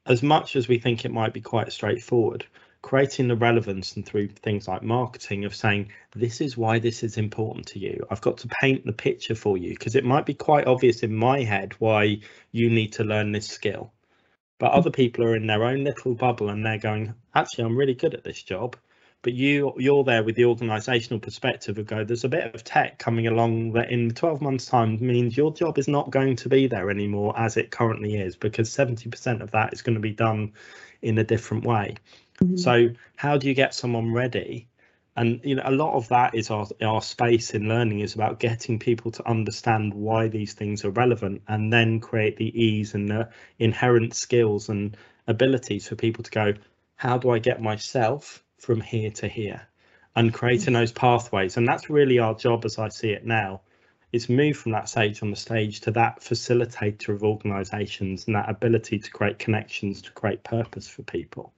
as 0.05 0.21
much 0.21 0.55
as 0.55 0.67
we 0.67 0.79
think 0.79 1.05
it 1.05 1.11
might 1.11 1.33
be 1.33 1.41
quite 1.41 1.71
straightforward 1.71 2.45
creating 2.83 3.29
the 3.29 3.35
relevance 3.35 3.95
and 3.95 4.05
through 4.05 4.27
things 4.27 4.67
like 4.67 4.83
marketing 4.83 5.45
of 5.45 5.55
saying 5.55 5.89
this 6.15 6.41
is 6.41 6.57
why 6.57 6.77
this 6.77 7.01
is 7.01 7.17
important 7.17 7.65
to 7.65 7.79
you. 7.79 8.05
I've 8.11 8.21
got 8.21 8.39
to 8.39 8.49
paint 8.61 8.85
the 8.85 8.91
picture 8.91 9.35
for 9.35 9.57
you 9.57 9.69
because 9.69 9.95
it 9.95 10.03
might 10.03 10.25
be 10.25 10.33
quite 10.33 10.67
obvious 10.67 11.01
in 11.01 11.15
my 11.15 11.43
head 11.43 11.73
why 11.79 12.19
you 12.51 12.69
need 12.69 12.93
to 12.93 13.05
learn 13.05 13.31
this 13.31 13.47
skill. 13.47 13.93
But 14.59 14.73
other 14.73 14.89
mm. 14.89 14.95
people 14.95 15.23
are 15.23 15.35
in 15.35 15.47
their 15.47 15.63
own 15.63 15.85
little 15.85 16.13
bubble 16.13 16.49
and 16.49 16.65
they're 16.65 16.77
going 16.77 17.13
actually 17.33 17.63
i'm 17.63 17.77
really 17.77 17.95
good 17.95 18.13
at 18.13 18.23
this 18.23 18.41
job 18.43 18.75
but 19.23 19.33
you 19.33 19.73
you're 19.77 20.03
there 20.03 20.21
with 20.21 20.35
the 20.35 20.45
organizational 20.45 21.19
perspective 21.19 21.77
of 21.79 21.87
go 21.87 22.03
there's 22.03 22.23
a 22.23 22.29
bit 22.29 22.53
of 22.53 22.63
tech 22.63 22.99
coming 22.99 23.25
along 23.25 23.71
that 23.71 23.89
in 23.89 24.11
12 24.11 24.41
months 24.41 24.67
time 24.67 24.99
means 25.01 25.35
your 25.35 25.51
job 25.51 25.79
is 25.79 25.87
not 25.87 26.11
going 26.11 26.35
to 26.35 26.49
be 26.49 26.67
there 26.67 26.91
anymore 26.91 27.33
as 27.39 27.57
it 27.57 27.71
currently 27.71 28.15
is 28.15 28.35
because 28.35 28.69
70% 28.69 29.41
of 29.41 29.51
that 29.51 29.73
is 29.73 29.81
going 29.81 29.95
to 29.95 30.01
be 30.01 30.11
done 30.11 30.53
in 31.01 31.17
a 31.17 31.23
different 31.23 31.65
way 31.65 31.95
mm-hmm. 32.39 32.57
so 32.57 32.89
how 33.15 33.37
do 33.37 33.47
you 33.47 33.55
get 33.55 33.73
someone 33.73 34.13
ready 34.13 34.67
and 35.15 35.41
you 35.43 35.55
know 35.55 35.63
a 35.65 35.71
lot 35.71 35.95
of 35.95 36.07
that 36.09 36.35
is 36.35 36.49
our 36.49 36.67
our 36.81 37.01
space 37.01 37.51
in 37.51 37.67
learning 37.69 37.99
is 37.99 38.15
about 38.15 38.39
getting 38.39 38.77
people 38.79 39.11
to 39.11 39.27
understand 39.27 39.93
why 39.93 40.27
these 40.27 40.53
things 40.53 40.83
are 40.83 40.89
relevant 40.91 41.41
and 41.47 41.71
then 41.71 41.99
create 41.99 42.37
the 42.37 42.61
ease 42.61 42.93
and 42.93 43.09
the 43.09 43.29
inherent 43.59 44.13
skills 44.13 44.69
and 44.69 44.97
abilities 45.27 45.87
for 45.87 45.95
people 45.95 46.23
to 46.23 46.31
go 46.31 46.53
how 46.95 47.17
do 47.17 47.29
i 47.29 47.39
get 47.39 47.61
myself 47.61 48.43
from 48.63 48.81
here 48.81 49.11
to 49.11 49.27
here 49.27 49.61
and 50.15 50.33
creating 50.33 50.73
mm. 50.73 50.77
those 50.77 50.91
pathways. 50.91 51.57
And 51.57 51.67
that's 51.67 51.89
really 51.89 52.19
our 52.19 52.33
job 52.33 52.65
as 52.65 52.77
I 52.77 52.89
see 52.89 53.09
it 53.09 53.25
now 53.25 53.61
is 54.11 54.29
move 54.29 54.55
from 54.55 54.71
that 54.71 54.87
stage 54.87 55.21
on 55.23 55.31
the 55.31 55.35
stage 55.35 55.81
to 55.81 55.91
that 55.91 56.21
facilitator 56.21 57.09
of 57.09 57.23
organizations 57.23 58.25
and 58.27 58.35
that 58.35 58.49
ability 58.49 58.99
to 58.99 59.11
create 59.11 59.39
connections 59.39 60.01
to 60.03 60.11
create 60.11 60.43
purpose 60.43 60.87
for 60.87 61.01
people. 61.03 61.51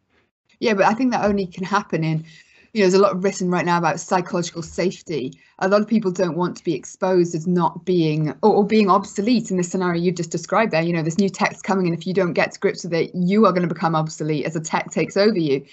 Yeah, 0.60 0.74
but 0.74 0.86
I 0.86 0.94
think 0.94 1.12
that 1.12 1.26
only 1.26 1.48
can 1.48 1.66
happen 1.66 2.06
in, 2.06 2.24
you 2.72 2.80
know, 2.80 2.86
there's 2.86 2.94
a 2.94 3.02
lot 3.02 3.22
written 3.22 3.52
right 3.52 3.66
now 3.66 3.78
about 3.78 4.00
psychological 4.00 4.62
safety. 4.62 5.38
A 5.60 5.68
lot 5.68 5.82
of 5.82 5.88
people 5.88 6.12
don't 6.12 6.38
want 6.38 6.56
to 6.56 6.64
be 6.64 6.74
exposed 6.74 7.36
as 7.36 7.46
not 7.46 7.84
being 7.84 8.30
or, 8.42 8.54
or 8.56 8.66
being 8.66 8.90
obsolete 8.90 9.52
in 9.52 9.58
the 9.58 9.64
scenario 9.64 10.02
you've 10.02 10.16
just 10.16 10.32
described 10.32 10.72
there. 10.72 10.82
You 10.82 10.94
know, 10.94 11.04
this 11.04 11.18
new 11.18 11.30
text 11.30 11.66
coming, 11.66 11.88
and 11.88 11.98
if 11.98 12.08
you 12.08 12.14
don't 12.14 12.34
get 12.34 12.54
to 12.54 12.60
grips 12.60 12.86
with 12.86 12.94
it, 12.94 13.12
you 13.14 13.46
are 13.46 13.52
going 13.52 13.68
to 13.68 13.74
become 13.74 13.96
obsolete 13.96 14.46
as 14.46 14.56
a 14.56 14.62
tech 14.62 14.92
takes 14.92 15.18
over 15.18 15.38
you 15.38 15.66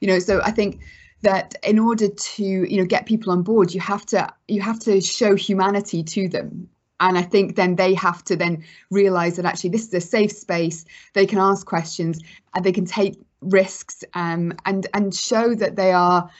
you 0.00 0.08
know 0.08 0.18
so 0.18 0.40
i 0.42 0.50
think 0.50 0.80
that 1.22 1.54
in 1.62 1.78
order 1.78 2.08
to 2.08 2.44
you 2.44 2.78
know 2.78 2.84
get 2.84 3.06
people 3.06 3.32
on 3.32 3.42
board 3.42 3.72
you 3.74 3.80
have 3.80 4.06
to 4.06 4.32
you 4.48 4.60
have 4.60 4.78
to 4.80 5.00
show 5.00 5.34
humanity 5.34 6.02
to 6.02 6.28
them. 6.28 6.68
And 6.98 7.16
i 7.16 7.22
think 7.22 7.56
then 7.56 7.76
they 7.76 7.94
have 7.94 8.22
to 8.24 8.36
then 8.36 8.64
realize 8.90 9.36
that 9.36 9.46
actually 9.46 9.70
this 9.70 9.86
is 9.86 9.94
a 9.94 10.00
safe 10.00 10.32
space. 10.32 10.84
They 11.14 11.26
can 11.26 11.38
ask 11.38 11.66
questions 11.66 12.20
and 12.54 12.64
they 12.64 12.72
can 12.72 12.84
take 12.84 13.18
risks 13.40 14.04
um, 14.14 14.52
and 14.66 14.86
and 14.92 15.14
show 15.14 15.54
that 15.54 15.76
they 15.76 15.92
are 15.92 16.30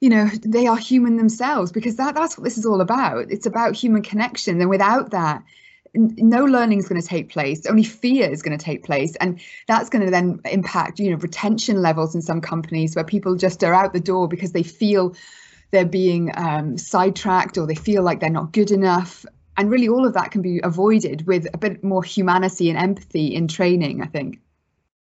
you 0.00 0.08
know 0.10 0.26
they 0.42 0.66
are 0.66 0.76
human 0.76 1.16
themselves 1.16 1.70
because 1.70 1.96
that 1.96 2.14
that's 2.14 2.36
what 2.36 2.44
this 2.44 2.58
is 2.58 2.66
all 2.66 2.80
about. 2.80 3.30
It's 3.30 3.46
about 3.46 3.76
human 3.76 4.02
connection. 4.02 4.60
And 4.60 4.70
without 4.70 5.10
that 5.10 5.44
no 5.94 6.44
learning 6.44 6.78
is 6.78 6.88
going 6.88 7.00
to 7.00 7.06
take 7.06 7.30
place 7.30 7.66
only 7.66 7.82
fear 7.82 8.30
is 8.30 8.42
going 8.42 8.56
to 8.56 8.64
take 8.64 8.84
place 8.84 9.16
and 9.16 9.40
that's 9.66 9.88
going 9.88 10.04
to 10.04 10.10
then 10.10 10.40
impact 10.44 10.98
you 10.98 11.10
know 11.10 11.16
retention 11.16 11.82
levels 11.82 12.14
in 12.14 12.22
some 12.22 12.40
companies 12.40 12.94
where 12.94 13.04
people 13.04 13.34
just 13.34 13.64
are 13.64 13.74
out 13.74 13.92
the 13.92 14.00
door 14.00 14.28
because 14.28 14.52
they 14.52 14.62
feel 14.62 15.14
they're 15.70 15.84
being 15.84 16.32
um, 16.36 16.76
sidetracked 16.76 17.58
or 17.58 17.66
they 17.66 17.74
feel 17.74 18.02
like 18.02 18.20
they're 18.20 18.30
not 18.30 18.52
good 18.52 18.70
enough. 18.70 19.24
And 19.56 19.70
really 19.70 19.88
all 19.88 20.06
of 20.06 20.14
that 20.14 20.30
can 20.30 20.42
be 20.42 20.60
avoided 20.62 21.26
with 21.26 21.46
a 21.52 21.58
bit 21.58 21.84
more 21.84 22.02
humanity 22.02 22.70
and 22.70 22.78
empathy 22.78 23.34
in 23.34 23.48
training 23.48 24.02
i 24.02 24.06
think. 24.06 24.40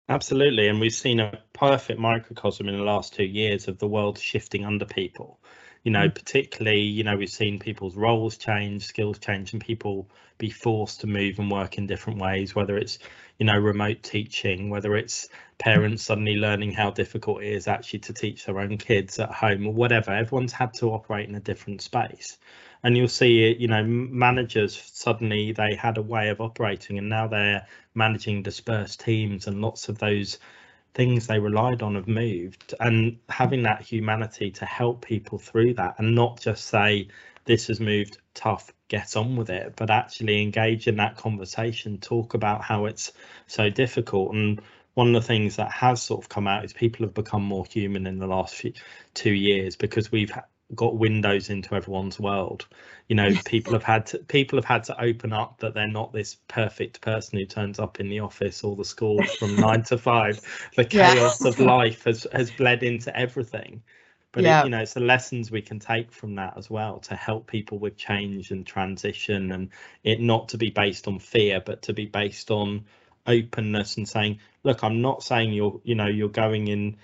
Absolutely 0.10 0.68
and 0.68 0.80
we've 0.80 0.94
seen 0.94 1.20
a 1.20 1.40
perfect 1.54 2.00
microcosm 2.00 2.68
in 2.68 2.78
the 2.78 2.84
last 2.84 3.14
two 3.14 3.26
years 3.26 3.68
of 3.68 3.78
the 3.78 3.88
world 3.88 4.18
shifting 4.18 4.66
under 4.66 4.86
people 4.86 5.40
you 5.88 5.94
know, 5.94 6.10
mm. 6.10 6.14
particularly, 6.14 6.82
you 6.82 7.06
know, 7.06 7.16
we've 7.16 7.30
seen 7.30 7.60
people's 7.60 7.96
roles 7.96 8.36
change, 8.36 8.84
skills 8.84 9.20
change, 9.20 9.54
and 9.54 9.62
people 9.62 10.06
be 10.38 10.50
forced 10.50 11.00
to 11.00 11.08
move 11.08 11.40
and 11.40 11.50
work 11.50 11.78
in 11.78 11.88
different 11.88 12.20
ways, 12.20 12.54
whether 12.54 12.76
it's, 12.76 13.00
you 13.38 13.46
know, 13.46 13.58
remote 13.58 14.04
teaching, 14.04 14.70
whether 14.70 14.98
it's 14.98 15.30
parents 15.60 16.04
suddenly 16.04 16.36
learning 16.36 16.74
how 16.74 16.92
difficult 16.92 17.42
it 17.42 17.54
is 17.54 17.70
actually 17.70 18.00
to 18.00 18.12
teach 18.12 18.44
their 18.44 18.60
own 18.60 18.78
kids 18.78 19.18
at 19.18 19.32
home 19.32 19.66
or 19.66 19.72
whatever. 19.72 20.12
Everyone's 20.12 20.52
had 20.52 20.74
to 20.74 20.88
operate 20.88 21.30
in 21.30 21.36
a 21.36 21.40
different 21.40 21.82
space. 21.82 22.38
And 22.84 22.98
you'll 22.98 23.08
see 23.08 23.56
you 23.56 23.70
know, 23.70 23.86
managers 23.86 24.92
suddenly 24.94 25.54
they 25.54 25.74
had 25.74 25.98
a 25.98 26.02
way 26.02 26.28
of 26.28 26.42
operating 26.42 26.98
and 26.98 27.08
now 27.08 27.28
they're 27.28 27.66
managing 27.96 28.44
dispersed 28.44 29.00
teams 29.00 29.48
and 29.48 29.62
lots 29.62 29.88
of 29.88 30.00
those 30.00 30.38
things 30.94 31.28
they 31.28 31.40
relied 31.40 31.82
on 31.82 31.96
have 31.96 32.08
moved. 32.08 32.74
And 32.80 33.20
having 33.30 33.64
that 33.64 33.82
humanity 33.82 34.52
to 34.52 34.66
help 34.66 35.06
people 35.06 35.38
through 35.38 35.76
that 35.76 35.96
and 35.98 36.16
not 36.16 36.40
just 36.40 36.66
say 36.66 37.08
this 37.46 37.68
has 37.68 37.80
moved 37.80 38.18
tough 38.34 38.72
get 38.90 39.16
on 39.18 39.36
with 39.36 39.50
it 39.50 39.74
but 39.76 39.90
actually 39.90 40.42
engage 40.42 40.88
in 40.88 40.98
that 40.98 41.18
conversation 41.18 41.98
talk 41.98 42.34
about 42.34 42.62
how 42.62 42.86
it's 42.86 43.12
so 43.48 43.70
difficult. 43.70 44.34
And 44.34 44.62
one 44.94 45.16
of 45.16 45.22
the 45.22 45.28
things 45.28 45.58
that 45.58 45.72
has 45.72 46.02
sort 46.02 46.24
of 46.24 46.30
come 46.30 46.48
out 46.48 46.66
is 46.66 46.74
people 46.74 47.06
have 47.06 47.14
become 47.14 47.44
more 47.44 47.66
human 47.66 48.08
in 48.08 48.18
the 48.18 48.28
last 48.28 48.56
few 48.56 48.74
two 49.14 49.34
years 49.34 49.76
because 49.76 50.12
we've 50.12 50.32
got 50.76 50.98
windows 50.98 51.50
into 51.50 51.76
everyone's 51.76 52.20
world 52.20 52.68
you 53.08 53.16
know 53.16 53.34
people 53.46 53.72
have 53.74 53.84
had 53.84 54.06
to 54.06 54.18
people 54.20 54.58
have 54.58 54.66
had 54.66 54.84
to 54.84 55.02
open 55.02 55.32
up 55.32 55.58
that 55.60 55.74
they're 55.74 55.88
not 55.88 56.12
this 56.12 56.36
perfect 56.48 57.00
person 57.00 57.40
who 57.40 57.46
turns 57.46 57.80
up 57.80 58.00
in 58.00 58.10
the 58.10 58.20
office 58.20 58.64
or 58.64 58.76
the 58.76 58.84
school 58.84 59.24
from 59.40 59.56
nine 59.60 59.82
to 59.82 59.98
five 59.98 60.40
the 60.76 60.84
chaos 60.84 61.42
yeah. 61.42 61.48
of 61.48 61.60
life 61.60 62.04
has 62.04 62.28
has 62.34 62.52
bled 62.52 62.84
into 62.84 63.16
everything 63.18 63.82
but 64.34 64.44
yeah. 64.44 64.62
it, 64.62 64.66
you 64.66 64.70
know 64.70 64.80
it's 64.80 64.94
the 64.94 65.00
lessons 65.00 65.50
we 65.50 65.62
can 65.62 65.80
take 65.80 66.12
from 66.12 66.36
that 66.36 66.54
as 66.58 66.70
well 66.70 67.00
to 67.00 67.16
help 67.16 67.48
people 67.48 67.80
with 67.80 67.96
change 67.96 68.52
and 68.52 68.68
transition 68.68 69.54
and 69.54 69.70
it 70.04 70.20
not 70.20 70.50
to 70.50 70.58
be 70.58 70.70
based 70.70 71.08
on 71.08 71.18
fear 71.18 71.62
but 71.66 71.82
to 71.82 71.94
be 71.94 72.06
based 72.06 72.52
on 72.52 72.84
openness 73.26 73.96
and 73.96 74.08
saying 74.08 74.38
look 74.64 74.84
i'm 74.84 75.02
not 75.02 75.24
saying 75.24 75.54
you're 75.54 75.80
you 75.86 75.96
know 75.96 76.08
you're 76.08 76.28
going 76.28 76.68
in 76.68 76.98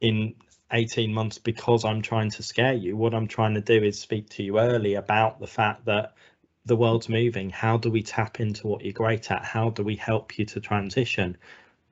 in 0.00 0.34
18 0.72 1.12
months 1.12 1.38
because 1.38 1.84
I'm 1.84 2.02
trying 2.02 2.30
to 2.30 2.42
scare 2.42 2.74
you. 2.74 2.96
What 2.96 3.14
I'm 3.14 3.28
trying 3.28 3.54
to 3.54 3.60
do 3.60 3.82
is 3.82 3.98
speak 3.98 4.28
to 4.30 4.42
you 4.42 4.58
early 4.58 4.94
about 4.94 5.40
the 5.40 5.46
fact 5.46 5.84
that 5.86 6.14
the 6.64 6.76
world's 6.76 7.08
moving. 7.08 7.50
How 7.50 7.76
do 7.76 7.90
we 7.90 8.02
tap 8.02 8.40
into 8.40 8.66
what 8.66 8.82
you're 8.82 8.92
great 8.92 9.30
at? 9.30 9.44
How 9.44 9.70
do 9.70 9.82
we 9.82 9.96
help 9.96 10.38
you 10.38 10.44
to 10.46 10.60
transition? 10.60 11.36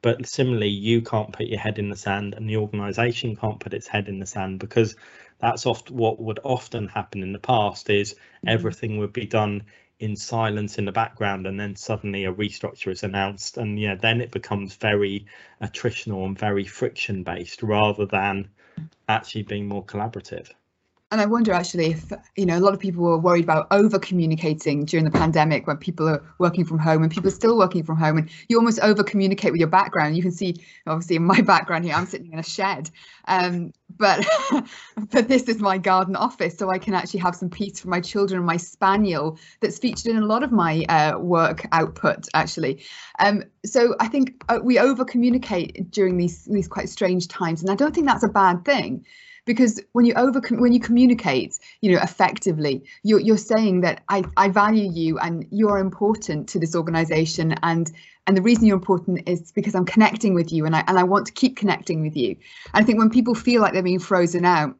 But 0.00 0.26
similarly, 0.26 0.68
you 0.68 1.02
can't 1.02 1.32
put 1.32 1.46
your 1.46 1.58
head 1.58 1.78
in 1.78 1.88
the 1.88 1.96
sand 1.96 2.34
and 2.34 2.48
the 2.48 2.58
organization 2.58 3.34
can't 3.34 3.58
put 3.58 3.74
its 3.74 3.88
head 3.88 4.08
in 4.08 4.20
the 4.20 4.26
sand 4.26 4.60
because 4.60 4.94
that's 5.40 5.66
oft 5.66 5.90
what 5.90 6.20
would 6.20 6.38
often 6.44 6.88
happen 6.88 7.22
in 7.22 7.32
the 7.32 7.38
past 7.38 7.90
is 7.90 8.14
mm-hmm. 8.14 8.48
everything 8.48 8.98
would 8.98 9.12
be 9.12 9.26
done 9.26 9.64
in 10.00 10.14
silence 10.14 10.78
in 10.78 10.84
the 10.84 10.92
background 10.92 11.46
and 11.46 11.58
then 11.58 11.74
suddenly 11.74 12.24
a 12.24 12.32
restructure 12.32 12.92
is 12.92 13.02
announced 13.02 13.56
and 13.56 13.78
yeah 13.80 13.94
then 13.96 14.20
it 14.20 14.30
becomes 14.30 14.74
very 14.76 15.26
attritional 15.62 16.24
and 16.24 16.38
very 16.38 16.64
friction 16.64 17.22
based 17.24 17.62
rather 17.62 18.06
than 18.06 18.48
actually 19.08 19.42
being 19.42 19.66
more 19.66 19.84
collaborative 19.84 20.50
and 21.10 21.22
I 21.22 21.26
wonder 21.26 21.52
actually 21.52 21.86
if, 21.86 22.12
you 22.36 22.44
know, 22.44 22.58
a 22.58 22.60
lot 22.60 22.74
of 22.74 22.80
people 22.80 23.02
were 23.02 23.16
worried 23.16 23.44
about 23.44 23.66
over 23.70 23.98
communicating 23.98 24.84
during 24.84 25.04
the 25.06 25.10
pandemic 25.10 25.66
when 25.66 25.78
people 25.78 26.06
are 26.06 26.22
working 26.38 26.66
from 26.66 26.78
home 26.78 27.02
and 27.02 27.10
people 27.10 27.28
are 27.28 27.34
still 27.34 27.56
working 27.56 27.82
from 27.82 27.96
home 27.96 28.18
and 28.18 28.28
you 28.48 28.58
almost 28.58 28.78
over 28.80 29.02
communicate 29.02 29.52
with 29.52 29.58
your 29.58 29.68
background. 29.68 30.16
You 30.16 30.22
can 30.22 30.32
see, 30.32 30.56
obviously, 30.86 31.16
in 31.16 31.24
my 31.24 31.40
background 31.46 31.86
here, 31.86 31.94
I'm 31.94 32.04
sitting 32.04 32.30
in 32.32 32.38
a 32.38 32.42
shed. 32.42 32.90
Um, 33.26 33.72
but 33.96 34.26
but 35.10 35.28
this 35.28 35.44
is 35.44 35.60
my 35.60 35.78
garden 35.78 36.14
office, 36.14 36.58
so 36.58 36.70
I 36.70 36.78
can 36.78 36.92
actually 36.92 37.20
have 37.20 37.34
some 37.34 37.48
peace 37.48 37.80
for 37.80 37.88
my 37.88 38.02
children 38.02 38.38
and 38.38 38.46
my 38.46 38.58
spaniel 38.58 39.38
that's 39.60 39.78
featured 39.78 40.12
in 40.12 40.18
a 40.18 40.26
lot 40.26 40.42
of 40.42 40.52
my 40.52 40.84
uh, 40.90 41.18
work 41.18 41.66
output, 41.72 42.26
actually. 42.34 42.84
Um, 43.18 43.44
so 43.64 43.94
I 43.98 44.08
think 44.08 44.44
uh, 44.50 44.58
we 44.62 44.78
over 44.78 45.06
communicate 45.06 45.90
during 45.90 46.18
these 46.18 46.44
these 46.44 46.68
quite 46.68 46.90
strange 46.90 47.28
times, 47.28 47.62
and 47.62 47.70
I 47.70 47.76
don't 47.76 47.94
think 47.94 48.06
that's 48.06 48.24
a 48.24 48.28
bad 48.28 48.66
thing 48.66 49.06
because 49.48 49.80
when 49.92 50.04
you 50.04 50.14
over 50.14 50.40
when 50.50 50.72
you 50.72 50.78
communicate 50.78 51.58
you 51.80 51.90
know 51.90 52.00
effectively 52.02 52.84
you're, 53.02 53.20
you're 53.20 53.36
saying 53.36 53.80
that 53.80 54.02
I, 54.08 54.22
I 54.36 54.48
value 54.48 54.90
you 54.90 55.18
and 55.18 55.46
you're 55.50 55.78
important 55.78 56.48
to 56.50 56.58
this 56.58 56.74
organization. 56.74 57.54
And 57.62 57.90
and 58.26 58.36
the 58.36 58.42
reason 58.42 58.66
you're 58.66 58.76
important 58.76 59.26
is 59.26 59.52
because 59.52 59.74
I'm 59.74 59.86
connecting 59.86 60.34
with 60.34 60.52
you 60.52 60.66
and 60.66 60.76
I 60.76 60.84
and 60.86 60.98
I 60.98 61.04
want 61.04 61.26
to 61.26 61.32
keep 61.32 61.56
connecting 61.56 62.02
with 62.02 62.16
you. 62.16 62.36
And 62.74 62.82
I 62.82 62.84
think 62.84 62.98
when 62.98 63.10
people 63.10 63.34
feel 63.34 63.62
like 63.62 63.72
they're 63.72 63.82
being 63.82 63.98
frozen 63.98 64.44
out 64.44 64.76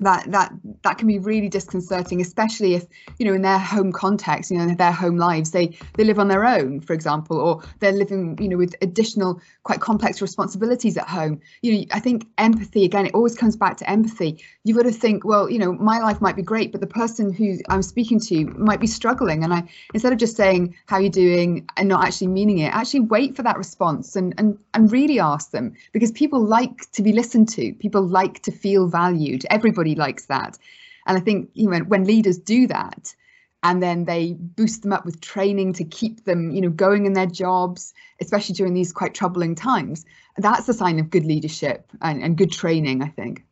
that 0.00 0.30
that 0.30 0.52
that 0.82 0.98
can 0.98 1.08
be 1.08 1.18
really 1.18 1.48
disconcerting 1.48 2.20
especially 2.20 2.74
if 2.74 2.86
you 3.18 3.26
know 3.26 3.32
in 3.32 3.42
their 3.42 3.58
home 3.58 3.92
context 3.92 4.50
you 4.50 4.58
know 4.58 4.74
their 4.74 4.92
home 4.92 5.16
lives 5.16 5.50
they 5.50 5.76
they 5.94 6.04
live 6.04 6.18
on 6.18 6.28
their 6.28 6.44
own 6.44 6.80
for 6.80 6.92
example 6.92 7.38
or 7.38 7.62
they're 7.80 7.92
living 7.92 8.36
you 8.40 8.48
know 8.48 8.56
with 8.56 8.74
additional 8.82 9.40
quite 9.62 9.80
complex 9.80 10.20
responsibilities 10.22 10.96
at 10.96 11.08
home. 11.08 11.40
You 11.62 11.78
know 11.78 11.84
i 11.92 12.00
think 12.00 12.26
empathy 12.38 12.84
again 12.84 13.06
it 13.06 13.14
always 13.14 13.36
comes 13.36 13.56
back 13.56 13.76
to 13.78 13.90
empathy. 13.90 14.42
You've 14.64 14.76
got 14.76 14.84
to 14.84 14.92
think 14.92 15.24
well 15.24 15.50
you 15.50 15.58
know 15.58 15.72
my 15.72 15.98
life 16.00 16.20
might 16.20 16.36
be 16.36 16.42
great 16.42 16.72
but 16.72 16.80
the 16.80 16.86
person 16.86 17.32
who 17.32 17.58
i'm 17.68 17.82
speaking 17.82 18.20
to 18.20 18.46
might 18.58 18.80
be 18.80 18.86
struggling 18.86 19.44
and 19.44 19.52
i 19.52 19.62
instead 19.94 20.12
of 20.12 20.18
just 20.18 20.36
saying 20.36 20.74
how 20.86 20.98
you 20.98 21.10
doing? 21.10 21.66
and 21.76 21.88
not 21.88 22.04
actually 22.04 22.26
meaning 22.26 22.58
it 22.58 22.74
actually 22.74 23.00
wait 23.00 23.36
for 23.36 23.42
that 23.42 23.56
response 23.56 24.16
and 24.16 24.34
and 24.38 24.58
and 24.74 24.92
really 24.92 25.18
ask 25.18 25.50
them 25.50 25.74
because 25.92 26.12
people 26.12 26.40
like 26.40 26.90
to 26.92 27.02
be 27.02 27.12
listened 27.12 27.48
to. 27.48 27.72
People 27.74 28.02
like 28.02 28.42
to 28.42 28.52
feel 28.52 28.86
valued. 28.86 29.44
Everybody 29.50 29.85
everybody 29.86 29.94
likes 29.94 30.26
that. 30.26 30.58
And 31.06 31.16
I 31.16 31.20
think 31.20 31.50
you 31.54 31.70
know 31.70 31.78
when 31.80 32.04
leaders 32.04 32.38
do 32.38 32.66
that, 32.68 33.14
and 33.62 33.82
then 33.82 34.04
they 34.04 34.32
boost 34.32 34.82
them 34.82 34.92
up 34.92 35.04
with 35.04 35.20
training 35.20 35.74
to 35.74 35.84
keep 35.84 36.24
them 36.24 36.50
you 36.50 36.60
know 36.60 36.70
going 36.70 37.06
in 37.06 37.14
their 37.14 37.26
jobs 37.26 37.94
especially 38.20 38.54
during 38.54 38.74
these 38.74 38.92
quite 38.92 39.14
troubling 39.14 39.54
times 39.54 40.04
that's 40.36 40.68
a 40.68 40.74
sign 40.74 40.98
of 40.98 41.10
good 41.10 41.24
leadership 41.24 41.90
and, 42.02 42.22
and 42.22 42.36
good 42.36 42.52
training 42.52 43.02
i 43.02 43.08
think. 43.08 43.44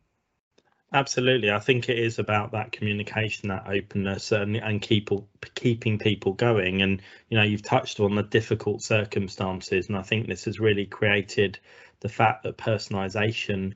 Absolutely. 0.93 1.51
I 1.51 1.59
think 1.59 1.89
it 1.89 1.99
is 1.99 2.19
about 2.19 2.51
that 2.51 2.71
communication 2.71 3.49
that 3.49 3.67
openness 3.67 4.31
and, 4.31 4.55
and 4.55 4.81
keep, 4.81 5.09
keeping 5.53 5.97
people 5.99 6.31
going. 6.31 6.81
And 6.83 7.01
you 7.27 7.37
know 7.37 7.43
you've 7.43 7.63
touched 7.63 7.99
on 7.99 8.15
the 8.15 8.23
difficult 8.23 8.81
circumstances 8.81 9.89
and 9.89 9.97
i 9.97 10.03
think 10.03 10.27
this 10.27 10.45
has 10.45 10.59
really 10.59 10.85
created 10.85 11.59
the 11.99 12.09
fact 12.09 12.43
that 12.43 12.57
personalization 12.57 13.73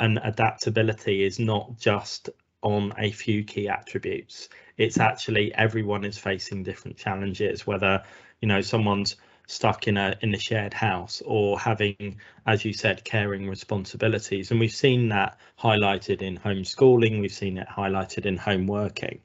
and 0.00 0.18
adaptability 0.22 1.24
is 1.24 1.38
not 1.38 1.78
just 1.78 2.30
on 2.62 2.92
a 2.98 3.10
few 3.10 3.44
key 3.44 3.68
attributes. 3.68 4.48
It's 4.76 4.98
actually 4.98 5.54
everyone 5.54 6.04
is 6.04 6.18
facing 6.18 6.62
different 6.62 6.96
challenges, 6.96 7.66
whether 7.66 8.04
you 8.40 8.48
know 8.48 8.60
someone's 8.60 9.16
stuck 9.46 9.88
in 9.88 9.96
a 9.96 10.14
in 10.20 10.34
a 10.34 10.38
shared 10.38 10.74
house 10.74 11.22
or 11.24 11.58
having, 11.58 12.20
as 12.46 12.64
you 12.64 12.72
said, 12.72 13.02
caring 13.04 13.48
responsibilities. 13.48 14.50
And 14.50 14.60
we've 14.60 14.70
seen 14.70 15.08
that 15.08 15.38
highlighted 15.58 16.22
in 16.22 16.38
homeschooling, 16.38 17.20
we've 17.20 17.32
seen 17.32 17.58
it 17.58 17.66
highlighted 17.68 18.26
in 18.26 18.36
home 18.36 18.66
working. 18.66 19.20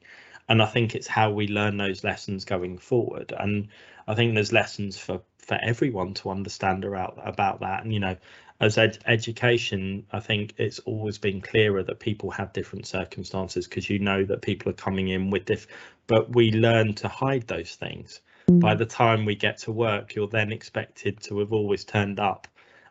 And 0.48 0.62
I 0.62 0.66
think 0.66 0.94
it's 0.94 1.06
how 1.06 1.30
we 1.30 1.48
learn 1.48 1.76
those 1.76 2.04
lessons 2.04 2.44
going 2.44 2.78
forward. 2.78 3.32
And 3.38 3.68
I 4.06 4.14
think 4.14 4.34
there's 4.34 4.52
lessons 4.52 4.98
for 4.98 5.22
for 5.38 5.58
everyone 5.62 6.14
to 6.14 6.30
understand 6.30 6.84
about 6.84 7.20
about 7.22 7.60
that. 7.60 7.84
And 7.84 7.92
you 7.92 8.00
know, 8.00 8.16
as 8.60 8.78
ed- 8.78 8.98
education, 9.06 10.06
I 10.12 10.20
think 10.20 10.54
it's 10.58 10.78
always 10.80 11.18
been 11.18 11.40
clearer 11.40 11.82
that 11.82 11.98
people 11.98 12.30
have 12.30 12.52
different 12.52 12.86
circumstances 12.86 13.66
because 13.66 13.90
you 13.90 13.98
know 13.98 14.24
that 14.24 14.42
people 14.42 14.70
are 14.70 14.74
coming 14.74 15.08
in 15.08 15.30
with 15.30 15.46
diff, 15.46 15.66
but 16.06 16.34
we 16.34 16.52
learn 16.52 16.94
to 16.94 17.08
hide 17.08 17.46
those 17.46 17.74
things. 17.74 18.20
Mm. 18.48 18.60
By 18.60 18.74
the 18.74 18.86
time 18.86 19.24
we 19.24 19.34
get 19.34 19.58
to 19.58 19.72
work, 19.72 20.14
you're 20.14 20.28
then 20.28 20.52
expected 20.52 21.20
to 21.22 21.40
have 21.40 21.52
always 21.52 21.84
turned 21.84 22.20
up, 22.20 22.46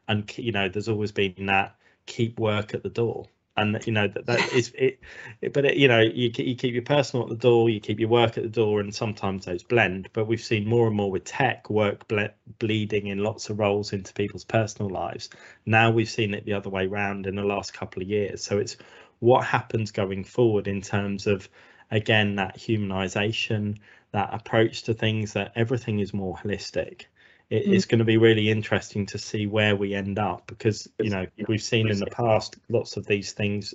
and 0.08 0.32
you 0.38 0.52
know 0.52 0.68
there's 0.70 0.90
always 0.90 1.12
been 1.12 1.46
that 1.46 1.76
keep 2.06 2.40
work 2.40 2.74
at 2.74 2.84
the 2.84 2.90
door 2.90 3.28
and 3.56 3.86
you 3.86 3.94
know 3.94 4.08
that 4.08 4.26
that 4.26 4.54
is 4.54 4.72
it, 4.78 5.00
it 5.42 5.54
but 5.54 5.66
it, 5.66 5.78
you 5.78 5.88
know 5.88 6.00
you, 6.00 6.32
you 6.36 6.56
keep 6.56 6.74
your 6.74 6.82
personal 6.82 7.24
at 7.26 7.30
the 7.30 7.36
door 7.36 7.70
you 7.70 7.80
keep 7.80 8.00
your 8.00 8.10
work 8.10 8.38
at 8.38 8.44
the 8.44 8.50
door 8.50 8.80
and 8.80 8.94
sometimes 8.94 9.46
those 9.46 9.64
blend. 9.64 10.10
But 10.14 10.28
we've 10.28 10.42
seen 10.42 10.68
more 10.68 10.88
and 10.88 10.96
more 10.96 11.12
with 11.12 11.26
tech 11.26 11.70
work 11.70 12.08
ble- 12.08 12.34
bleeding 12.60 13.08
in 13.08 13.20
lots 13.20 13.50
of 13.50 13.60
roles 13.60 13.94
into 13.94 14.14
people's 14.14 14.46
personal 14.46 14.90
lives. 14.90 15.30
Now 15.66 15.92
we've 15.92 16.10
seen 16.10 16.34
it 16.34 16.46
the 16.46 16.54
other 16.54 16.70
way 16.70 16.88
around 16.88 17.28
in 17.28 17.36
the 17.36 17.44
last 17.44 17.74
couple 17.74 18.02
of 18.02 18.10
years. 18.10 18.44
So 18.44 18.58
it's 18.58 18.78
what 19.20 19.46
happens 19.46 19.92
going 19.92 20.24
forward 20.24 20.68
in 20.68 20.82
terms 20.82 21.28
of 21.28 21.48
again 21.92 22.36
that 22.36 22.58
humanization 22.58 23.78
that 24.12 24.34
approach 24.34 24.84
to 24.84 24.94
things 24.94 25.34
that 25.34 25.52
everything 25.56 26.00
is 26.00 26.14
more 26.14 26.36
holistic 26.36 27.06
it, 27.50 27.66
mm. 27.66 27.74
it's 27.74 27.86
going 27.86 28.00
to 28.00 28.06
be 28.06 28.18
really 28.18 28.50
interesting 28.50 29.06
to 29.08 29.18
see 29.18 29.48
where 29.48 29.76
we 29.76 29.94
end 29.94 30.20
up 30.20 30.44
because 30.48 30.90
you 31.00 31.10
know 31.10 31.26
we've 31.48 31.64
seen 31.64 31.90
in 31.90 32.00
the 32.00 32.08
past 32.08 32.58
lots 32.70 32.98
of 32.98 33.06
these 33.06 33.32
things 33.34 33.74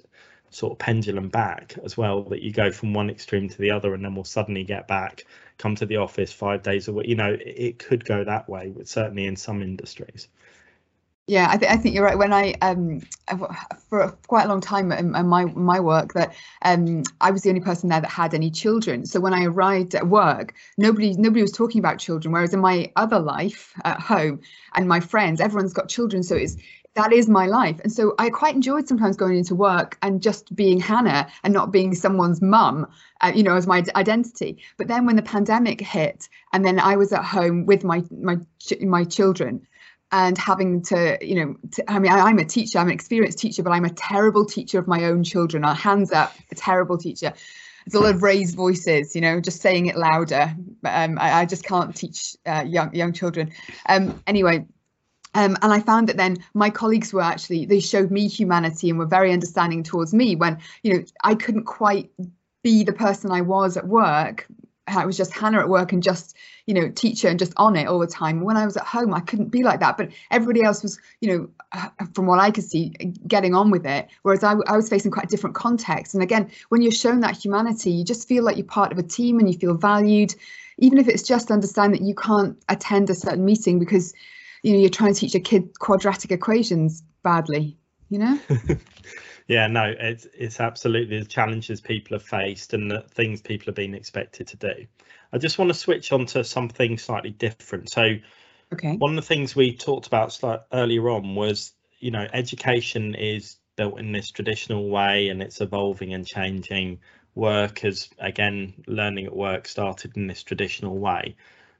sort 0.50 0.72
of 0.72 0.78
pendulum 0.78 1.28
back 1.28 1.76
as 1.85 1.96
well 1.96 2.22
that 2.22 2.40
you 2.40 2.50
go 2.50 2.70
from 2.70 2.94
one 2.94 3.11
extreme 3.11 3.48
to 3.48 3.59
the 3.59 3.70
other 3.70 3.92
and 3.92 4.04
then 4.04 4.14
we'll 4.14 4.24
suddenly 4.24 4.64
get 4.64 4.88
back 4.88 5.24
come 5.59 5.74
to 5.74 5.85
the 5.85 5.96
office 5.96 6.33
five 6.33 6.62
days 6.62 6.88
a 6.88 6.92
week 6.92 7.07
you 7.07 7.16
know 7.16 7.33
it, 7.33 7.42
it 7.44 7.78
could 7.78 8.04
go 8.04 8.24
that 8.24 8.48
way 8.48 8.72
but 8.74 8.88
certainly 8.88 9.26
in 9.26 9.37
some 9.37 9.62
industries 9.62 10.28
Yeah, 11.28 11.48
I, 11.50 11.58
th- 11.58 11.70
I 11.70 11.76
think 11.76 11.94
you're 11.94 12.04
right. 12.06 12.16
When 12.16 12.32
I 12.32 12.54
um 12.62 13.02
for 13.90 14.16
quite 14.28 14.46
a 14.46 14.48
long 14.48 14.62
time 14.62 14.90
in, 14.92 15.14
in 15.14 15.26
my 15.28 15.44
my 15.44 15.78
work 15.78 16.14
that 16.14 16.34
um 16.62 17.02
I 17.20 17.30
was 17.30 17.42
the 17.42 17.50
only 17.50 17.60
person 17.60 17.90
there 17.90 18.00
that 18.00 18.10
had 18.10 18.32
any 18.32 18.50
children. 18.50 19.04
So 19.04 19.20
when 19.20 19.34
I 19.34 19.44
arrived 19.44 19.94
at 19.94 20.08
work, 20.08 20.54
nobody 20.78 21.12
nobody 21.18 21.42
was 21.42 21.52
talking 21.52 21.80
about 21.80 21.98
children. 21.98 22.32
Whereas 22.32 22.54
in 22.54 22.60
my 22.60 22.90
other 22.96 23.20
life 23.20 23.74
at 23.84 24.00
home 24.00 24.40
and 24.74 24.88
my 24.88 25.00
friends, 25.00 25.40
everyone's 25.40 25.74
got 25.74 25.90
children. 25.90 26.22
So 26.22 26.34
it's 26.34 26.56
that 26.94 27.12
is 27.12 27.28
my 27.28 27.46
life. 27.46 27.78
And 27.84 27.92
so 27.92 28.14
I 28.18 28.30
quite 28.30 28.54
enjoyed 28.54 28.88
sometimes 28.88 29.16
going 29.16 29.36
into 29.36 29.54
work 29.54 29.98
and 30.02 30.22
just 30.22 30.56
being 30.56 30.80
Hannah 30.80 31.28
and 31.44 31.54
not 31.54 31.70
being 31.70 31.94
someone's 31.94 32.42
mum, 32.42 32.86
uh, 33.20 33.32
you 33.34 33.42
know, 33.44 33.54
as 33.54 33.66
my 33.66 33.84
identity. 33.94 34.58
But 34.78 34.88
then 34.88 35.06
when 35.06 35.14
the 35.16 35.22
pandemic 35.22 35.80
hit, 35.80 36.28
and 36.52 36.64
then 36.64 36.80
I 36.80 36.96
was 36.96 37.12
at 37.12 37.24
home 37.24 37.66
with 37.66 37.84
my 37.84 38.02
my 38.10 38.38
my 38.80 39.04
children, 39.04 39.66
and 40.10 40.38
having 40.38 40.82
to, 40.82 41.18
you 41.20 41.34
know, 41.34 41.56
to, 41.72 41.90
I 41.90 41.98
mean, 41.98 42.10
I, 42.10 42.30
am 42.30 42.38
a 42.38 42.44
teacher, 42.44 42.78
I'm 42.78 42.88
an 42.88 42.94
experienced 42.94 43.38
teacher, 43.38 43.62
but 43.62 43.70
I'm 43.70 43.84
a 43.84 43.90
terrible 43.90 44.44
teacher 44.44 44.78
of 44.78 44.88
my 44.88 45.04
own 45.04 45.22
children. 45.22 45.64
Our 45.64 45.74
hands 45.74 46.12
up, 46.12 46.34
a 46.50 46.54
terrible 46.54 46.96
teacher. 46.96 47.32
It's 47.84 47.94
a 47.94 48.00
lot 48.00 48.14
of 48.14 48.22
raised 48.22 48.56
voices, 48.56 49.14
you 49.14 49.20
know, 49.20 49.40
just 49.40 49.60
saying 49.60 49.86
it 49.86 49.96
louder. 49.96 50.54
Um, 50.84 51.18
I, 51.18 51.40
I, 51.40 51.44
just 51.46 51.64
can't 51.64 51.94
teach 51.94 52.36
uh, 52.44 52.64
young 52.66 52.94
young 52.94 53.12
children. 53.12 53.52
Um, 53.88 54.22
anyway, 54.26 54.66
um, 55.34 55.56
and 55.62 55.72
I 55.72 55.80
found 55.80 56.08
that 56.08 56.16
then 56.16 56.36
my 56.52 56.68
colleagues 56.68 57.12
were 57.12 57.22
actually 57.22 57.64
they 57.64 57.80
showed 57.80 58.10
me 58.10 58.28
humanity 58.28 58.90
and 58.90 58.98
were 58.98 59.06
very 59.06 59.32
understanding 59.32 59.82
towards 59.82 60.12
me 60.12 60.36
when 60.36 60.58
you 60.82 60.94
know 60.94 61.04
I 61.24 61.34
couldn't 61.34 61.64
quite 61.64 62.10
be 62.62 62.84
the 62.84 62.92
person 62.92 63.30
I 63.30 63.42
was 63.42 63.76
at 63.76 63.86
work 63.86 64.46
I 64.96 65.05
was 65.05 65.16
just 65.16 65.33
Hannah 65.33 65.61
at 65.61 65.68
work 65.68 65.92
and 65.92 66.03
just, 66.03 66.37
you 66.66 66.74
know, 66.74 66.88
teacher 66.88 67.29
and 67.29 67.38
just 67.38 67.53
on 67.57 67.77
it 67.77 67.87
all 67.87 67.98
the 67.98 68.07
time. 68.07 68.40
When 68.40 68.57
I 68.57 68.64
was 68.64 68.77
at 68.77 68.85
home, 68.85 69.14
I 69.14 69.20
couldn't 69.20 69.48
be 69.48 69.62
like 69.62 69.81
that. 69.81 69.96
But 69.96 70.11
everybody 70.31 70.62
else 70.62 70.83
was, 70.83 70.98
you 71.20 71.29
know, 71.29 71.48
uh, 71.72 71.88
from 72.14 72.27
what 72.27 72.38
I 72.38 72.51
could 72.51 72.64
see, 72.64 72.90
getting 73.27 73.55
on 73.55 73.70
with 73.70 73.87
it. 73.87 74.09
Whereas 74.22 74.44
I, 74.44 74.55
I 74.66 74.77
was 74.77 74.88
facing 74.88 75.11
quite 75.11 75.27
a 75.27 75.29
different 75.29 75.57
context. 75.57 76.14
And 76.14 76.22
again, 76.22 76.51
when 76.68 76.83
you're 76.83 76.92
shown 76.92 77.20
that 77.20 77.37
humanity, 77.37 77.90
you 77.90 78.05
just 78.05 78.29
feel 78.29 78.44
like 78.44 78.57
you're 78.57 78.66
part 78.66 78.92
of 78.92 78.98
a 78.98 79.03
team 79.03 79.38
and 79.38 79.53
you 79.53 79.59
feel 79.59 79.74
valued, 79.74 80.35
even 80.79 80.98
if 80.98 81.09
it's 81.09 81.22
just 81.22 81.51
understand 81.51 81.94
that 81.94 82.03
you 82.03 82.14
can't 82.14 82.57
attend 82.68 83.11
a 83.11 83.14
certain 83.14 83.44
meeting 83.44 83.79
because, 83.79 84.14
you 84.62 84.72
know, 84.72 84.79
you're 84.79 84.90
trying 84.90 85.14
to 85.14 85.20
teach 85.20 85.35
a 85.35 85.40
kid 85.40 85.79
quadratic 85.79 86.31
equations 86.31 87.03
badly, 87.22 87.77
you 88.09 88.18
know? 88.18 88.38
Yeah, 89.48 89.66
no, 89.66 89.94
it's 89.98 90.26
it's 90.34 90.61
absolutely 90.61 91.20
the 91.20 91.24
challenges 91.24 91.80
people 91.80 92.16
have 92.16 92.22
faced 92.22 92.74
and 92.74 92.90
the 92.90 93.00
things 93.00 93.40
people 93.40 93.66
have 93.66 93.74
been 93.74 93.94
expected 93.94 94.48
to 94.48 94.56
do. 94.58 94.87
I 95.32 95.38
just 95.38 95.58
want 95.58 95.70
to 95.70 95.74
switch 95.74 96.12
on 96.12 96.26
to 96.26 96.44
something 96.44 96.98
slightly 96.98 97.30
different. 97.30 97.90
So, 97.90 98.16
okay, 98.74 98.96
one 98.96 99.12
of 99.12 99.16
the 99.16 99.26
things 99.26 99.56
we 99.56 99.74
talked 99.74 100.06
about 100.06 100.38
earlier 100.70 101.08
on 101.08 101.34
was, 101.34 101.72
you 101.98 102.11
know, 102.11 102.26
education 102.30 103.14
is 103.14 103.56
built 103.76 103.98
in 103.98 104.12
this 104.12 104.30
traditional 104.30 104.90
way 104.90 105.28
and 105.28 105.42
it's 105.42 105.62
evolving 105.62 106.12
and 106.12 106.26
changing. 106.26 107.00
Work 107.34 107.78
has 107.80 108.11
again, 108.18 108.84
learning 108.87 109.24
at 109.24 109.34
work 109.34 109.66
started 109.66 110.14
in 110.18 110.26
this 110.26 110.42
traditional 110.42 110.98
way, 110.98 111.37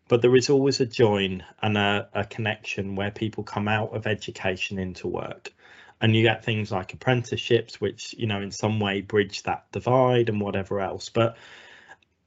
but 0.09 0.23
there 0.23 0.37
is 0.37 0.49
always 0.49 0.81
a 0.81 0.87
join 0.87 1.45
and 1.61 1.77
a, 1.77 2.09
a 2.15 2.25
connection 2.25 2.95
where 2.97 3.11
people 3.11 3.45
come 3.45 3.69
out 3.69 3.95
of 3.95 4.07
education 4.07 4.79
into 4.79 5.07
work 5.07 5.53
and 6.01 6.15
you 6.15 6.23
get 6.23 6.45
things 6.45 6.71
like 6.71 6.93
apprenticeships 6.93 7.81
which 7.81 8.15
you 8.19 8.27
know 8.27 8.41
in 8.41 8.51
some 8.51 8.81
way 8.81 9.01
bridge 9.01 9.43
that 9.45 9.71
divide 9.73 10.29
and 10.29 10.41
whatever 10.41 10.81
else. 10.81 11.09
But 11.09 11.37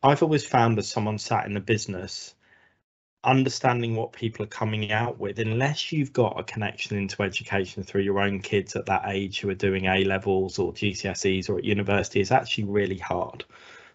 i've 0.03 0.23
always 0.23 0.45
found 0.45 0.79
as 0.79 0.89
someone 0.89 1.17
sat 1.19 1.45
in 1.45 1.53
the 1.53 1.59
business 1.59 2.33
understanding 3.23 3.95
what 3.95 4.13
people 4.13 4.43
are 4.43 4.47
coming 4.47 4.91
out 4.91 5.19
with 5.19 5.37
unless 5.37 5.91
you've 5.91 6.11
got 6.11 6.39
a 6.39 6.43
connection 6.43 6.97
into 6.97 7.21
education 7.21 7.83
through 7.83 8.01
your 8.01 8.19
own 8.19 8.39
kids 8.39 8.75
at 8.75 8.87
that 8.87 9.03
age 9.05 9.39
who 9.39 9.49
are 9.49 9.55
doing 9.55 9.85
a 9.85 10.03
levels 10.03 10.57
or 10.57 10.73
gcse's 10.73 11.47
or 11.47 11.59
at 11.59 11.63
university 11.63 12.19
is 12.19 12.31
actually 12.31 12.63
really 12.63 12.97
hard. 12.97 13.45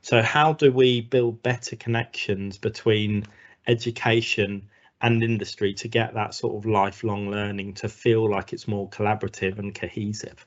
So 0.00 0.22
how 0.22 0.52
do 0.52 0.70
we 0.70 1.00
build 1.00 1.42
better 1.42 1.74
connections 1.74 2.56
between 2.56 3.24
education 3.66 4.68
and 5.00 5.22
industry 5.22 5.74
to 5.74 5.88
get 5.88 6.14
that 6.14 6.34
sort 6.34 6.56
of 6.56 6.68
lifelong 6.68 7.30
learning 7.30 7.74
to 7.74 7.88
feel 7.88 8.30
like 8.30 8.52
it's 8.52 8.68
more 8.68 8.88
collaborative 8.90 9.58
and 9.58 9.74
cohesive? 9.74 10.46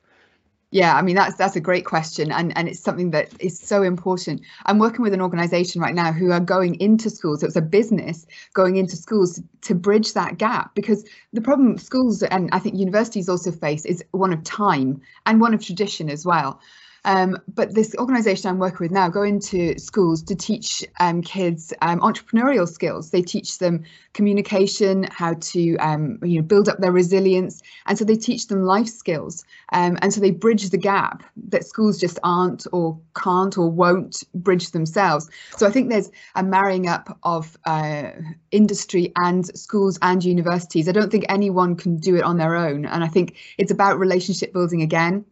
Yeah, 0.72 0.96
I 0.96 1.02
mean 1.02 1.16
that's 1.16 1.36
that's 1.36 1.56
a 1.56 1.62
great 1.62 1.86
question, 1.86 2.32
and 2.32 2.56
and 2.56 2.68
it's 2.68 2.80
something 2.80 3.10
that 3.12 3.34
is 3.40 3.60
so 3.60 3.82
important. 3.82 4.42
I'm 4.68 4.78
working 4.78 5.02
with 5.02 5.16
an 5.16 5.22
organisation 5.22 5.82
right 5.82 5.96
now 5.96 6.12
who 6.12 6.32
are 6.32 6.40
going 6.40 6.76
into 6.76 7.10
schools. 7.10 7.42
So 7.42 7.48
it's 7.48 7.56
a 7.56 7.62
business 7.62 8.28
going 8.54 8.76
into 8.76 8.96
schools 8.96 9.42
to 9.62 9.74
bridge 9.74 10.14
that 10.14 10.38
gap 10.38 10.76
because 10.76 11.06
the 11.34 11.42
problem 11.42 11.80
schools 11.80 12.22
and 12.22 12.50
I 12.52 12.60
think 12.60 12.76
universities 12.76 13.30
also 13.30 13.52
face 13.52 13.84
is 13.84 14.04
one 14.12 14.32
of 14.32 14.44
time 14.44 15.02
and 15.26 15.42
one 15.42 15.56
of 15.56 15.66
tradition 15.66 16.08
as 16.08 16.24
well. 16.24 16.62
Um, 17.06 17.38
but 17.48 17.76
this 17.76 17.96
organisation 17.98 18.50
I'm 18.50 18.60
working 18.60 18.80
with 18.82 18.92
now 18.92 19.10
go 19.10 19.24
into 19.24 19.78
schools 19.80 20.22
to 20.24 20.36
teach 20.36 20.84
um, 21.00 21.22
kids 21.22 21.74
um, 21.82 22.00
entrepreneurial 22.02 22.68
skills. 22.68 23.12
They 23.12 23.22
teach 23.22 23.58
them 23.60 23.84
communication, 24.14 25.08
how 25.12 25.36
to 25.36 25.78
um, 25.78 26.20
you 26.24 26.38
know 26.38 26.42
build 26.42 26.68
up 26.68 26.80
their 26.80 26.92
resilience, 26.92 27.62
and 27.86 27.98
so 27.98 28.06
they 28.06 28.16
teach 28.16 28.48
them 28.48 28.64
life 28.64 28.88
skills. 28.88 29.46
Um, 29.72 29.98
and 30.02 30.14
so 30.14 30.20
they 30.20 30.32
bridge 30.32 30.70
the 30.70 30.78
gap 30.78 31.24
that 31.50 31.66
schools 31.66 32.00
just 32.00 32.20
aren't 32.24 32.66
or 32.72 33.00
can't 33.16 33.58
or 33.58 33.70
won't 33.70 34.24
bridge 34.34 34.72
themselves. 34.72 35.30
So 35.58 35.68
I 35.68 35.72
think 35.72 35.90
there's 35.90 36.12
a 36.36 36.44
marrying 36.44 36.88
up 36.88 37.18
of 37.24 37.58
uh, 37.66 38.12
industry 38.52 39.14
and 39.18 39.46
schools 39.58 39.98
and 40.02 40.24
universities. 40.24 40.90
I 40.90 40.92
don't 40.92 41.12
think 41.12 41.26
anyone 41.30 41.76
can 41.76 41.98
do 41.98 42.16
it 42.16 42.24
on 42.24 42.38
their 42.38 42.56
own, 42.56 42.86
and 42.86 43.04
I 43.04 43.08
think 43.08 43.38
it's 43.58 43.72
about 43.72 44.00
relationship 44.00 44.54
building 44.54 44.82
again. 44.82 45.26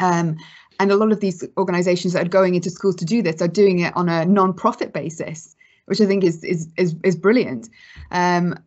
Um, 0.00 0.36
and 0.78 0.90
a 0.90 0.96
lot 0.96 1.12
of 1.12 1.20
these 1.20 1.44
organizations 1.56 2.12
that 2.12 2.26
are 2.26 2.28
going 2.28 2.54
into 2.54 2.70
schools 2.70 2.96
to 2.96 3.04
do 3.04 3.22
this 3.22 3.42
are 3.42 3.48
doing 3.48 3.80
it 3.80 3.96
on 3.96 4.08
a 4.08 4.24
non-profit 4.24 4.92
basis, 4.92 5.56
which 5.86 6.00
I 6.00 6.06
think 6.06 6.24
is 6.24 6.44
is 6.44 6.68
is, 6.76 6.94
is 7.04 7.16
brilliant. 7.16 7.68
Um, 8.10 8.58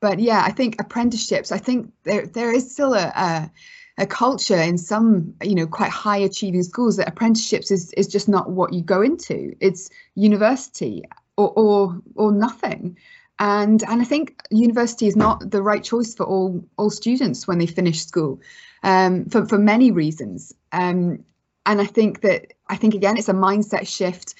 but 0.00 0.18
yeah, 0.18 0.42
I 0.44 0.50
think 0.50 0.80
apprenticeships. 0.80 1.50
I 1.52 1.58
think 1.58 1.90
there 2.04 2.26
there 2.26 2.52
is 2.52 2.70
still 2.70 2.94
a, 2.94 3.12
a 3.16 3.50
a 3.98 4.06
culture 4.06 4.60
in 4.60 4.76
some 4.76 5.34
you 5.42 5.54
know 5.54 5.66
quite 5.66 5.90
high 5.90 6.16
achieving 6.16 6.62
schools 6.62 6.96
that 6.96 7.08
apprenticeships 7.08 7.70
is 7.70 7.92
is 7.92 8.08
just 8.08 8.28
not 8.28 8.50
what 8.50 8.72
you 8.72 8.82
go 8.82 9.02
into 9.02 9.54
it's 9.60 9.88
university 10.16 11.04
or 11.36 11.52
or 11.56 12.00
or 12.16 12.32
nothing 12.32 12.96
and 13.38 13.84
and 13.84 14.02
i 14.02 14.04
think 14.04 14.42
university 14.50 15.06
is 15.06 15.14
not 15.14 15.50
the 15.50 15.62
right 15.62 15.84
choice 15.84 16.14
for 16.14 16.26
all 16.26 16.64
all 16.76 16.90
students 16.90 17.46
when 17.46 17.58
they 17.58 17.66
finish 17.66 18.04
school 18.04 18.40
um, 18.82 19.24
for 19.26 19.46
for 19.46 19.58
many 19.58 19.90
reasons 19.90 20.52
um, 20.72 21.24
and 21.66 21.80
I 21.80 21.86
think 21.86 22.20
that 22.22 22.52
I 22.68 22.76
think 22.76 22.94
again 22.94 23.16
it's 23.16 23.28
a 23.28 23.34
mindset 23.34 23.86
shift 23.86 24.34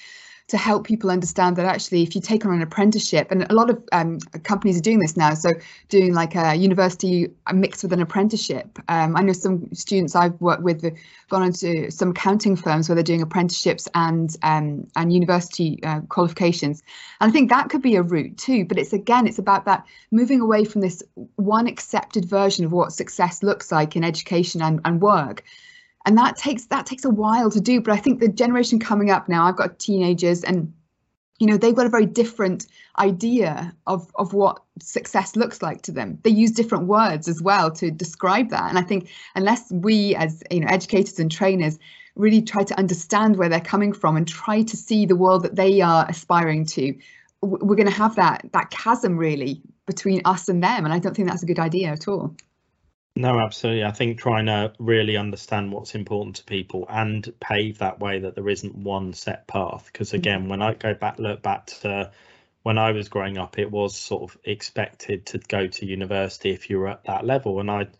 to 0.47 0.57
help 0.57 0.85
people 0.85 1.09
understand 1.09 1.55
that 1.55 1.65
actually 1.65 2.03
if 2.03 2.13
you 2.13 2.21
take 2.21 2.45
on 2.45 2.53
an 2.53 2.61
apprenticeship 2.61 3.31
and 3.31 3.49
a 3.49 3.53
lot 3.53 3.67
of 3.67 3.81
um, 3.91 4.19
companies 4.43 4.77
are 4.77 4.81
doing 4.81 4.99
this 4.99 5.17
now. 5.17 5.33
So 5.33 5.49
doing 5.89 6.13
like 6.13 6.35
a 6.35 6.53
university 6.53 7.31
mixed 7.51 7.81
with 7.81 7.91
an 7.93 8.01
apprenticeship. 8.01 8.77
Um, 8.87 9.15
i 9.17 9.21
know 9.21 9.33
some 9.33 9.67
students 9.73 10.15
i've 10.15 10.39
worked 10.39 10.61
with 10.61 10.83
have 10.83 10.93
gone 11.29 11.43
into 11.43 11.89
some 11.89 12.11
accounting 12.11 12.55
firms 12.55 12.87
where 12.87 12.95
they're 12.95 13.03
doing 13.03 13.23
apprenticeships 13.23 13.87
and 13.95 14.35
um, 14.43 14.87
and 14.95 15.11
university 15.11 15.79
uh, 15.83 16.01
qualifications. 16.01 16.83
And 17.19 17.29
i 17.29 17.33
think 17.33 17.49
that 17.49 17.69
could 17.69 17.81
be 17.81 17.95
a 17.95 18.03
route 18.03 18.37
too 18.37 18.65
but 18.65 18.77
it's 18.77 18.93
again 18.93 19.25
it's 19.25 19.39
about 19.39 19.65
that 19.65 19.83
moving 20.11 20.41
away 20.41 20.63
from 20.63 20.81
this 20.81 21.01
one 21.37 21.65
accepted 21.65 22.25
version 22.25 22.65
of 22.65 22.71
what 22.71 22.93
success 22.93 23.41
looks 23.41 23.71
like 23.71 23.95
in 23.95 24.03
education 24.03 24.61
and, 24.61 24.79
and 24.85 25.01
work 25.01 25.43
and 26.05 26.17
that 26.17 26.35
takes 26.35 26.65
that 26.67 26.85
takes 26.85 27.05
a 27.05 27.09
while 27.09 27.49
to 27.49 27.59
do 27.59 27.81
but 27.81 27.93
i 27.93 27.97
think 27.97 28.19
the 28.19 28.27
generation 28.27 28.79
coming 28.79 29.09
up 29.09 29.27
now 29.27 29.45
i've 29.45 29.55
got 29.55 29.79
teenagers 29.79 30.43
and 30.43 30.71
you 31.39 31.47
know 31.47 31.57
they've 31.57 31.75
got 31.75 31.85
a 31.85 31.89
very 31.89 32.05
different 32.05 32.67
idea 32.99 33.73
of 33.87 34.09
of 34.15 34.33
what 34.33 34.61
success 34.79 35.35
looks 35.35 35.61
like 35.61 35.81
to 35.83 35.91
them. 35.91 36.19
They 36.23 36.29
use 36.29 36.51
different 36.51 36.85
words 36.85 37.27
as 37.27 37.41
well 37.41 37.71
to 37.71 37.91
describe 37.91 38.49
that. 38.49 38.69
And 38.69 38.79
i 38.79 38.81
think 38.81 39.09
unless 39.35 39.71
we 39.71 40.15
as 40.15 40.43
you 40.51 40.61
know 40.61 40.67
educators 40.67 41.19
and 41.19 41.31
trainers 41.31 41.77
really 42.15 42.41
try 42.41 42.63
to 42.63 42.77
understand 42.77 43.35
where 43.35 43.49
they're 43.49 43.59
coming 43.59 43.91
from 43.91 44.15
and 44.15 44.25
try 44.25 44.61
to 44.63 44.77
see 44.77 45.05
the 45.05 45.17
world 45.17 45.43
that 45.43 45.57
they 45.57 45.81
are 45.81 46.05
aspiring 46.07 46.65
to 46.65 46.95
we're 47.41 47.75
going 47.75 47.85
to 47.85 47.91
have 47.91 48.15
that 48.15 48.45
that 48.53 48.69
chasm 48.71 49.17
really 49.17 49.61
between 49.85 50.21
us 50.25 50.47
and 50.47 50.63
them. 50.63 50.85
And 50.85 50.93
i 50.93 50.99
don't 50.99 51.15
think 51.15 51.27
that's 51.27 51.43
a 51.43 51.47
good 51.47 51.59
idea 51.59 51.89
at 51.89 52.07
all 52.07 52.33
no, 53.15 53.39
absolutely. 53.39 53.85
I 53.85 53.91
think 53.91 54.19
trying 54.19 54.47
to 54.47 54.73
really 54.79 55.17
understand 55.17 55.71
what's 55.71 55.95
important 55.95 56.37
to 56.37 56.43
people 56.43 56.85
and 56.89 57.33
pave 57.39 57.77
that 57.79 57.99
way 57.99 58.19
that 58.19 58.35
there 58.35 58.49
isn't 58.49 58.75
one 58.75 59.13
set 59.13 59.47
path. 59.47 59.89
Because 59.91 60.11
mm. 60.11 60.15
again, 60.15 60.49
when 60.49 60.61
I 60.61 60.73
go 60.73 60.93
back, 60.93 61.17
look 61.19 61.41
back 61.41 61.67
to 61.67 62.11
when 62.63 62.77
I 62.77 62.91
was 62.91 63.09
growing 63.09 63.37
up, 63.37 63.59
it 63.59 63.71
was 63.71 63.95
sort 63.95 64.23
of 64.23 64.37
expected 64.43 65.27
to 65.27 65.37
go 65.37 65.67
to 65.67 65.85
university 65.85 66.51
if 66.51 66.69
you 66.69 66.79
were 66.79 66.89
at 66.89 67.03
that 67.05 67.25
level, 67.25 67.59
and 67.59 67.69
I'd 67.69 67.91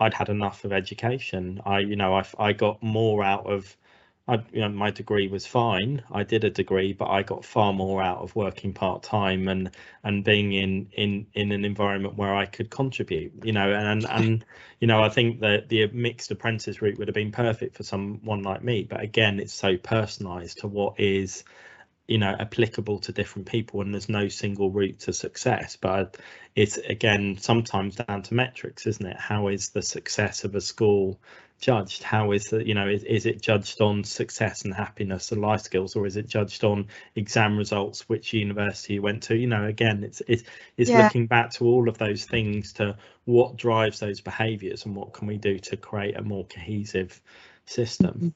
I'd 0.00 0.14
had 0.14 0.28
enough 0.28 0.64
of 0.64 0.72
education. 0.72 1.60
I, 1.64 1.80
you 1.80 1.96
know, 1.96 2.14
I 2.14 2.24
I 2.38 2.52
got 2.52 2.82
more 2.82 3.22
out 3.22 3.46
of 3.46 3.76
I, 4.26 4.42
you 4.52 4.60
know, 4.60 4.70
my 4.70 4.90
degree 4.90 5.28
was 5.28 5.46
fine. 5.46 6.02
I 6.10 6.24
did 6.24 6.44
a 6.44 6.50
degree, 6.50 6.94
but 6.94 7.10
I 7.10 7.22
got 7.22 7.44
far 7.44 7.74
more 7.74 8.02
out 8.02 8.18
of 8.18 8.34
working 8.34 8.72
part 8.72 9.02
time 9.02 9.48
and 9.48 9.70
and 10.02 10.24
being 10.24 10.52
in 10.52 10.88
in 10.92 11.26
in 11.34 11.52
an 11.52 11.64
environment 11.64 12.16
where 12.16 12.34
I 12.34 12.46
could 12.46 12.70
contribute. 12.70 13.44
You 13.44 13.52
know, 13.52 13.70
and 13.70 14.06
and 14.08 14.44
you 14.80 14.86
know, 14.86 15.02
I 15.02 15.10
think 15.10 15.40
that 15.40 15.68
the 15.68 15.88
mixed 15.88 16.30
apprentice 16.30 16.80
route 16.80 16.98
would 16.98 17.08
have 17.08 17.14
been 17.14 17.32
perfect 17.32 17.76
for 17.76 17.82
someone 17.82 18.42
like 18.42 18.64
me. 18.64 18.84
But 18.84 19.02
again, 19.02 19.40
it's 19.40 19.52
so 19.52 19.76
personalised 19.76 20.60
to 20.60 20.68
what 20.68 20.98
is 20.98 21.44
you 22.06 22.18
know 22.18 22.34
applicable 22.38 22.98
to 23.00 23.12
different 23.12 23.48
people 23.48 23.80
and 23.80 23.94
there's 23.94 24.08
no 24.10 24.28
single 24.28 24.70
route 24.70 24.98
to 25.00 25.12
success 25.12 25.76
but 25.76 26.18
it's 26.54 26.76
again 26.76 27.38
sometimes 27.40 27.96
down 27.96 28.22
to 28.22 28.34
metrics 28.34 28.86
isn't 28.86 29.06
it 29.06 29.16
how 29.16 29.48
is 29.48 29.70
the 29.70 29.80
success 29.80 30.44
of 30.44 30.54
a 30.54 30.60
school 30.60 31.18
judged 31.60 32.02
how 32.02 32.32
is 32.32 32.48
that 32.50 32.66
you 32.66 32.74
know 32.74 32.88
is, 32.88 33.04
is 33.04 33.26
it 33.26 33.40
judged 33.40 33.80
on 33.80 34.04
success 34.04 34.64
and 34.64 34.74
happiness 34.74 35.32
and 35.32 35.40
life 35.40 35.62
skills 35.62 35.96
or 35.96 36.06
is 36.06 36.16
it 36.16 36.26
judged 36.26 36.62
on 36.64 36.86
exam 37.14 37.56
results 37.56 38.08
which 38.08 38.32
university 38.32 38.94
you 38.94 39.02
went 39.02 39.22
to 39.22 39.36
you 39.36 39.46
know 39.46 39.64
again 39.64 40.04
it's 40.04 40.20
it's, 40.28 40.42
it's 40.76 40.90
yeah. 40.90 41.04
looking 41.04 41.26
back 41.26 41.50
to 41.50 41.64
all 41.64 41.88
of 41.88 41.96
those 41.96 42.24
things 42.24 42.72
to 42.74 42.96
what 43.24 43.56
drives 43.56 44.00
those 44.00 44.20
behaviors 44.20 44.84
and 44.84 44.94
what 44.94 45.12
can 45.12 45.26
we 45.26 45.38
do 45.38 45.58
to 45.58 45.76
create 45.76 46.16
a 46.16 46.22
more 46.22 46.44
cohesive 46.46 47.20
system 47.66 48.14
mm-hmm. 48.14 48.28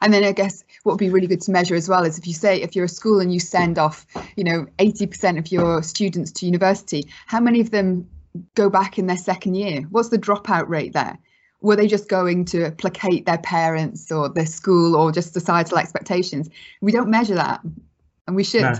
And 0.00 0.14
then 0.14 0.22
I 0.22 0.30
guess 0.30 0.62
what 0.84 0.92
would 0.92 0.98
be 0.98 1.10
really 1.10 1.26
good 1.26 1.40
to 1.42 1.50
measure 1.50 1.74
as 1.74 1.88
well 1.88 2.04
is 2.04 2.16
if 2.16 2.26
you 2.28 2.34
say 2.34 2.62
if 2.62 2.76
you're 2.76 2.84
a 2.84 2.88
school 2.88 3.18
and 3.18 3.34
you 3.34 3.40
send 3.40 3.78
off, 3.78 4.06
you 4.36 4.44
know, 4.44 4.66
80% 4.78 5.38
of 5.38 5.50
your 5.50 5.82
students 5.82 6.30
to 6.32 6.46
university, 6.46 7.08
how 7.26 7.40
many 7.40 7.60
of 7.60 7.72
them 7.72 8.08
go 8.54 8.70
back 8.70 8.98
in 8.98 9.06
their 9.06 9.16
second 9.16 9.54
year? 9.54 9.82
What's 9.90 10.08
the 10.08 10.18
dropout 10.18 10.68
rate 10.68 10.92
there? 10.92 11.18
Were 11.62 11.76
they 11.76 11.86
just 11.86 12.08
going 12.08 12.44
to 12.46 12.70
placate 12.72 13.24
their 13.26 13.38
parents 13.38 14.10
or 14.10 14.28
their 14.28 14.46
school 14.46 14.96
or 14.96 15.12
just 15.12 15.32
societal 15.32 15.78
expectations? 15.78 16.50
We 16.80 16.92
don't 16.92 17.08
measure 17.08 17.34
that, 17.34 17.60
and 18.26 18.36
we 18.36 18.44
should. 18.44 18.62
No 18.62 18.74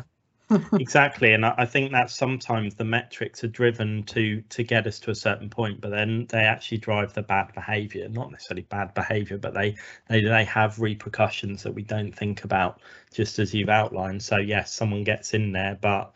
exactly 0.72 1.32
and 1.32 1.46
I, 1.46 1.64
think 1.64 1.92
that 1.92 2.10
sometimes 2.10 2.74
the 2.74 2.84
metrics 2.84 3.42
are 3.44 3.48
driven 3.48 4.02
to 4.04 4.42
to 4.42 4.62
get 4.62 4.86
us 4.86 4.98
to 5.00 5.10
a 5.10 5.14
certain 5.14 5.48
point 5.48 5.80
but 5.80 5.90
then 5.90 6.26
they 6.28 6.40
actually 6.40 6.78
drive 6.78 7.12
the 7.14 7.22
bad 7.22 7.52
behavior 7.54 8.08
not 8.08 8.30
necessarily 8.30 8.62
bad 8.62 8.92
behavior 8.94 9.38
but 9.38 9.54
they 9.54 9.76
they, 10.08 10.22
they 10.22 10.44
have 10.44 10.78
repercussions 10.78 11.62
that 11.62 11.72
we 11.72 11.82
don't 11.82 12.12
think 12.12 12.44
about 12.44 12.80
just 13.12 13.38
as 13.38 13.54
you've 13.54 13.68
outlined 13.68 14.22
so 14.22 14.36
yes 14.36 14.72
someone 14.72 15.04
gets 15.04 15.34
in 15.34 15.52
there 15.52 15.78
but 15.80 16.14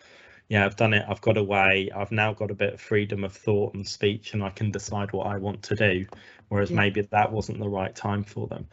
yeah 0.49 0.65
i've 0.65 0.77
done 0.77 0.93
it 0.93 1.05
i've 1.09 1.21
got 1.21 1.37
away 1.37 1.91
i've 1.95 2.13
now 2.13 2.33
got 2.33 2.51
a 2.51 2.55
bit 2.55 2.75
of 2.75 2.81
freedom 2.81 3.25
of 3.25 3.33
thought 3.33 3.75
and 3.75 3.87
speech 3.87 4.35
and 4.35 4.43
i 4.43 4.51
can 4.51 4.71
decide 4.71 5.13
what 5.13 5.27
i 5.27 5.37
want 5.37 5.63
to 5.63 5.75
do 5.75 6.05
whereas 6.49 6.71
yeah. 6.71 6.77
maybe 6.77 7.01
that 7.01 7.33
wasn't 7.33 7.59
the 7.59 7.69
right 7.69 7.95
time 7.95 8.23
for 8.23 8.47
them 8.47 8.67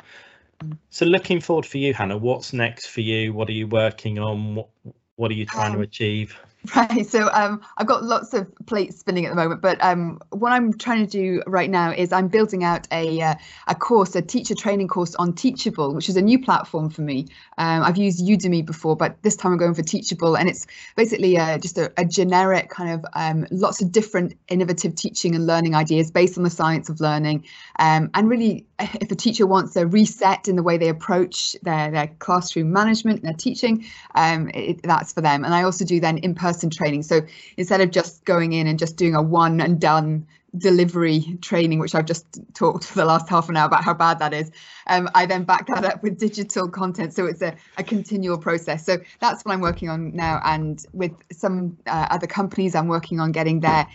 mm. 0.63 0.77
so 0.89 1.05
looking 1.05 1.39
forward 1.39 1.65
for 1.65 1.77
you 1.77 1.93
hannah 1.93 2.17
what's 2.17 2.53
next 2.53 2.87
for 2.87 3.01
you 3.01 3.33
what 3.33 3.49
are 3.49 3.53
you 3.53 3.67
working 3.67 4.19
on 4.19 4.55
what, 4.55 4.67
what 5.15 5.31
are 5.31 5.35
you 5.35 5.45
trying 5.45 5.71
um, 5.71 5.77
to 5.77 5.83
achieve? 5.83 6.37
Right. 6.75 7.05
So 7.05 7.29
um, 7.33 7.61
I've 7.77 7.87
got 7.87 8.03
lots 8.03 8.33
of 8.33 8.47
plates 8.65 8.97
spinning 8.97 9.25
at 9.25 9.29
the 9.29 9.35
moment, 9.35 9.61
but 9.61 9.83
um, 9.83 10.19
what 10.29 10.53
I'm 10.53 10.71
trying 10.77 11.05
to 11.05 11.11
do 11.11 11.43
right 11.45 11.69
now 11.69 11.91
is 11.91 12.13
I'm 12.13 12.29
building 12.29 12.63
out 12.63 12.87
a 12.89 13.21
uh, 13.21 13.35
a 13.67 13.75
course, 13.75 14.15
a 14.15 14.21
teacher 14.21 14.55
training 14.55 14.87
course 14.87 15.13
on 15.15 15.33
Teachable, 15.33 15.93
which 15.93 16.07
is 16.07 16.15
a 16.15 16.21
new 16.21 16.39
platform 16.39 16.89
for 16.89 17.01
me. 17.01 17.27
Um, 17.57 17.83
I've 17.83 17.97
used 17.97 18.25
Udemy 18.25 18.65
before, 18.65 18.95
but 18.95 19.21
this 19.23 19.35
time 19.35 19.51
I'm 19.51 19.57
going 19.57 19.73
for 19.73 19.83
Teachable, 19.83 20.35
and 20.35 20.47
it's 20.47 20.65
basically 20.95 21.37
uh, 21.37 21.57
just 21.57 21.77
a, 21.77 21.91
a, 21.97 22.05
generic 22.05 22.69
kind 22.69 22.91
of 22.91 23.05
um, 23.13 23.45
lots 23.51 23.81
of 23.81 23.91
different 23.91 24.37
innovative 24.47 24.95
teaching 24.95 25.35
and 25.35 25.45
learning 25.45 25.75
ideas 25.75 26.11
based 26.11 26.37
on 26.37 26.45
the 26.45 26.49
science 26.49 26.87
of 26.87 27.01
learning, 27.01 27.45
um, 27.77 28.09
and 28.13 28.29
really 28.29 28.65
if 28.79 29.11
a 29.11 29.15
teacher 29.15 29.45
wants 29.45 29.75
a 29.75 29.85
reset 29.85 30.47
in 30.47 30.55
the 30.55 30.63
way 30.63 30.77
they 30.77 30.89
approach 30.89 31.55
their, 31.63 31.91
their 31.91 32.07
classroom 32.19 32.71
management, 32.71 33.21
their 33.21 33.33
teaching, 33.33 33.85
um, 34.15 34.49
it, 34.53 34.81
that's 34.83 35.13
for 35.13 35.21
them. 35.21 35.43
And 35.43 35.53
I 35.53 35.63
also 35.63 35.85
do 35.85 35.99
then 35.99 36.17
in-person 36.53 36.69
training. 36.69 37.03
So 37.03 37.21
instead 37.57 37.81
of 37.81 37.91
just 37.91 38.25
going 38.25 38.53
in 38.53 38.67
and 38.67 38.77
just 38.77 38.97
doing 38.97 39.15
a 39.15 39.21
one 39.21 39.61
and 39.61 39.79
done 39.79 40.25
delivery 40.57 41.37
training, 41.41 41.79
which 41.79 41.95
I've 41.95 42.05
just 42.05 42.25
talked 42.53 42.85
for 42.89 42.95
the 42.99 43.05
last 43.05 43.29
half 43.29 43.49
an 43.49 43.57
hour 43.57 43.67
about 43.67 43.83
how 43.83 43.93
bad 43.93 44.19
that 44.19 44.33
is, 44.33 44.51
um, 44.87 45.09
I 45.15 45.25
then 45.25 45.43
back 45.43 45.67
that 45.67 45.85
up 45.85 46.03
with 46.03 46.19
digital 46.19 46.69
content. 46.69 47.13
So 47.13 47.25
it's 47.25 47.41
a, 47.41 47.55
a 47.77 47.83
continual 47.83 48.37
process. 48.37 48.85
So 48.85 48.97
that's 49.19 49.43
what 49.43 49.53
I'm 49.53 49.61
working 49.61 49.89
on 49.89 50.15
now. 50.15 50.41
And 50.43 50.83
with 50.93 51.13
some 51.31 51.77
uh, 51.87 52.07
other 52.11 52.27
companies, 52.27 52.75
I'm 52.75 52.87
working 52.87 53.19
on 53.19 53.31
getting 53.31 53.61
their 53.61 53.87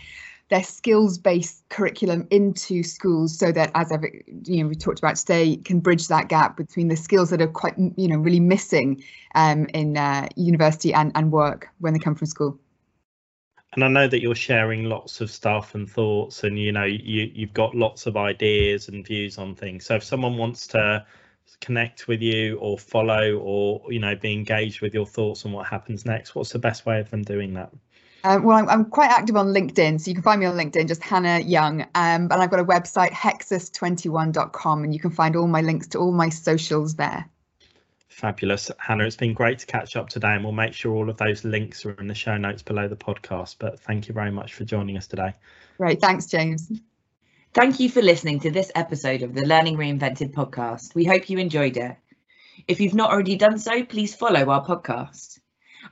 their 0.49 0.63
skills-based 0.63 1.63
curriculum 1.69 2.27
into 2.31 2.83
schools 2.83 3.37
so 3.37 3.51
that 3.51 3.71
as 3.75 3.91
I've, 3.91 4.03
you 4.45 4.63
know 4.63 4.69
we 4.69 4.75
talked 4.75 4.99
about 4.99 5.15
today 5.15 5.57
can 5.57 5.79
bridge 5.79 6.07
that 6.07 6.27
gap 6.27 6.57
between 6.57 6.87
the 6.87 6.95
skills 6.95 7.29
that 7.29 7.41
are 7.41 7.47
quite 7.47 7.75
you 7.77 8.07
know 8.07 8.17
really 8.17 8.39
missing 8.39 9.03
um, 9.35 9.67
in 9.73 9.95
uh, 9.95 10.27
university 10.35 10.93
and, 10.93 11.11
and 11.15 11.31
work 11.31 11.69
when 11.79 11.93
they 11.93 11.99
come 11.99 12.15
from 12.15 12.27
school. 12.27 12.59
And 13.73 13.83
I 13.83 13.87
know 13.87 14.07
that 14.07 14.19
you're 14.19 14.33
sharing 14.33 14.85
lots 14.85 15.21
of 15.21 15.29
stuff 15.29 15.75
and 15.75 15.87
thoughts 15.87 16.43
and 16.43 16.57
you 16.57 16.71
know 16.71 16.85
you 16.85 17.31
you've 17.33 17.53
got 17.53 17.75
lots 17.75 18.07
of 18.07 18.17
ideas 18.17 18.89
and 18.89 19.05
views 19.05 19.37
on 19.37 19.53
things. 19.53 19.85
So 19.85 19.95
if 19.95 20.03
someone 20.03 20.37
wants 20.37 20.65
to 20.67 21.05
connect 21.61 22.07
with 22.07 22.21
you 22.21 22.57
or 22.57 22.77
follow 22.77 23.37
or 23.37 23.81
you 23.91 23.99
know 23.99 24.15
be 24.15 24.33
engaged 24.33 24.81
with 24.81 24.93
your 24.93 25.05
thoughts 25.05 25.45
on 25.45 25.51
what 25.51 25.67
happens 25.67 26.05
next 26.05 26.35
what's 26.35 26.51
the 26.51 26.59
best 26.59 26.85
way 26.85 26.99
of 26.99 27.09
them 27.09 27.23
doing 27.23 27.53
that 27.53 27.71
um, 28.23 28.43
well, 28.43 28.57
I'm, 28.57 28.69
I'm, 28.69 28.85
quite 28.85 29.09
active 29.09 29.35
on 29.37 29.47
LinkedIn, 29.47 30.01
so 30.01 30.09
you 30.09 30.15
can 30.15 30.23
find 30.23 30.39
me 30.39 30.45
on 30.45 30.55
LinkedIn, 30.57 30.87
just 30.87 31.01
Hannah 31.01 31.39
Young. 31.39 31.81
Um, 31.81 31.87
and 31.95 32.33
I've 32.33 32.49
got 32.49 32.59
a 32.59 32.65
website, 32.65 33.11
hexus21.com, 33.11 34.83
and 34.83 34.93
you 34.93 34.99
can 34.99 35.11
find 35.11 35.35
all 35.35 35.47
my 35.47 35.61
links 35.61 35.87
to 35.89 35.99
all 35.99 36.11
my 36.11 36.29
socials 36.29 36.95
there. 36.95 37.25
Fabulous. 38.07 38.69
Hannah, 38.77 39.05
it's 39.05 39.15
been 39.15 39.33
great 39.33 39.59
to 39.59 39.65
catch 39.65 39.95
up 39.95 40.09
today, 40.09 40.33
and 40.33 40.43
we'll 40.43 40.51
make 40.51 40.73
sure 40.73 40.93
all 40.93 41.09
of 41.09 41.15
those 41.17 41.45
links 41.45 41.85
are 41.85 41.91
in 41.91 42.07
the 42.07 42.15
show 42.15 42.35
notes 42.35 42.61
below 42.61 42.87
the 42.89 42.97
podcast. 42.97 43.55
But 43.59 43.79
thank 43.79 44.09
you 44.09 44.13
very 44.13 44.31
much 44.31 44.53
for 44.53 44.65
joining 44.65 44.97
us 44.97 45.07
today. 45.07 45.33
Great. 45.77 46.01
Thanks, 46.01 46.25
James. 46.25 46.69
Thank 47.53 47.79
you 47.79 47.89
for 47.89 48.01
listening 48.01 48.41
to 48.41 48.51
this 48.51 48.71
episode 48.75 49.21
of 49.21 49.33
the 49.33 49.45
Learning 49.45 49.77
Reinvented 49.77 50.33
podcast. 50.33 50.93
We 50.93 51.05
hope 51.05 51.29
you 51.29 51.37
enjoyed 51.37 51.77
it. 51.77 51.95
If 52.67 52.81
you've 52.81 52.93
not 52.93 53.11
already 53.11 53.37
done 53.37 53.57
so, 53.57 53.83
please 53.85 54.13
follow 54.13 54.49
our 54.49 54.65
podcast. 54.65 55.38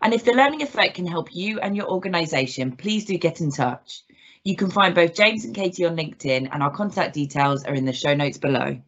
And 0.01 0.13
if 0.13 0.23
the 0.23 0.33
learning 0.33 0.61
effect 0.61 0.95
can 0.95 1.07
help 1.07 1.33
you 1.33 1.59
and 1.59 1.75
your 1.75 1.89
organisation, 1.89 2.75
please 2.75 3.05
do 3.05 3.17
get 3.17 3.41
in 3.41 3.51
touch. 3.51 4.03
You 4.43 4.55
can 4.55 4.69
find 4.69 4.95
both 4.95 5.15
James 5.15 5.43
and 5.45 5.55
Katie 5.55 5.85
on 5.85 5.97
LinkedIn, 5.97 6.49
and 6.51 6.63
our 6.63 6.71
contact 6.71 7.13
details 7.13 7.65
are 7.65 7.73
in 7.73 7.85
the 7.85 7.93
show 7.93 8.13
notes 8.13 8.37
below. 8.37 8.79